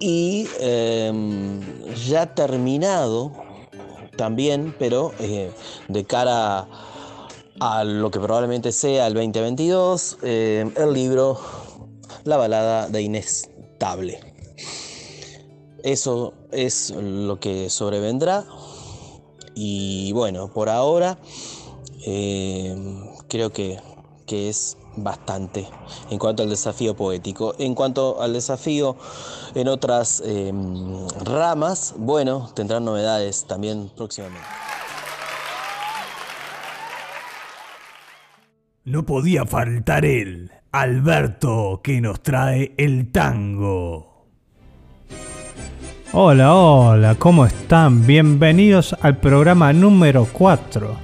Y 0.01 0.49
eh, 0.59 1.61
ya 2.05 2.35
terminado 2.35 3.52
también, 4.15 4.75
pero 4.77 5.13
eh, 5.19 5.51
de 5.87 6.05
cara 6.05 6.67
a 7.59 7.83
lo 7.83 8.11
que 8.11 8.19
probablemente 8.19 8.71
sea 8.71 9.07
el 9.07 9.13
2022, 9.13 10.17
eh, 10.23 10.71
el 10.75 10.93
libro 10.93 11.39
La 12.23 12.37
balada 12.37 12.89
de 12.89 13.01
Inestable. 13.01 14.19
Eso 15.83 16.33
es 16.51 16.91
lo 16.91 17.39
que 17.39 17.69
sobrevendrá. 17.69 18.45
Y 19.55 20.11
bueno, 20.13 20.51
por 20.51 20.69
ahora 20.69 21.17
eh, 22.05 22.75
creo 23.27 23.51
que, 23.51 23.79
que 24.25 24.49
es 24.49 24.77
bastante 24.95 25.67
en 26.09 26.19
cuanto 26.19 26.43
al 26.43 26.49
desafío 26.49 26.95
poético. 26.95 27.55
En 27.57 27.75
cuanto 27.75 28.21
al 28.21 28.33
desafío 28.33 28.95
en 29.55 29.67
otras 29.67 30.21
eh, 30.25 30.51
ramas, 31.23 31.95
bueno, 31.97 32.49
tendrán 32.53 32.85
novedades 32.85 33.45
también 33.45 33.89
próximamente. 33.95 34.47
No 38.85 39.05
podía 39.05 39.45
faltar 39.45 40.03
él, 40.03 40.51
Alberto, 40.73 41.79
que 41.81 42.01
nos 42.01 42.21
trae 42.21 42.73
el 42.77 43.11
tango. 43.11 44.27
Hola, 46.11 46.53
hola, 46.53 47.15
¿cómo 47.15 47.45
están? 47.45 48.05
Bienvenidos 48.05 48.95
al 49.01 49.17
programa 49.17 49.71
número 49.73 50.27
4. 50.31 50.95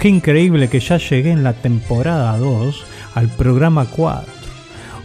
Qué 0.00 0.08
increíble 0.08 0.68
que 0.68 0.80
ya 0.80 0.98
llegué 0.98 1.30
en 1.32 1.42
la 1.42 1.52
temporada 1.52 2.38
2 2.38 2.84
al 3.16 3.28
programa 3.28 3.86
4. 3.86 4.24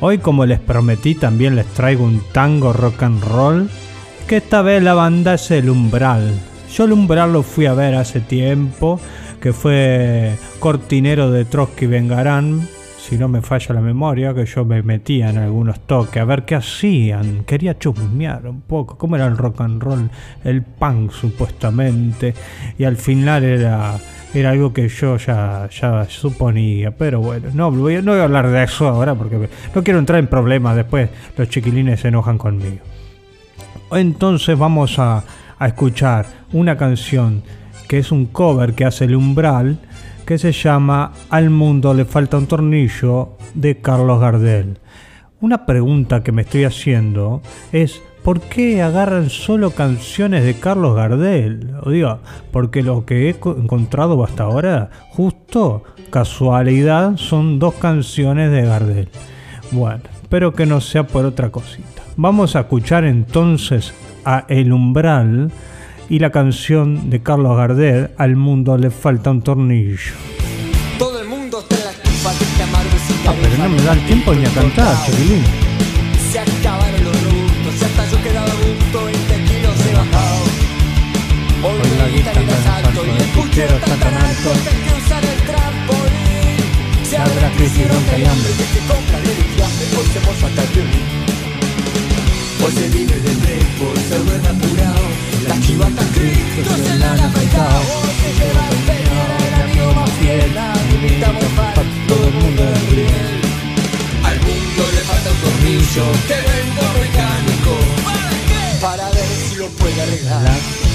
Hoy 0.01 0.20
como 0.20 0.45
les 0.45 0.59
prometí 0.59 1.16
también 1.16 1.55
les 1.55 1.66
traigo 1.68 2.03
un 2.03 2.22
tango 2.32 2.74
rock 2.74 3.03
and 3.03 3.24
roll, 3.24 3.70
que 4.28 4.38
esta 4.38 4.62
vez 4.62 4.84
la 4.84 4.93
banda 4.93 5.36
es 5.36 5.49
el 5.49 5.70
Umbral. 5.70 6.34
Yo 6.72 6.86
el 6.86 6.91
Umbral 6.91 7.34
lo 7.34 7.41
fui 7.41 7.66
a 7.66 7.74
ver 7.74 7.95
hace 7.95 8.20
tiempo, 8.20 8.99
que 9.39 9.53
fue 9.53 10.36
cortinero 10.59 11.32
de 11.32 11.45
Trotsky 11.45 11.86
Vengarán, 11.86 12.68
si 12.97 13.18
no 13.18 13.28
me 13.28 13.41
falla 13.41 13.76
la 13.76 13.82
memoria, 13.82 14.34
que 14.34 14.45
yo 14.45 14.64
me 14.66 14.84
metía 14.84 15.30
en 15.30 15.38
algunos 15.38 15.80
toques 15.82 16.22
a 16.22 16.26
ver 16.26 16.45
qué 16.45 16.55
hacían. 16.55 17.43
Quería 17.45 17.78
chusmear 17.78 18.47
un 18.47 18.62
poco, 18.62 18.97
cómo 18.97 19.16
era 19.16 19.26
el 19.26 19.38
rock 19.38 19.62
and 19.62 19.82
roll, 19.82 20.09
el 20.43 20.62
punk 20.62 21.12
supuestamente, 21.12 22.34
y 22.78 22.84
al 22.84 22.97
final 22.97 23.43
era 23.43 23.97
era 24.34 24.51
algo 24.51 24.71
que 24.73 24.88
yo 24.88 25.17
ya, 25.17 25.67
ya 25.69 26.05
suponía, 26.09 26.91
pero 26.91 27.19
bueno, 27.19 27.49
no 27.53 27.71
voy, 27.71 28.01
no 28.01 28.11
voy 28.11 28.21
a 28.21 28.23
hablar 28.23 28.49
de 28.49 28.63
eso 28.63 28.88
ahora 28.88 29.15
porque 29.15 29.49
no 29.75 29.84
quiero 29.84 29.99
entrar 29.99 30.19
en 30.19 30.27
problemas, 30.27 30.75
después 30.75 31.09
los 31.38 31.49
chiquilines 31.49 31.99
se 31.99 32.07
enojan 32.07 32.38
conmigo. 32.38 32.79
Entonces 33.91 34.57
vamos 34.57 34.99
a, 34.99 35.23
a 35.59 35.67
escuchar 35.67 36.25
una 36.53 36.77
canción 36.77 37.43
que 37.88 37.99
es 37.99 38.11
un 38.11 38.25
cover 38.27 38.73
que 38.73 38.86
hace 38.86 39.05
el 39.05 39.15
umbral, 39.15 39.79
que 40.25 40.38
se 40.38 40.53
llama 40.53 41.11
Al 41.29 41.49
mundo 41.49 41.93
le 41.93 42.05
falta 42.05 42.38
un 42.38 42.47
tornillo 42.47 43.38
de 43.53 43.82
Carlos 43.82 44.21
Gardel. 44.21 44.77
Una 45.41 45.65
pregunta 45.65 46.23
que 46.23 46.32
me 46.32 46.43
estoy 46.43 46.63
haciendo 46.63 47.41
es 47.73 48.01
¿por 48.24 48.41
qué 48.41 48.82
agarran 48.82 49.30
solo 49.30 49.72
canciones 49.72 50.43
de 50.43 50.55
Carlos 50.55 50.95
Gardel? 50.95 51.74
O 51.84 51.89
digo, 51.89 52.19
porque 52.51 52.84
lo 52.84 53.05
que 53.05 53.28
he 53.28 53.30
encontrado 53.30 54.24
hasta 54.24 54.43
ahora, 54.43 54.89
justo 55.09 55.84
casualidad, 56.09 57.17
son 57.17 57.59
dos 57.59 57.76
canciones 57.76 58.51
de 58.51 58.63
Gardel. 58.63 59.09
Bueno, 59.72 60.01
espero 60.22 60.53
que 60.53 60.65
no 60.65 60.82
sea 60.82 61.07
por 61.07 61.26
otra 61.26 61.49
cosita. 61.49 62.03
Vamos 62.17 62.55
a 62.55 62.61
escuchar 62.61 63.05
entonces 63.05 63.93
a 64.26 64.45
El 64.47 64.74
Umbral 64.74 65.51
y 66.09 66.19
la 66.19 66.30
canción 66.30 67.09
de 67.09 67.24
Carlos 67.24 67.55
Gardel, 67.55 68.11
Al 68.17 68.36
mundo 68.36 68.78
le 68.78 68.89
falta 68.91 69.32
un 69.32 69.41
tornillo. 69.41 70.11
Todo 70.99 71.22
el 71.22 71.28
mundo 71.30 71.59
está 71.61 71.76
en 71.78 71.84
la 71.86 71.91
estufa 71.91 72.30
de 72.32 72.43
este 72.43 72.63
amargo 72.63 72.91
Ah, 73.28 73.34
pero 73.41 73.57
no 73.63 73.69
me 73.69 73.82
da 73.82 73.93
el 73.93 74.05
tiempo 74.05 74.34
ni 74.34 74.45
a 74.45 74.49
cantar, 74.49 74.95
chiquilín. 75.05 75.70
Puchero 83.51 83.75
está 83.75 83.95
tan 83.97 84.13
alto 84.15 84.49
hay. 84.51 85.32
Se 87.03 87.17
la 87.17 87.51
crisis, 87.57 87.86
bronca 87.87 88.17
y 88.17 88.25
hambre. 88.25 88.51
Hoy 89.97 90.07
se 90.13 90.19
moza 90.21 90.47
hasta 90.47 90.63
el 90.63 90.69
violín. 90.69 91.07
Hoy 92.63 92.71
se 92.71 92.87
vive 92.89 93.15
de 93.19 93.32
fresco, 93.41 93.86
se 94.07 94.17
duerme 94.19 94.47
apurado. 94.47 95.05
La 95.47 95.59
chivata 95.59 96.03
Cristo 96.13 96.71
se 96.78 96.95
la 96.95 97.11
han 97.11 97.19
afeitado. 97.19 97.79
Hoy 97.99 98.13
se 98.21 98.29
lleva 98.39 98.63
el 98.71 98.78
peña, 98.87 99.21
el 99.47 99.53
amigo 99.63 99.93
más 99.99 100.11
fiel. 100.11 100.51
Invitamos 100.95 101.43
para 101.57 101.83
todo 102.07 102.28
el 102.28 102.33
mundo 102.33 102.63
del 102.63 102.87
riel. 102.95 103.41
Al 104.23 104.37
mundo 104.47 104.82
le 104.95 105.01
falta 105.09 105.29
un 105.29 105.37
tornillo 105.43 106.05
que 106.28 106.37
vengo 106.51 106.83
mecánico. 107.03 107.73
¿Para 108.79 109.09
ver 109.09 109.29
si 109.49 109.55
lo 109.55 109.67
puede 109.67 110.01
arreglar. 110.01 110.91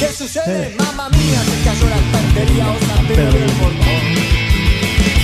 ¿Qué 0.00 0.08
sucede? 0.14 0.74
Mamma 0.78 1.10
mía, 1.10 1.40
se 1.44 1.62
cayó 1.62 1.86
la 1.90 1.96
estantería 1.96 2.70
o 2.72 2.78
San 2.86 3.06
Pedro 3.06 3.32
del 3.32 3.52
portón. 3.60 4.02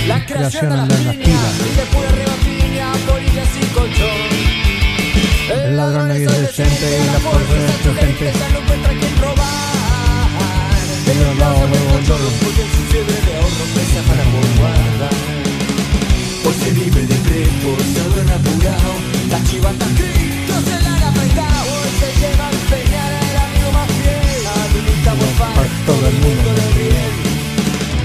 La 0.07 0.23
creación 0.23 0.69
de 0.69 0.77
las 0.77 1.15
líneas 1.17 1.53
y 1.65 1.75
de 1.77 1.85
pura 1.89 2.09
rebatina, 2.13 2.93
polillas 3.09 3.49
y 3.57 3.65
colchón. 3.73 4.29
El 5.65 5.77
ladrón 5.77 6.11
es 6.11 6.29
decente 6.29 6.85
y 6.93 7.05
la 7.11 7.19
fuerza 7.25 7.53
de 7.53 7.59
nuestra 7.59 7.93
gente. 8.05 8.33
Ya 8.37 8.49
no 8.49 8.59
encuentra 8.59 8.93
quien 8.99 9.17
robar. 9.17 10.77
De 11.07 11.13
los 11.25 11.37
lados 11.39 11.71
de 11.71 11.79
los 11.81 12.33
porque 12.37 12.61
en 12.61 12.69
su 12.69 12.81
fiebre 12.93 13.17
de 13.25 13.33
ahorro 13.33 13.65
pesa 13.73 13.99
para 14.05 14.23
por 14.29 14.45
guardar. 14.61 15.17
Hoy 16.45 16.53
se 16.53 16.69
vive 16.77 17.01
de 17.01 17.15
prepo, 17.25 17.69
se 17.81 18.01
duerme 18.13 18.33
apurado. 18.33 18.93
La 19.31 19.43
chivata 19.43 19.85
Cristo 19.97 20.53
se 20.69 20.83
la 20.83 20.93
han 20.93 21.03
afeitado. 21.03 21.65
Hoy 21.65 21.89
se 21.97 22.09
lleva 22.21 22.45
a 22.45 22.86
para 25.55 25.69
todo 25.85 26.07
el 26.07 26.15
mundo 26.15 26.49
riel. 26.75 27.15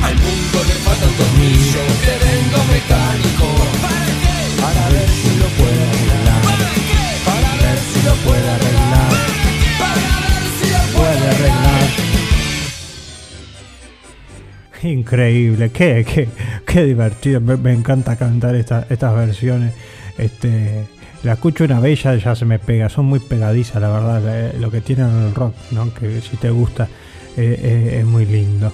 Al 0.03 0.15
mundo 0.17 0.59
le 0.69 0.75
falta 0.85 1.05
un 1.07 1.15
tornillo 1.21 1.83
que 2.05 2.15
vengo 2.25 2.59
mecánico. 2.73 3.47
¿Para 3.83 4.07
qué? 4.23 4.37
Para 4.63 4.83
ver 4.95 5.09
si 5.09 5.31
lo 5.41 5.47
puede 5.59 5.83
arreglar. 5.91 6.43
¿Para 6.43 6.69
qué? 6.89 7.03
Para 7.29 7.51
ver 7.63 7.79
si 7.93 7.99
lo 8.09 8.15
puede 8.27 8.49
arreglar. 8.57 9.11
Para 9.83 10.13
ver 10.25 10.45
si 10.59 10.67
lo 10.71 10.81
Puede 10.99 11.25
arreglar. 11.35 11.89
Increíble, 14.83 15.71
qué, 15.71 16.05
qué, 16.05 16.29
qué 16.67 16.85
divertido. 16.85 17.41
Me, 17.41 17.57
me 17.57 17.73
encanta 17.73 18.17
cantar 18.17 18.55
esta- 18.57 18.87
estas 18.91 19.15
versiones. 19.15 19.75
Este, 20.19 20.85
La 21.23 21.35
escucho 21.35 21.63
una 21.65 21.79
y 22.17 22.19
ya, 22.21 22.35
se 22.35 22.45
me 22.45 22.59
pega. 22.59 22.89
Son 22.89 23.05
muy 23.05 23.21
pegadizas, 23.21 23.81
la 23.81 23.89
verdad, 23.89 24.53
lo 24.59 24.73
que 24.73 24.81
tienen 24.81 25.07
en 25.09 25.23
el 25.29 25.35
rock, 25.37 25.55
¿no? 25.71 25.95
Que 25.95 26.21
si 26.21 26.37
te 26.37 26.51
gusta 26.51 26.89
eh, 27.37 27.61
eh, 27.63 27.99
es 28.01 28.07
muy 28.07 28.27
lindo. 28.27 28.73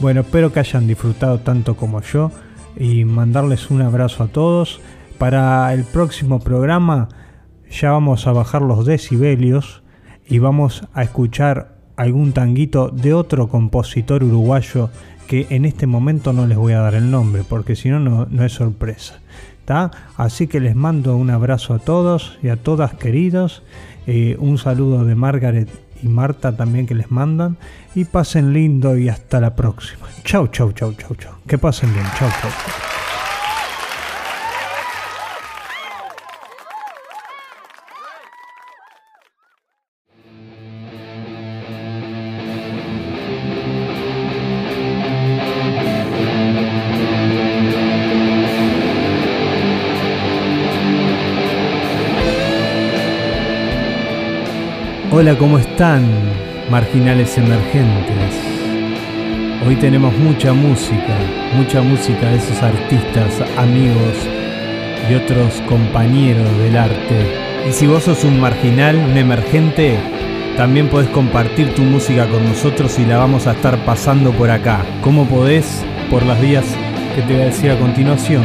Bueno, 0.00 0.20
espero 0.20 0.52
que 0.52 0.60
hayan 0.60 0.86
disfrutado 0.86 1.40
tanto 1.40 1.76
como 1.76 2.00
yo 2.02 2.30
y 2.76 3.04
mandarles 3.04 3.70
un 3.70 3.82
abrazo 3.82 4.24
a 4.24 4.28
todos. 4.28 4.80
Para 5.18 5.72
el 5.74 5.84
próximo 5.84 6.38
programa 6.38 7.08
ya 7.70 7.90
vamos 7.90 8.26
a 8.26 8.32
bajar 8.32 8.62
los 8.62 8.86
decibelios 8.86 9.82
y 10.26 10.38
vamos 10.38 10.84
a 10.94 11.02
escuchar 11.02 11.76
algún 11.96 12.32
tanguito 12.32 12.88
de 12.88 13.14
otro 13.14 13.48
compositor 13.48 14.22
uruguayo 14.22 14.90
que 15.26 15.46
en 15.50 15.64
este 15.64 15.86
momento 15.86 16.32
no 16.32 16.46
les 16.46 16.56
voy 16.56 16.72
a 16.72 16.80
dar 16.80 16.94
el 16.94 17.10
nombre 17.10 17.42
porque 17.46 17.76
si 17.76 17.90
no, 17.90 18.26
no 18.30 18.44
es 18.44 18.52
sorpresa. 18.52 19.20
¿tá? 19.68 19.90
Así 20.16 20.46
que 20.46 20.60
les 20.60 20.74
mando 20.74 21.16
un 21.16 21.28
abrazo 21.28 21.74
a 21.74 21.78
todos 21.78 22.38
y 22.42 22.48
a 22.48 22.56
todas 22.56 22.94
queridos. 22.94 23.62
Eh, 24.06 24.36
un 24.38 24.56
saludo 24.56 25.04
de 25.04 25.14
Margaret 25.14 25.68
y 26.02 26.08
Marta 26.08 26.56
también 26.56 26.86
que 26.86 26.94
les 26.94 27.10
mandan. 27.10 27.56
Y 27.94 28.04
pasen 28.04 28.52
lindo 28.52 28.96
y 28.96 29.08
hasta 29.08 29.40
la 29.40 29.54
próxima. 29.54 30.06
Chau, 30.24 30.48
chau, 30.48 30.72
chau, 30.72 30.92
chau, 30.94 31.14
chau. 31.14 31.34
Que 31.46 31.58
pasen 31.58 31.92
bien. 31.92 32.06
Chau, 32.18 32.28
chau. 32.40 32.50
Hola, 55.20 55.36
¿cómo 55.36 55.58
están? 55.58 56.06
Marginales 56.70 57.36
emergentes. 57.36 58.36
Hoy 59.66 59.74
tenemos 59.74 60.16
mucha 60.16 60.52
música, 60.52 61.16
mucha 61.56 61.82
música 61.82 62.30
de 62.30 62.36
esos 62.36 62.62
artistas, 62.62 63.42
amigos 63.56 64.14
y 65.10 65.14
otros 65.14 65.60
compañeros 65.62 66.56
del 66.58 66.76
arte. 66.76 67.36
Y 67.68 67.72
si 67.72 67.88
vos 67.88 68.04
sos 68.04 68.22
un 68.22 68.38
marginal, 68.38 68.94
un 68.94 69.16
emergente, 69.16 69.98
también 70.56 70.88
podés 70.88 71.10
compartir 71.10 71.74
tu 71.74 71.82
música 71.82 72.28
con 72.28 72.44
nosotros 72.44 72.96
y 73.00 73.04
la 73.04 73.18
vamos 73.18 73.48
a 73.48 73.54
estar 73.54 73.84
pasando 73.84 74.30
por 74.30 74.52
acá. 74.52 74.86
¿Cómo 75.02 75.26
podés? 75.26 75.84
Por 76.12 76.24
las 76.24 76.40
vías 76.40 76.64
que 77.16 77.22
te 77.22 77.32
voy 77.32 77.42
a 77.42 77.46
decir 77.46 77.72
a 77.72 77.78
continuación. 77.80 78.44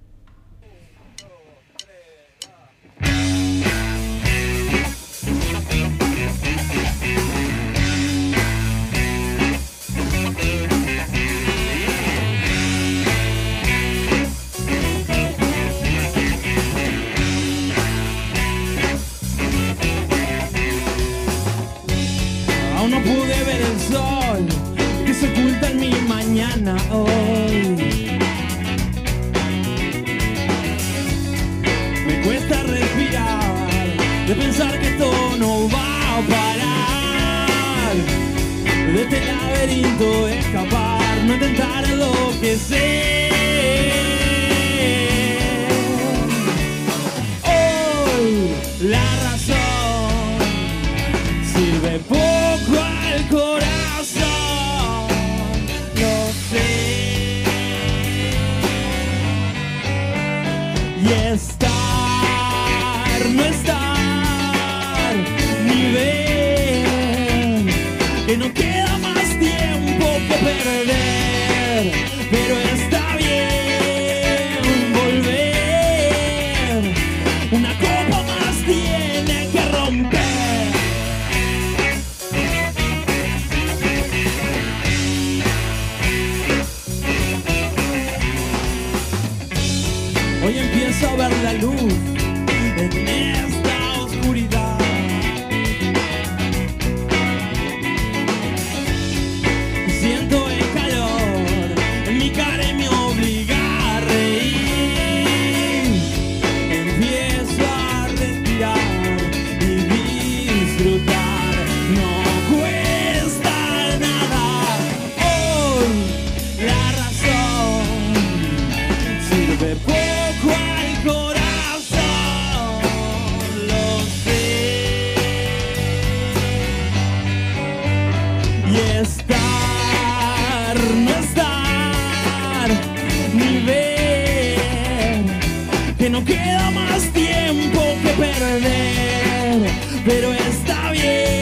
Pero 140.09 140.33
está 140.33 140.91
bien 140.93 141.38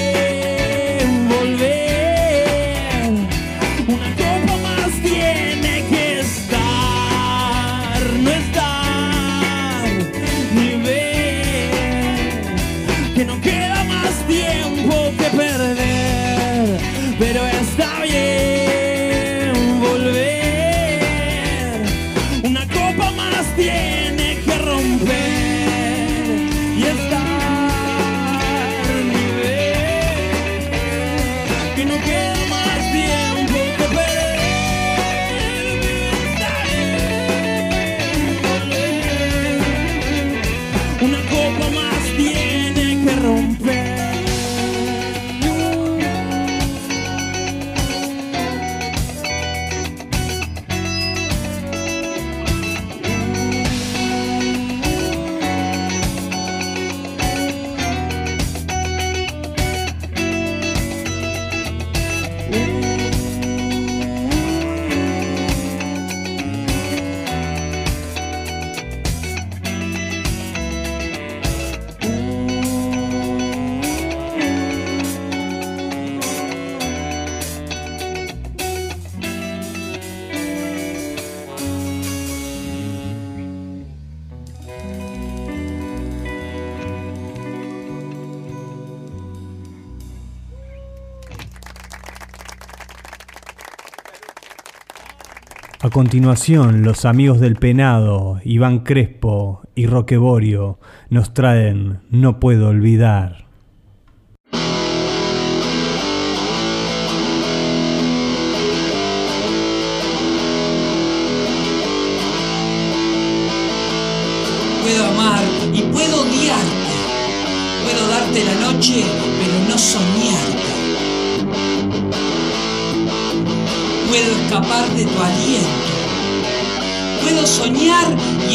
continuación, 95.96 96.82
los 96.82 97.06
amigos 97.06 97.40
del 97.40 97.56
penado, 97.56 98.38
Iván 98.44 98.80
Crespo 98.80 99.62
y 99.74 99.86
Roqueborio, 99.86 100.78
nos 101.08 101.32
traen 101.32 102.00
No 102.10 102.38
puedo 102.38 102.68
olvidar. 102.68 103.45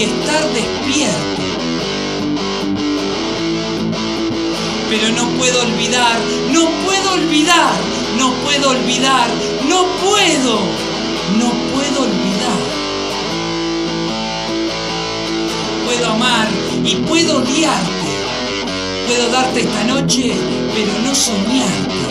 Estar 0.04 0.44
despierto. 0.54 1.42
Pero 4.90 5.10
no 5.16 5.30
puedo 5.38 5.62
olvidar, 5.62 6.20
no 6.52 6.70
puedo 6.86 7.14
olvidar, 7.14 7.74
no 8.18 8.34
puedo 8.44 8.72
olvidar, 8.72 9.28
no 9.70 9.86
puedo, 10.04 10.60
no 11.40 11.50
puedo 11.74 12.02
olvidar. 12.02 12.62
Puedo 15.86 16.08
amar 16.12 16.48
y 16.84 16.96
puedo 16.96 17.38
odiarte. 17.38 18.02
Puedo 19.08 19.30
darte 19.30 19.62
esta 19.62 19.84
noche, 19.86 20.34
pero 20.74 20.92
no 21.06 21.14
soñarte. 21.16 22.02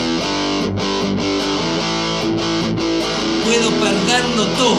Puedo 3.45 3.71
perderlo 3.71 4.47
todo. 4.57 4.79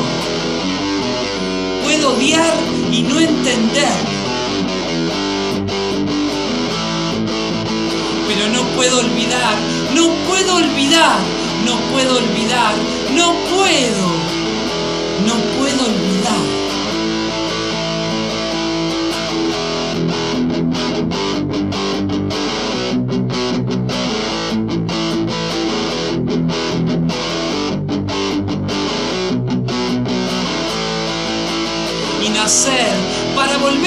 Puedo 1.83 2.15
odiar 2.15 2.80
y 2.91 3.03
no 3.03 3.19
entender. 3.19 3.93
Pero 8.27 8.49
no 8.49 8.63
puedo 8.75 8.99
olvidar, 8.99 9.55
no 9.95 10.09
puedo 10.27 10.55
olvidar, 10.55 11.19
no 11.65 11.75
puedo 11.91 12.17
olvidar, 12.17 12.73
no 13.15 13.33
puedo, 13.49 14.07
no 15.25 15.35
puedo 15.57 15.60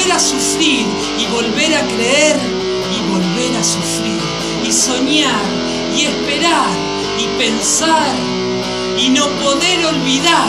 volver 0.04 0.16
a 0.16 0.20
sufrir 0.20 0.86
y 1.18 1.26
volver 1.32 1.74
a 1.74 1.86
creer 1.86 2.36
y 2.94 3.10
volver 3.10 3.56
a 3.56 3.64
sufrir 3.64 4.20
y 4.62 4.70
soñar 4.70 5.44
y 5.96 6.02
esperar 6.02 6.68
y 7.18 7.26
pensar 7.38 8.14
y 8.98 9.08
no 9.08 9.26
poder 9.40 9.86
olvidar. 9.86 10.48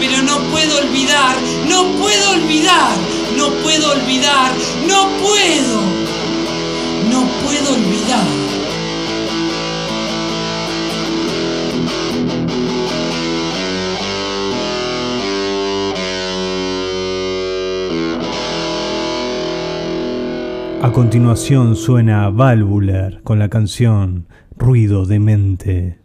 Pero 0.00 0.22
no 0.22 0.38
puedo 0.50 0.78
olvidar, 0.78 1.36
no 1.68 1.84
puedo 1.98 2.30
olvidar, 2.30 2.96
no 3.36 3.50
puedo 3.62 3.92
olvidar, 3.92 4.54
no 4.86 5.08
puedo, 5.18 5.82
continuación 20.98 21.76
suena 21.76 22.28
Valvular 22.28 23.22
con 23.22 23.38
la 23.38 23.48
canción 23.48 24.26
Ruido 24.56 25.06
de 25.06 25.20
Mente. 25.20 25.97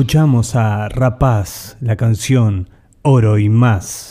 Escuchamos 0.00 0.56
a 0.56 0.88
Rapaz, 0.88 1.76
la 1.82 1.94
canción 1.94 2.70
Oro 3.02 3.38
y 3.38 3.50
más. 3.50 4.09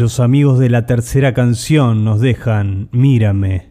Los 0.00 0.18
amigos 0.18 0.58
de 0.58 0.70
la 0.70 0.86
tercera 0.86 1.34
canción 1.34 2.06
nos 2.06 2.22
dejan 2.22 2.88
Mírame. 2.90 3.69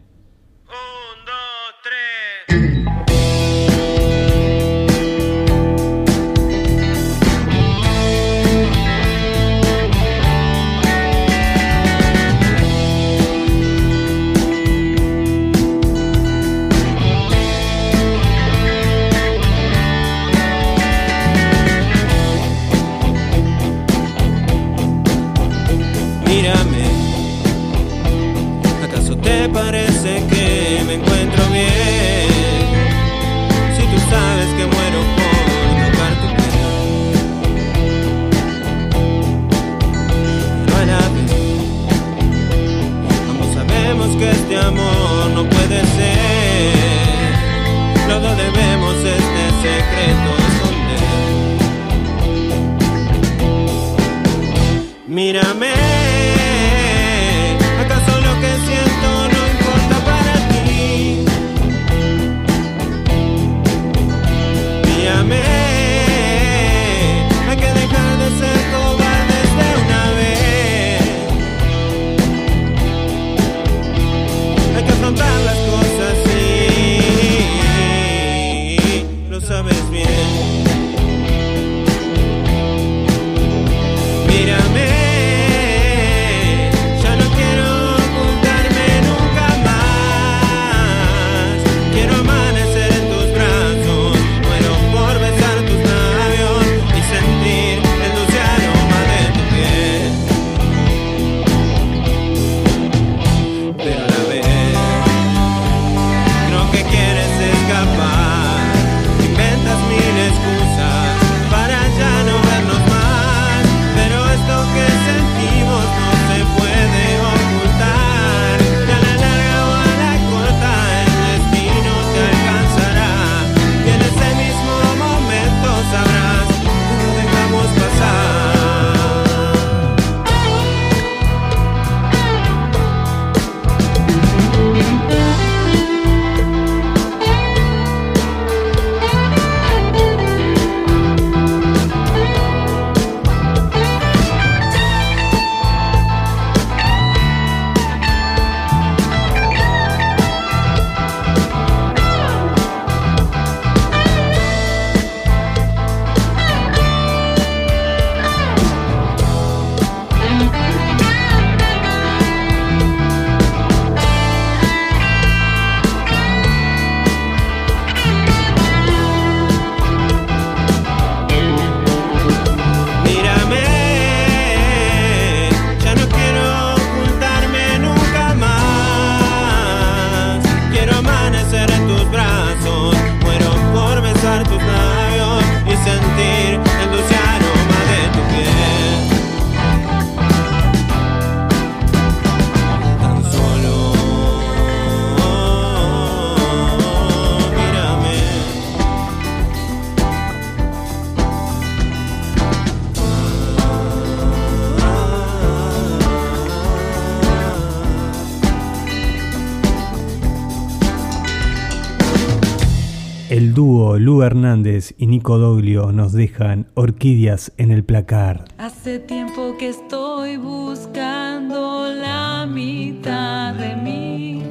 Hernández 214.24 214.94
y 214.98 215.06
Nico 215.06 215.38
Doglio 215.38 215.92
nos 215.92 216.12
dejan 216.12 216.66
Orquídeas 216.74 217.52
en 217.56 217.70
el 217.70 217.84
placar. 217.84 218.44
Hace 218.58 218.98
tiempo 218.98 219.56
que 219.58 219.68
estoy 219.68 220.36
buscando 220.36 221.92
la 221.92 222.46
mitad 222.46 223.54
de 223.54 223.76
mí. 223.76 224.42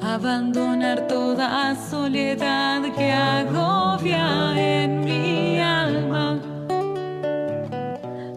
Abandonar 0.00 1.06
toda 1.08 1.74
soledad 1.90 2.82
que 2.94 3.12
agobia 3.12 4.82
en 4.82 5.04
mi 5.04 5.58
alma. 5.58 6.40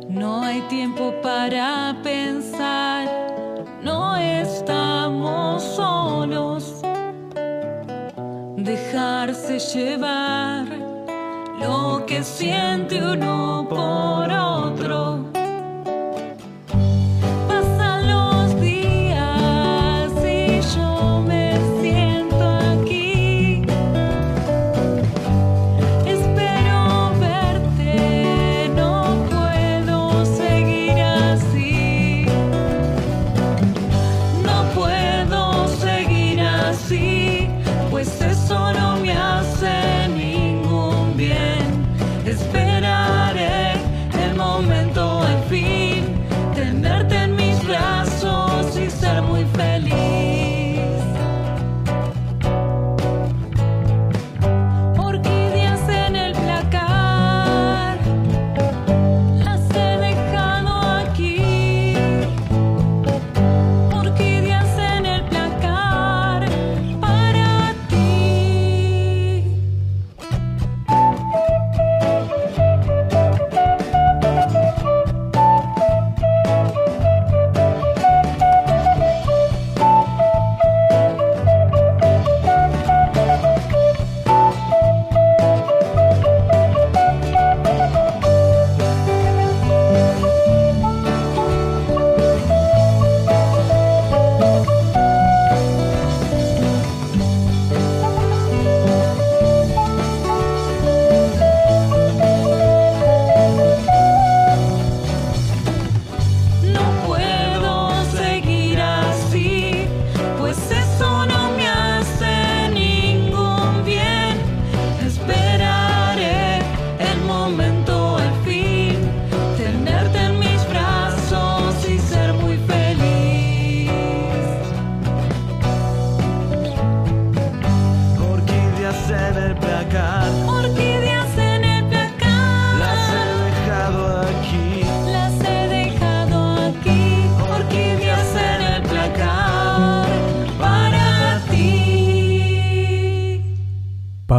No 0.09 0.41
hay 0.43 0.61
tiempo 0.69 1.13
para 1.21 1.95
pensar 2.03 3.25
llevar 9.59 10.65
lo 11.59 12.05
que 12.05 12.23
siente 12.23 13.01
uno 13.01 13.65
por 13.69 14.29
otro. 14.29 15.24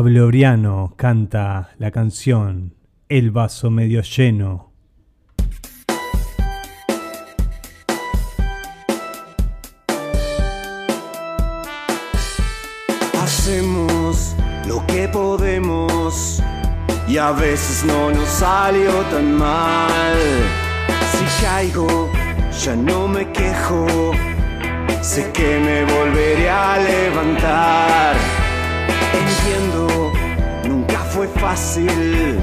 Pablo 0.06 0.94
canta 0.96 1.70
la 1.78 1.90
canción 1.90 2.76
El 3.08 3.32
vaso 3.32 3.72
medio 3.72 4.02
lleno. 4.02 4.70
Hacemos 13.20 14.36
lo 14.68 14.86
que 14.86 15.08
podemos 15.08 16.40
y 17.08 17.16
a 17.16 17.32
veces 17.32 17.84
no 17.84 18.12
nos 18.12 18.28
salió 18.28 18.92
tan 19.10 19.36
mal. 19.36 20.16
Si 21.10 21.44
caigo, 21.44 22.12
ya 22.64 22.76
no 22.76 23.08
me 23.08 23.32
quejo. 23.32 24.12
Sé 25.02 25.32
que 25.32 25.58
me 25.58 25.84
volveré 25.92 26.48
a 26.48 26.78
levantar. 26.78 28.35
Entiendo, 29.20 30.12
nunca 30.64 30.98
fue 30.98 31.26
fácil, 31.28 32.38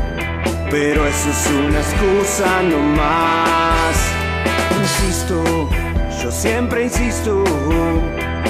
pero 0.70 1.06
eso 1.06 1.30
es 1.30 1.48
una 1.48 1.80
excusa 1.80 2.62
no 2.64 2.80
más. 2.80 3.96
Insisto, 4.82 5.70
yo 6.22 6.32
siempre 6.32 6.84
insisto. 6.84 7.44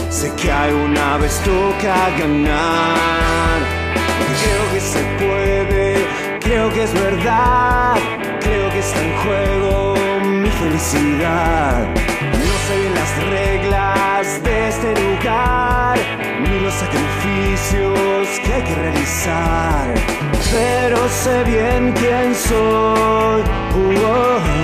Sé 0.09 0.31
que 0.35 0.51
alguna 0.51 1.17
vez 1.17 1.39
toca 1.39 2.09
ganar. 2.17 3.59
Creo 4.41 4.63
que 4.73 4.79
se 4.79 5.01
puede, 5.19 6.07
creo 6.39 6.71
que 6.73 6.83
es 6.83 6.93
verdad. 6.93 7.95
Creo 8.39 8.69
que 8.71 8.79
está 8.79 9.01
en 9.01 9.15
juego 9.23 9.95
mi 10.23 10.49
felicidad. 10.49 11.87
No 12.31 12.53
sé 12.67 12.77
bien 12.79 12.93
las 12.93 13.11
reglas 13.29 14.43
de 14.43 14.67
este 14.69 14.89
lugar, 15.01 15.72
ni 16.41 16.59
los 16.59 16.73
sacrificios 16.73 18.39
que 18.43 18.53
hay 18.53 18.63
que 18.63 18.75
realizar. 18.75 19.93
Pero 20.51 20.97
sé 21.09 21.43
bien 21.43 21.93
quién 21.93 22.35
soy. 22.35 23.41
Uh-oh. 23.75 24.63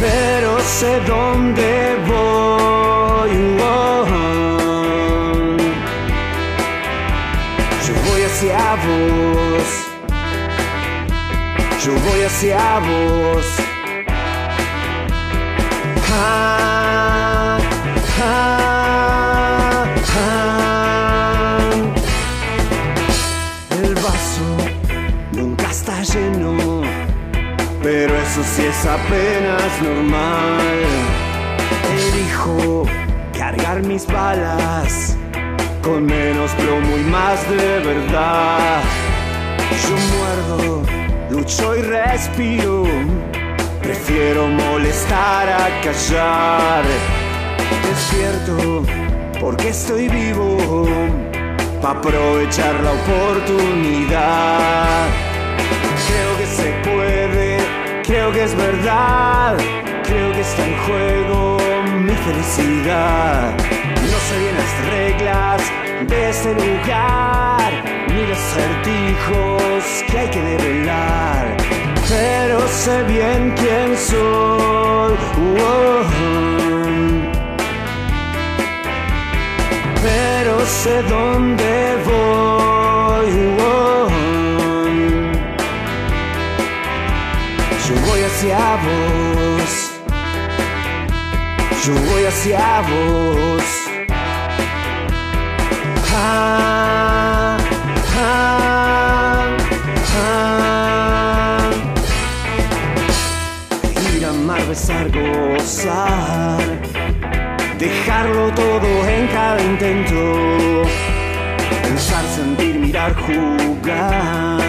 pero 0.00 0.60
sé 0.60 1.00
dónde 1.00 1.96
voy. 2.06 3.30
Yo 7.86 7.94
voy 8.06 8.22
hacia 8.22 8.74
vos. 8.86 9.68
Yo 11.84 11.92
voy 12.06 12.22
hacia 12.22 12.78
vos. 12.80 13.46
Sí 28.56 28.64
es 28.64 28.86
apenas 28.86 29.82
normal. 29.82 30.84
Elijo 31.94 32.84
cargar 33.38 33.82
mis 33.82 34.06
balas 34.06 35.16
con 35.82 36.06
menos 36.06 36.50
plomo 36.52 36.96
y 36.96 37.04
más 37.10 37.38
de 37.50 37.80
verdad. 37.80 38.80
Yo 39.82 39.94
muerdo, 40.16 40.82
lucho 41.30 41.76
y 41.76 41.82
respiro. 41.82 42.84
Prefiero 43.82 44.48
molestar 44.48 45.48
a 45.48 45.68
callar. 45.82 46.84
Despierto 47.88 48.82
porque 49.38 49.68
estoy 49.68 50.08
vivo. 50.08 50.56
Pa' 51.82 51.90
aprovechar 51.90 52.74
la 52.80 52.92
oportunidad. 52.92 54.56
Creo 56.06 56.30
que 56.38 56.46
se 56.46 56.68
puede, 56.84 57.05
creo 58.06 58.30
que 58.32 58.44
es 58.44 58.54
verdad, 58.56 59.56
creo 60.04 60.32
que 60.32 60.40
está 60.40 60.64
en 60.64 60.76
juego 60.86 61.58
mi 62.04 62.14
felicidad. 62.14 63.52
No 64.00 64.18
sé 64.26 64.38
bien 64.38 64.56
las 64.56 64.72
reglas 64.90 65.62
de 66.08 66.30
este 66.30 66.54
lugar, 66.54 67.72
ni 68.08 68.26
los 68.26 68.38
certijos 68.38 70.04
que 70.08 70.18
hay 70.18 70.30
que 70.30 70.40
develar, 70.40 71.56
pero 72.08 72.60
sé 72.68 73.02
bien 73.04 73.52
quién 73.56 73.96
soy. 73.96 75.14
Oh, 75.58 76.02
pero 80.02 80.60
sé 80.64 81.02
dónde 81.02 81.96
voy. 82.04 83.30
Oh, 83.60 83.65
hacia 88.36 88.76
vos. 88.84 89.72
Yo 91.86 91.94
voy 91.94 92.24
hacia 92.24 92.82
vos. 92.82 93.64
Ah, 96.14 97.56
ah, 98.18 99.56
ah. 100.18 101.70
Ir 104.14 104.24
a 104.26 104.32
mar, 104.32 104.62
besar, 104.66 105.08
gozar. 105.10 106.60
Dejarlo 107.78 108.50
todo 108.52 109.08
en 109.08 109.26
cada 109.28 109.62
intento. 109.62 110.82
Pensar, 111.82 112.24
sentir, 112.34 112.74
mirar, 112.80 113.14
jugar 113.14 114.65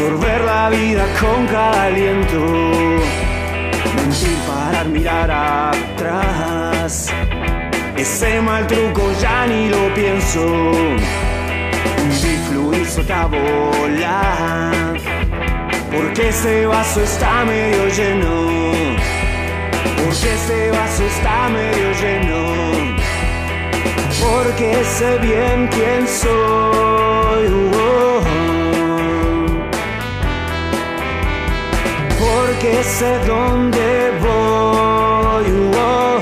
sorber 0.00 0.40
la 0.44 0.70
vida 0.70 1.04
con 1.20 1.46
cada 1.46 1.84
aliento. 1.84 2.40
Mentir, 3.96 4.38
parar, 4.48 4.86
mirar 4.88 5.30
atrás. 5.30 7.12
Ese 7.96 8.40
mal 8.40 8.66
truco 8.66 9.02
ya 9.20 9.46
ni 9.46 9.68
lo 9.68 9.82
pienso. 9.94 10.42
Vivir, 12.08 12.38
fluir, 12.48 12.86
soltar, 12.86 13.28
volar. 13.28 14.96
Porque 15.92 16.28
este 16.30 16.66
vaso 16.66 17.02
está 17.02 17.44
medio 17.44 17.82
lleno. 17.98 18.34
Porque 19.98 20.28
este 20.38 20.70
vaso 20.70 21.02
está 21.12 21.36
medio 21.58 21.88
lleno. 22.00 22.40
Porque 24.22 24.82
sé 24.96 25.18
bien 25.18 25.68
quién 25.74 26.08
soy. 26.08 27.79
Porque 32.30 32.82
sé 32.82 33.18
dónde 33.26 34.12
voy. 34.20 35.46
oh. 35.76 36.20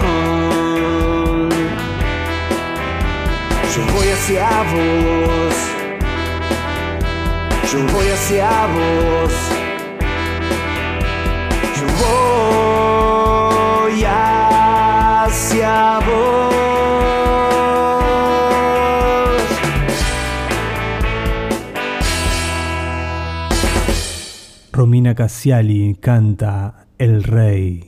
Yo 3.74 3.82
voy 3.94 4.09
hacia 4.16 4.48
vos. 4.72 5.56
Yo 7.70 7.78
voy 7.93 8.09
hacia 8.09 8.51
vos. 8.76 9.35
Yo 11.76 11.86
voy 13.90 14.05
hacia 14.05 15.74
vos. 16.06 16.48
Cassiali 25.14 25.97
canta 26.01 26.86
El 26.98 27.22
Rey. 27.24 27.88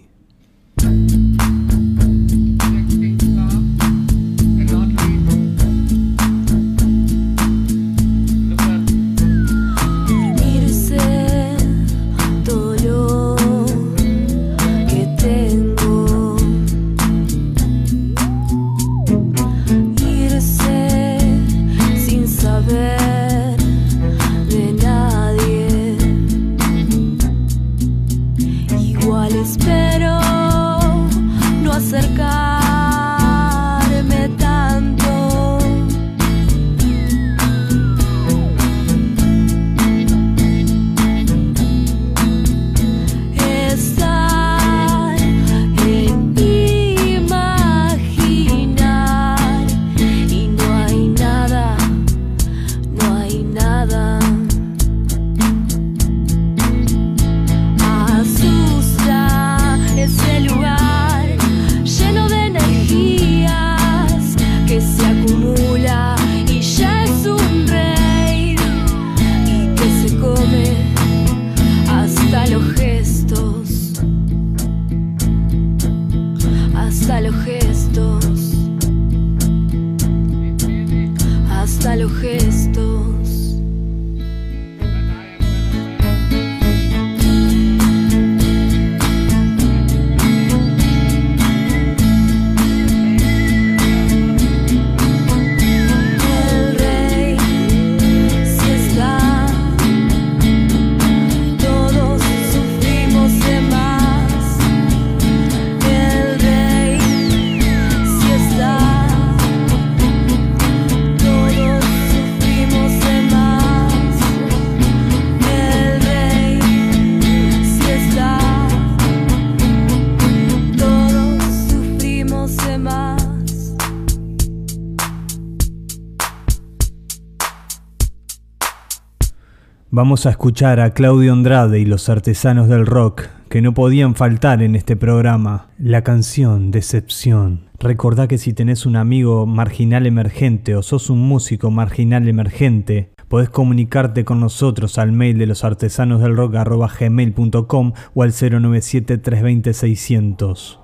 Vamos 130.00 130.24
a 130.24 130.30
escuchar 130.30 130.80
a 130.80 130.94
Claudio 130.94 131.30
Andrade 131.30 131.78
y 131.78 131.84
los 131.84 132.08
artesanos 132.08 132.70
del 132.70 132.86
rock 132.86 133.24
que 133.50 133.60
no 133.60 133.74
podían 133.74 134.14
faltar 134.14 134.62
en 134.62 134.74
este 134.74 134.96
programa. 134.96 135.68
La 135.76 136.00
canción 136.00 136.70
Decepción. 136.70 137.68
Recordá 137.78 138.26
que 138.26 138.38
si 138.38 138.54
tenés 138.54 138.86
un 138.86 138.96
amigo 138.96 139.44
marginal 139.44 140.06
emergente 140.06 140.74
o 140.74 140.82
sos 140.82 141.10
un 141.10 141.20
músico 141.20 141.70
marginal 141.70 142.26
emergente, 142.28 143.12
podés 143.28 143.50
comunicarte 143.50 144.24
con 144.24 144.40
nosotros 144.40 144.96
al 144.96 145.12
mail 145.12 145.36
de 145.36 145.44
los 145.44 145.64
artesanos 145.64 146.22
del 146.22 146.34
rock 146.34 146.54
o 146.54 148.22
al 148.22 148.32
097 148.32 149.18
320 149.18 149.74
600. 149.74 150.80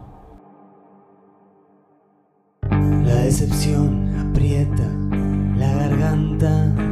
La 2.71 3.17
decepción 3.23 4.15
aprieta 4.19 4.93
la 5.57 5.73
garganta 5.73 6.86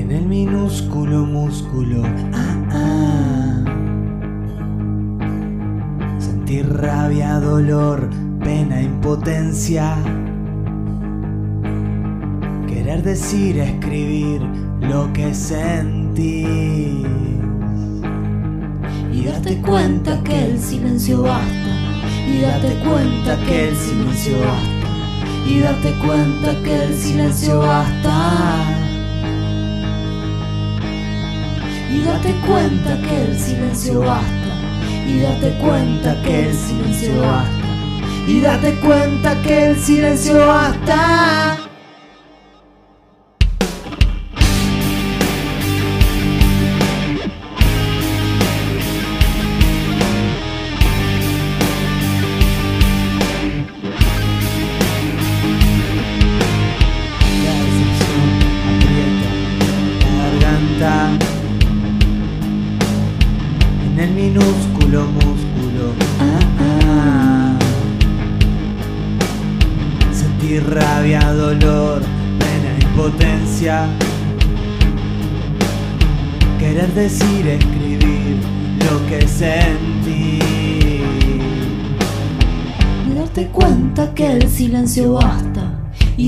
en 0.00 0.12
el 0.12 0.26
minúsculo 0.26 1.24
músculo. 1.24 2.02
Ah, 2.32 2.56
ah. 2.70 3.64
Sentir 6.18 6.68
rabia, 6.70 7.40
dolor, 7.40 8.10
pena, 8.40 8.82
impotencia. 8.82 9.96
Querer 12.68 13.02
decir, 13.02 13.58
escribir 13.58 14.42
lo 14.80 15.12
que 15.12 15.34
sentís. 15.34 16.46
Y 19.12 19.24
darte 19.24 19.60
cuenta 19.62 20.22
que 20.22 20.44
el 20.44 20.58
silencio 20.58 21.22
basta. 21.22 21.72
Y 22.28 22.40
darte 22.42 22.74
cuenta 22.84 23.38
que 23.46 23.68
el 23.70 23.76
silencio 23.76 24.38
basta. 24.40 24.86
Y 25.48 25.60
darte 25.60 25.94
cuenta 26.04 26.62
que 26.62 26.84
el 26.84 26.94
silencio 26.94 27.60
basta. 27.60 28.85
Y 31.92 32.02
darte 32.02 32.34
cuenta 32.46 33.00
que 33.02 33.22
el 33.22 33.38
silencio 33.38 34.00
basta. 34.00 34.46
Y 35.06 35.20
darte 35.20 35.50
cuenta 35.58 36.22
que 36.22 36.48
el 36.48 36.54
silencio 36.54 37.22
basta. 37.22 37.66
Y 38.26 38.40
date 38.40 38.74
cuenta 38.80 39.40
que 39.42 39.70
el 39.70 39.78
silencio 39.78 40.46
basta. 40.46 41.65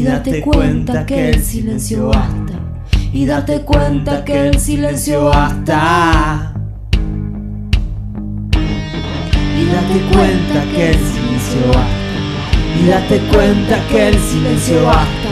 Y 0.09 0.11
darte 0.11 0.41
cuenta 0.41 1.05
que 1.05 1.29
el 1.29 1.43
silencio 1.43 2.09
basta. 2.09 2.55
Y 3.13 3.27
darte 3.27 3.61
cuenta 3.61 4.25
que 4.25 4.49
el 4.49 4.59
silencio 4.59 5.27
basta. 5.27 6.55
Y 9.55 9.67
date 9.67 10.01
cuenta 10.11 10.65
que 10.75 10.91
el 10.91 10.97
silencio 10.97 11.61
basta. 11.69 11.99
Y 12.81 12.87
date 12.87 13.19
cuenta 13.31 13.77
que 13.91 14.09
el 14.09 14.19
silencio 14.19 14.85
basta. 14.87 15.31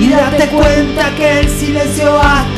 Y 0.00 0.08
date 0.08 0.48
cuenta 0.48 1.14
que 1.16 1.40
el 1.40 1.48
silencio 1.48 2.14
basta. 2.14 2.57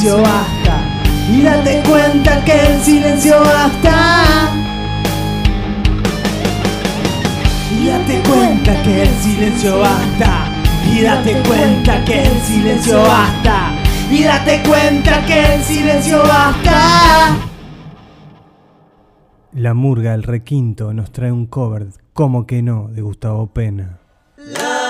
Silencio 0.00 0.22
basta. 0.22 1.02
Y 1.30 1.42
date 1.42 1.82
cuenta 1.86 2.44
que 2.44 2.66
el 2.66 2.80
silencio 2.80 3.40
basta. 3.40 4.50
Y 7.78 7.86
date 7.86 8.22
cuenta 8.26 8.82
que 8.82 9.02
el 9.02 9.08
silencio 9.08 9.78
basta. 9.78 10.46
Y 10.90 11.02
date 11.02 11.42
cuenta 11.46 12.04
que 12.04 12.22
el 12.22 12.40
silencio 12.40 13.02
basta. 13.02 13.72
Y 14.10 14.22
date 14.24 14.62
cuenta 14.66 15.26
que 15.26 15.54
el 15.54 15.62
silencio 15.62 16.18
basta. 16.22 17.36
La 19.52 19.74
murga 19.74 20.14
El 20.14 20.22
Requinto 20.22 20.94
nos 20.94 21.12
trae 21.12 21.30
un 21.30 21.44
cover, 21.46 21.88
como 22.14 22.46
que 22.46 22.62
no, 22.62 22.88
de 22.88 23.02
Gustavo 23.02 23.48
Pena. 23.48 23.98
La 24.38 24.80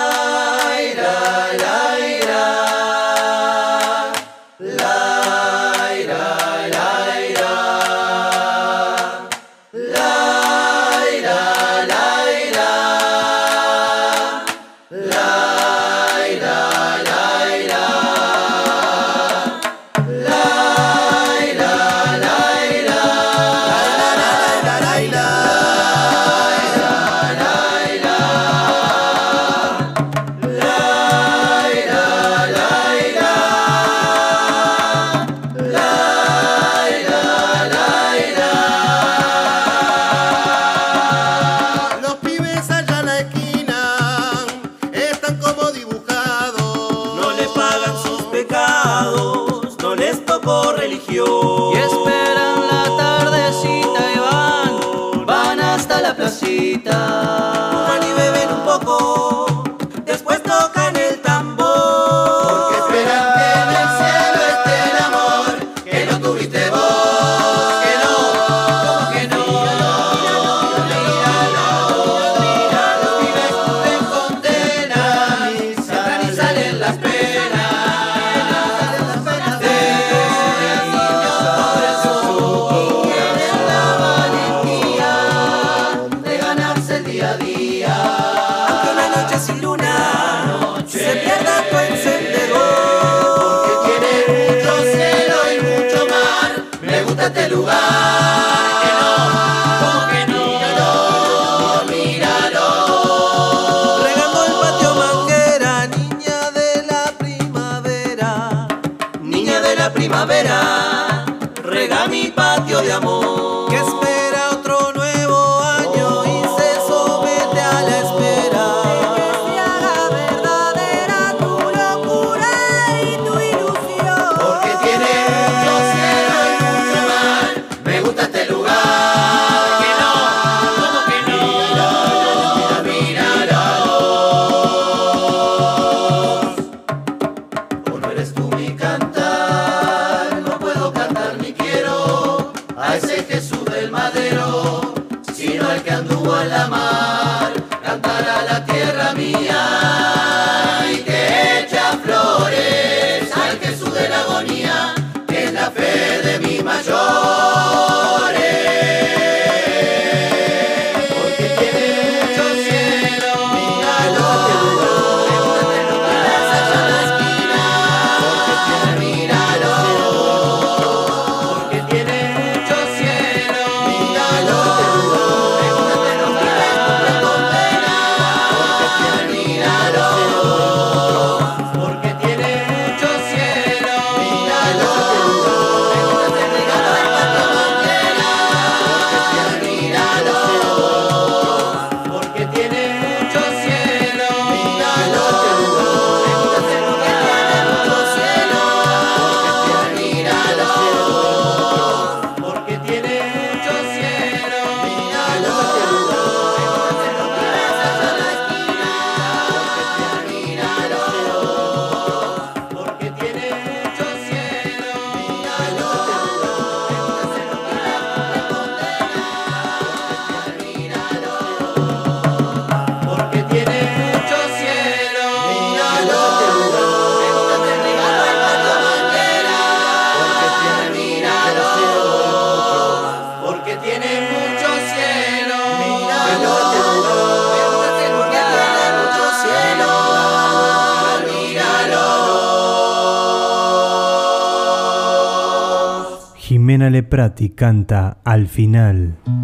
Leprati 247.21 247.53
canta 247.53 248.21
al 248.23 248.47
final. 248.47 249.40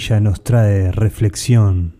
Montilla 0.00 0.20
nos 0.20 0.42
trae 0.42 0.90
reflexión. 0.92 1.99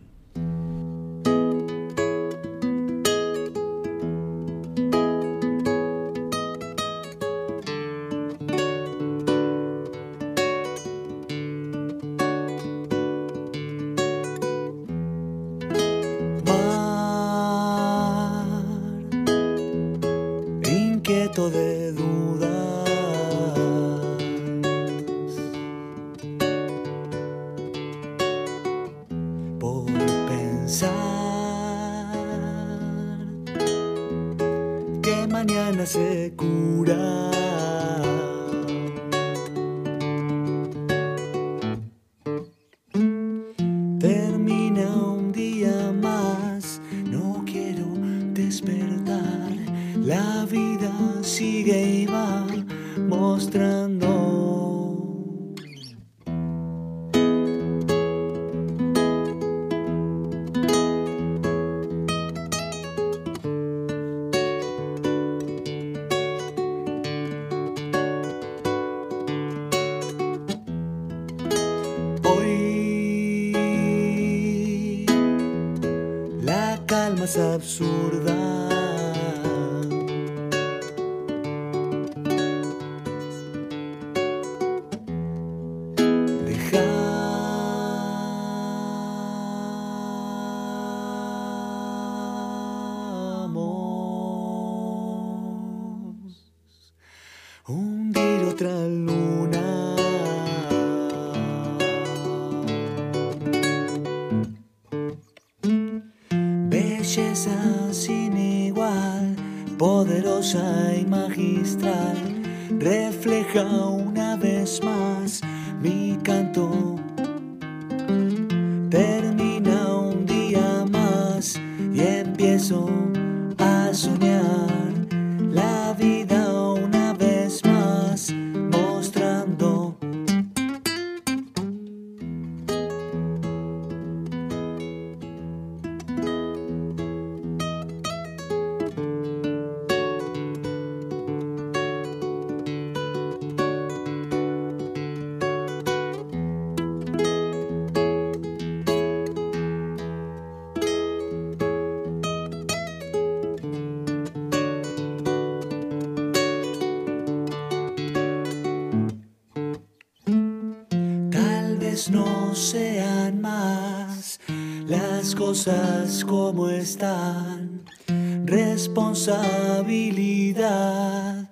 Responsabilidad, 168.91 171.47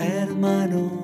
hermano. 0.00 0.99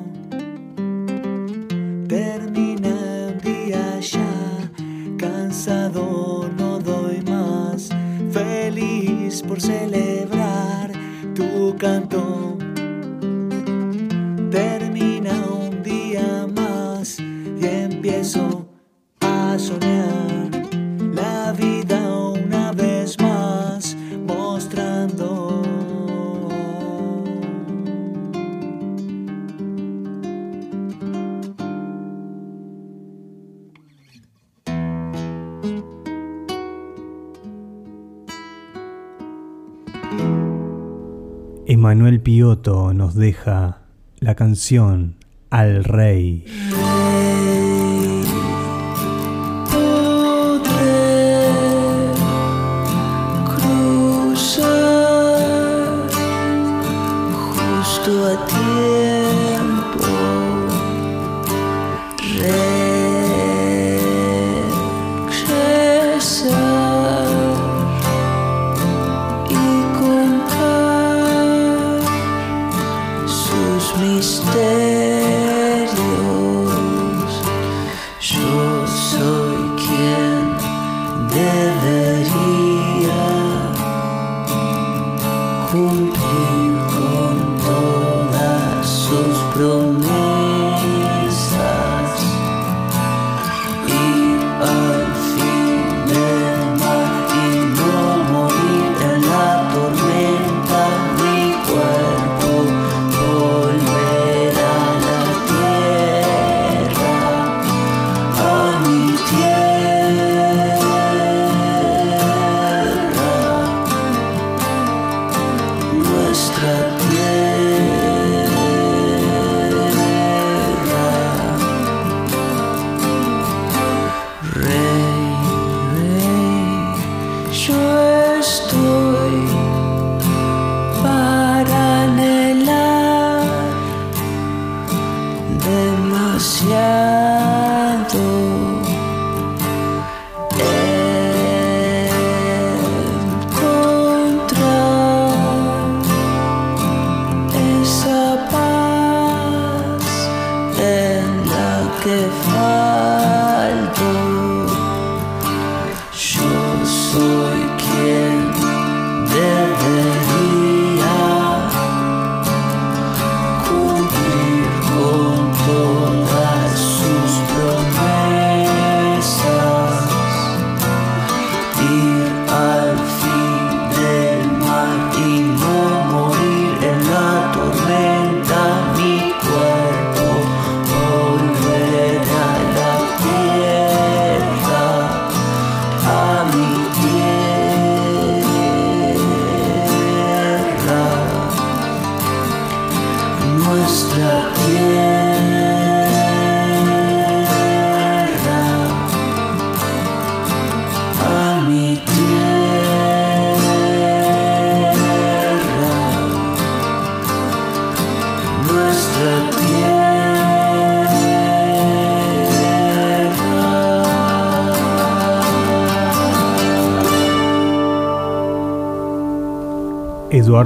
Manuel 42.06 42.22
Pioto 42.22 42.92
nos 42.94 43.16
deja 43.16 43.78
la 44.20 44.36
canción 44.36 45.16
Al 45.50 45.82
Rey. 45.82 46.44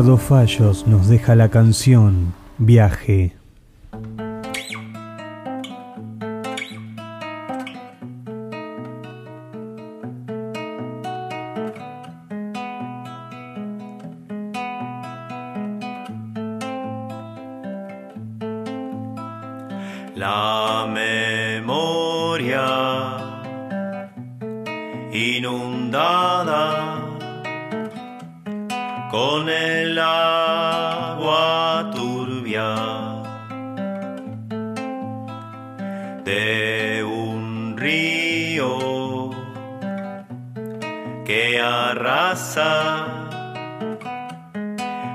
Eduardo 0.01 0.16
Fallos 0.16 0.86
nos 0.86 1.09
deja 1.09 1.35
la 1.35 1.51
canción 1.51 2.32
Viaje. 2.56 3.40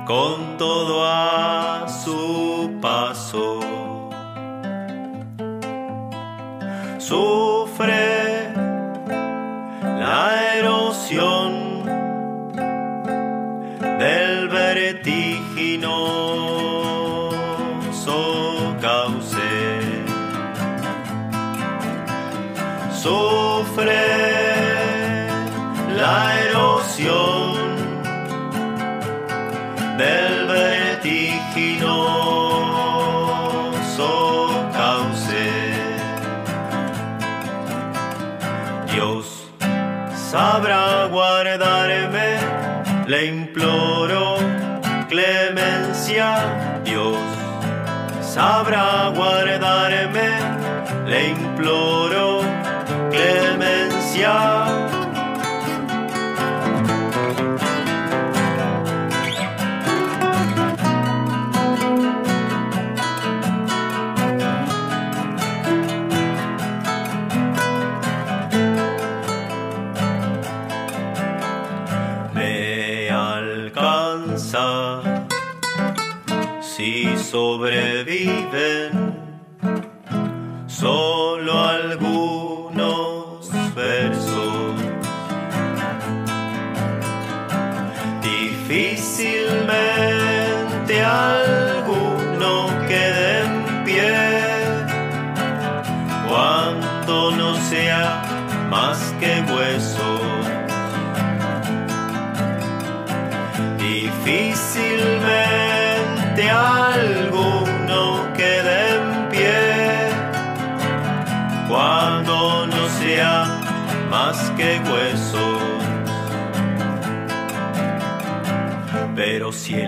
con 0.05 0.57
todo 0.57 1.05
a 1.05 1.87
su 1.87 2.77
paso. 2.81 3.59
Sufre 6.97 8.51
la 9.81 10.55
erosión 10.57 11.54
sabrá 40.35 41.07
guardarme. 41.07 42.29
Le 43.07 43.27
imploro 43.27 44.35
clemencia, 45.07 46.27
Dios 46.83 47.17
sabrá 48.21 49.13
guardarme. 49.15 50.29
Le 51.07 51.29
imploro 51.29 52.41
clemencia. 53.11 54.54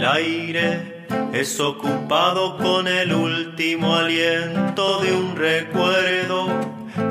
aire 0.08 1.06
es 1.34 1.60
ocupado 1.60 2.58
con 2.58 2.88
el 2.88 3.14
último 3.14 3.96
aliento 3.96 5.00
de 5.02 5.14
un 5.14 5.36
recuerdo 5.36 6.48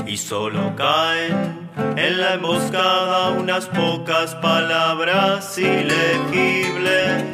y 0.07 0.17
solo 0.17 0.75
caen 0.77 1.69
en 1.97 2.21
la 2.21 2.35
emboscada 2.35 3.31
unas 3.31 3.67
pocas 3.67 4.35
palabras 4.37 5.57
ilegibles. 5.59 7.25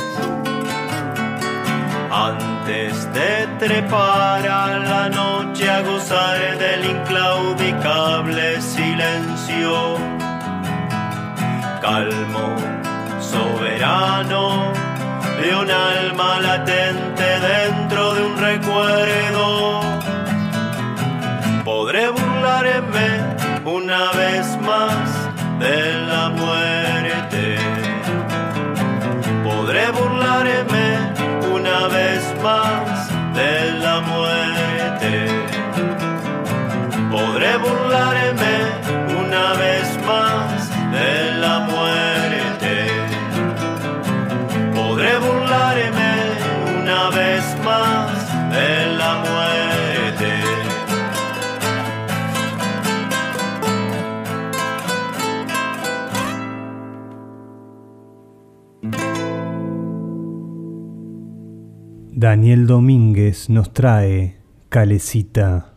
Antes 2.11 3.13
de 3.15 3.49
trepar 3.59 4.47
a 4.47 4.79
la 4.79 5.09
noche 5.09 5.69
a 5.69 5.81
gozar 5.83 6.59
del 6.59 6.85
inclaudicable 6.85 8.61
silencio, 8.61 9.97
calmo, 11.81 12.57
soberano, 13.21 14.92
de 15.41 15.57
un 15.57 15.71
alma 15.71 16.41
latente 16.41 17.25
dentro 17.41 18.15
de 18.15 18.23
un 18.23 18.37
recuerdo. 18.37 19.81
Podré 21.65 22.09
burlarme 22.11 23.09
una 23.65 24.13
vez 24.13 24.47
más 24.61 25.09
de 25.59 25.95
la 26.11 26.29
muerte. 26.31 27.57
Podré 29.45 29.91
burlarme 29.91 30.87
una 31.53 31.89
vez 31.89 32.23
más. 32.43 32.82
Daniel 62.23 62.69
Domínguez 62.69 63.49
nos 63.49 63.73
trae 63.73 64.37
Calecita. 64.69 65.72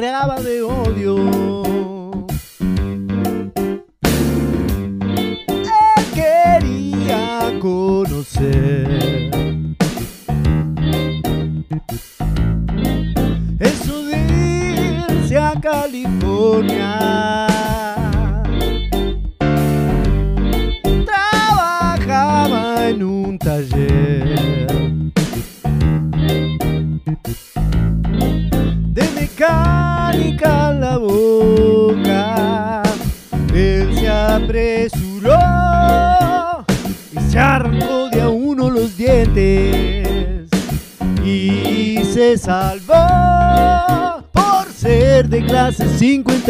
regaba 0.00 0.39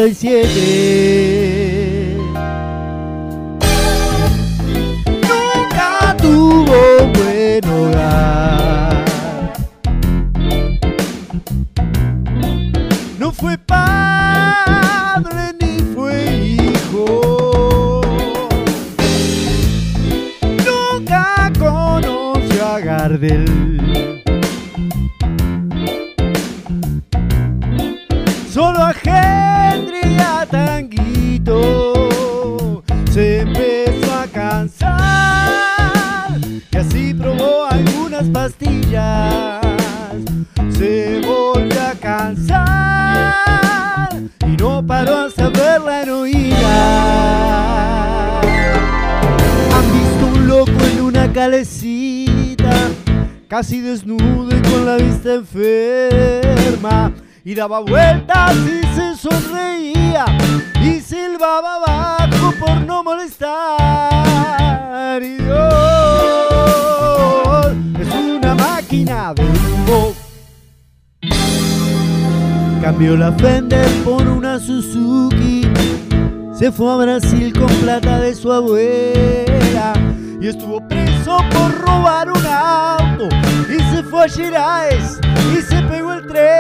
97. 0.09 1.60
daba 57.61 57.81
vueltas 57.81 58.57
y 58.57 58.81
se 58.95 59.15
sonreía 59.17 60.25
y 60.83 60.99
silbaba 60.99 61.75
abajo 61.75 62.55
por 62.59 62.81
no 62.87 63.05
molestar. 63.05 63.51
Y 65.23 65.35
Dios 65.35 65.59
es 68.01 68.15
una 68.15 68.55
máquina 68.55 69.35
de 69.35 69.43
humo. 69.43 70.15
Cambió 72.81 73.15
la 73.19 73.31
Fender 73.33 73.87
por 74.05 74.27
una 74.27 74.59
Suzuki. 74.59 75.71
Se 76.55 76.73
fue 76.73 76.91
a 76.91 76.97
Brasil 76.97 77.53
con 77.53 77.69
plata 77.83 78.21
de 78.21 78.35
su 78.35 78.51
abuela 78.51 79.93
y 80.41 80.47
estuvo 80.49 80.81
preso 80.89 81.37
por 81.53 81.79
robar 81.79 82.31
un 82.31 82.47
auto. 82.47 83.29
Y 83.69 83.77
se 83.95 84.03
fue 84.05 84.25
a 84.25 84.29
Girais 84.29 85.21
y 85.55 85.61
se 85.61 85.83
pegó 85.83 86.15
el 86.15 86.27
tren. 86.27 86.60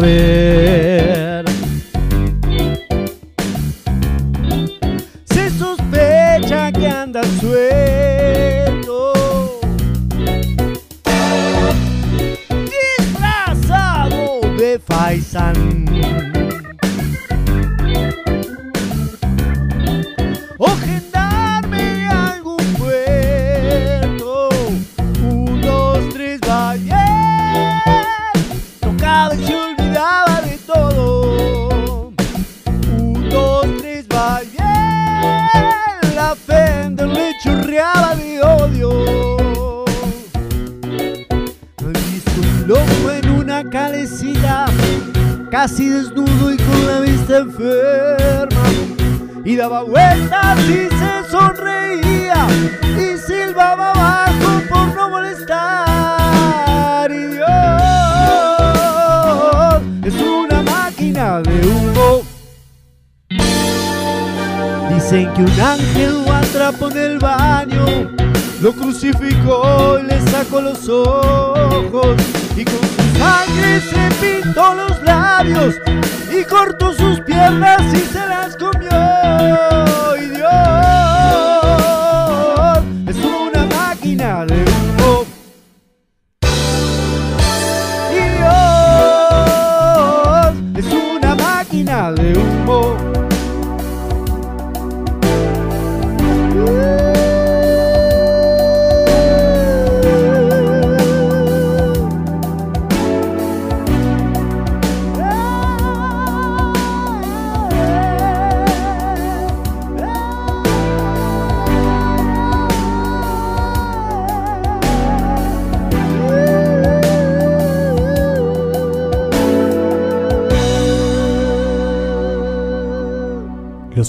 saber. 0.00 0.37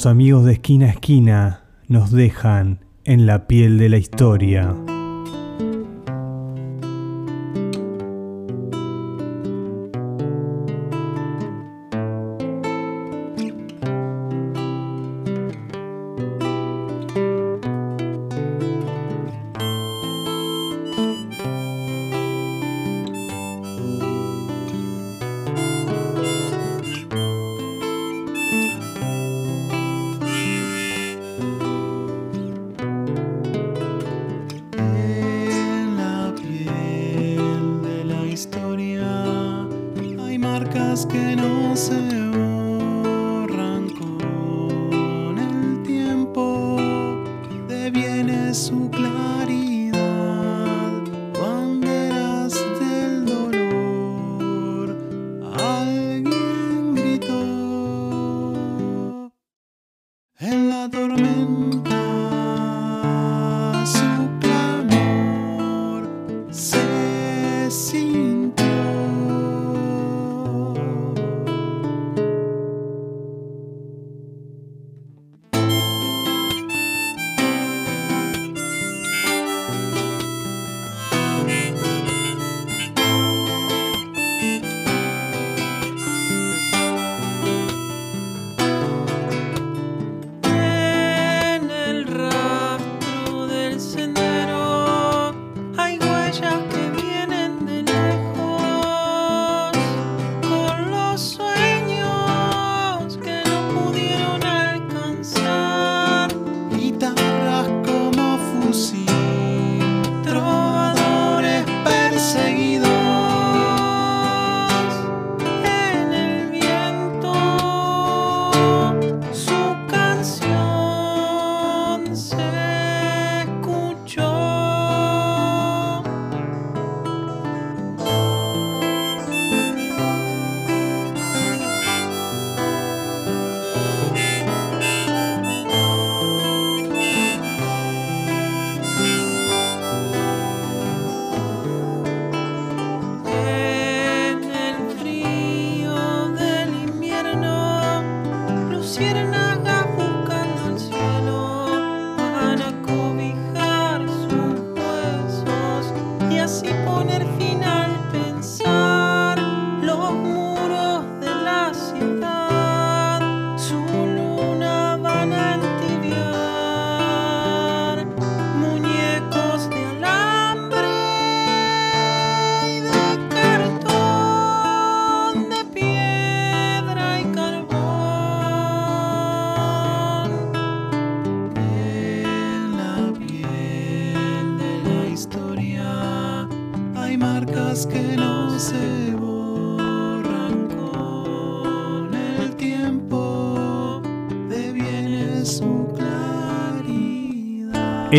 amigos 0.09 0.43
de 0.45 0.53
esquina 0.53 0.87
a 0.87 0.89
esquina 0.89 1.63
nos 1.87 2.11
dejan 2.11 2.79
en 3.03 3.27
la 3.27 3.47
piel 3.47 3.77
de 3.77 3.89
la 3.89 3.97
historia. 3.97 4.75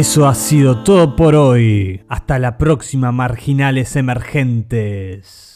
Eso 0.00 0.26
ha 0.26 0.34
sido 0.34 0.82
todo 0.82 1.14
por 1.14 1.34
hoy. 1.34 2.00
Hasta 2.08 2.38
la 2.38 2.56
próxima, 2.56 3.12
marginales 3.12 3.96
emergentes. 3.96 5.49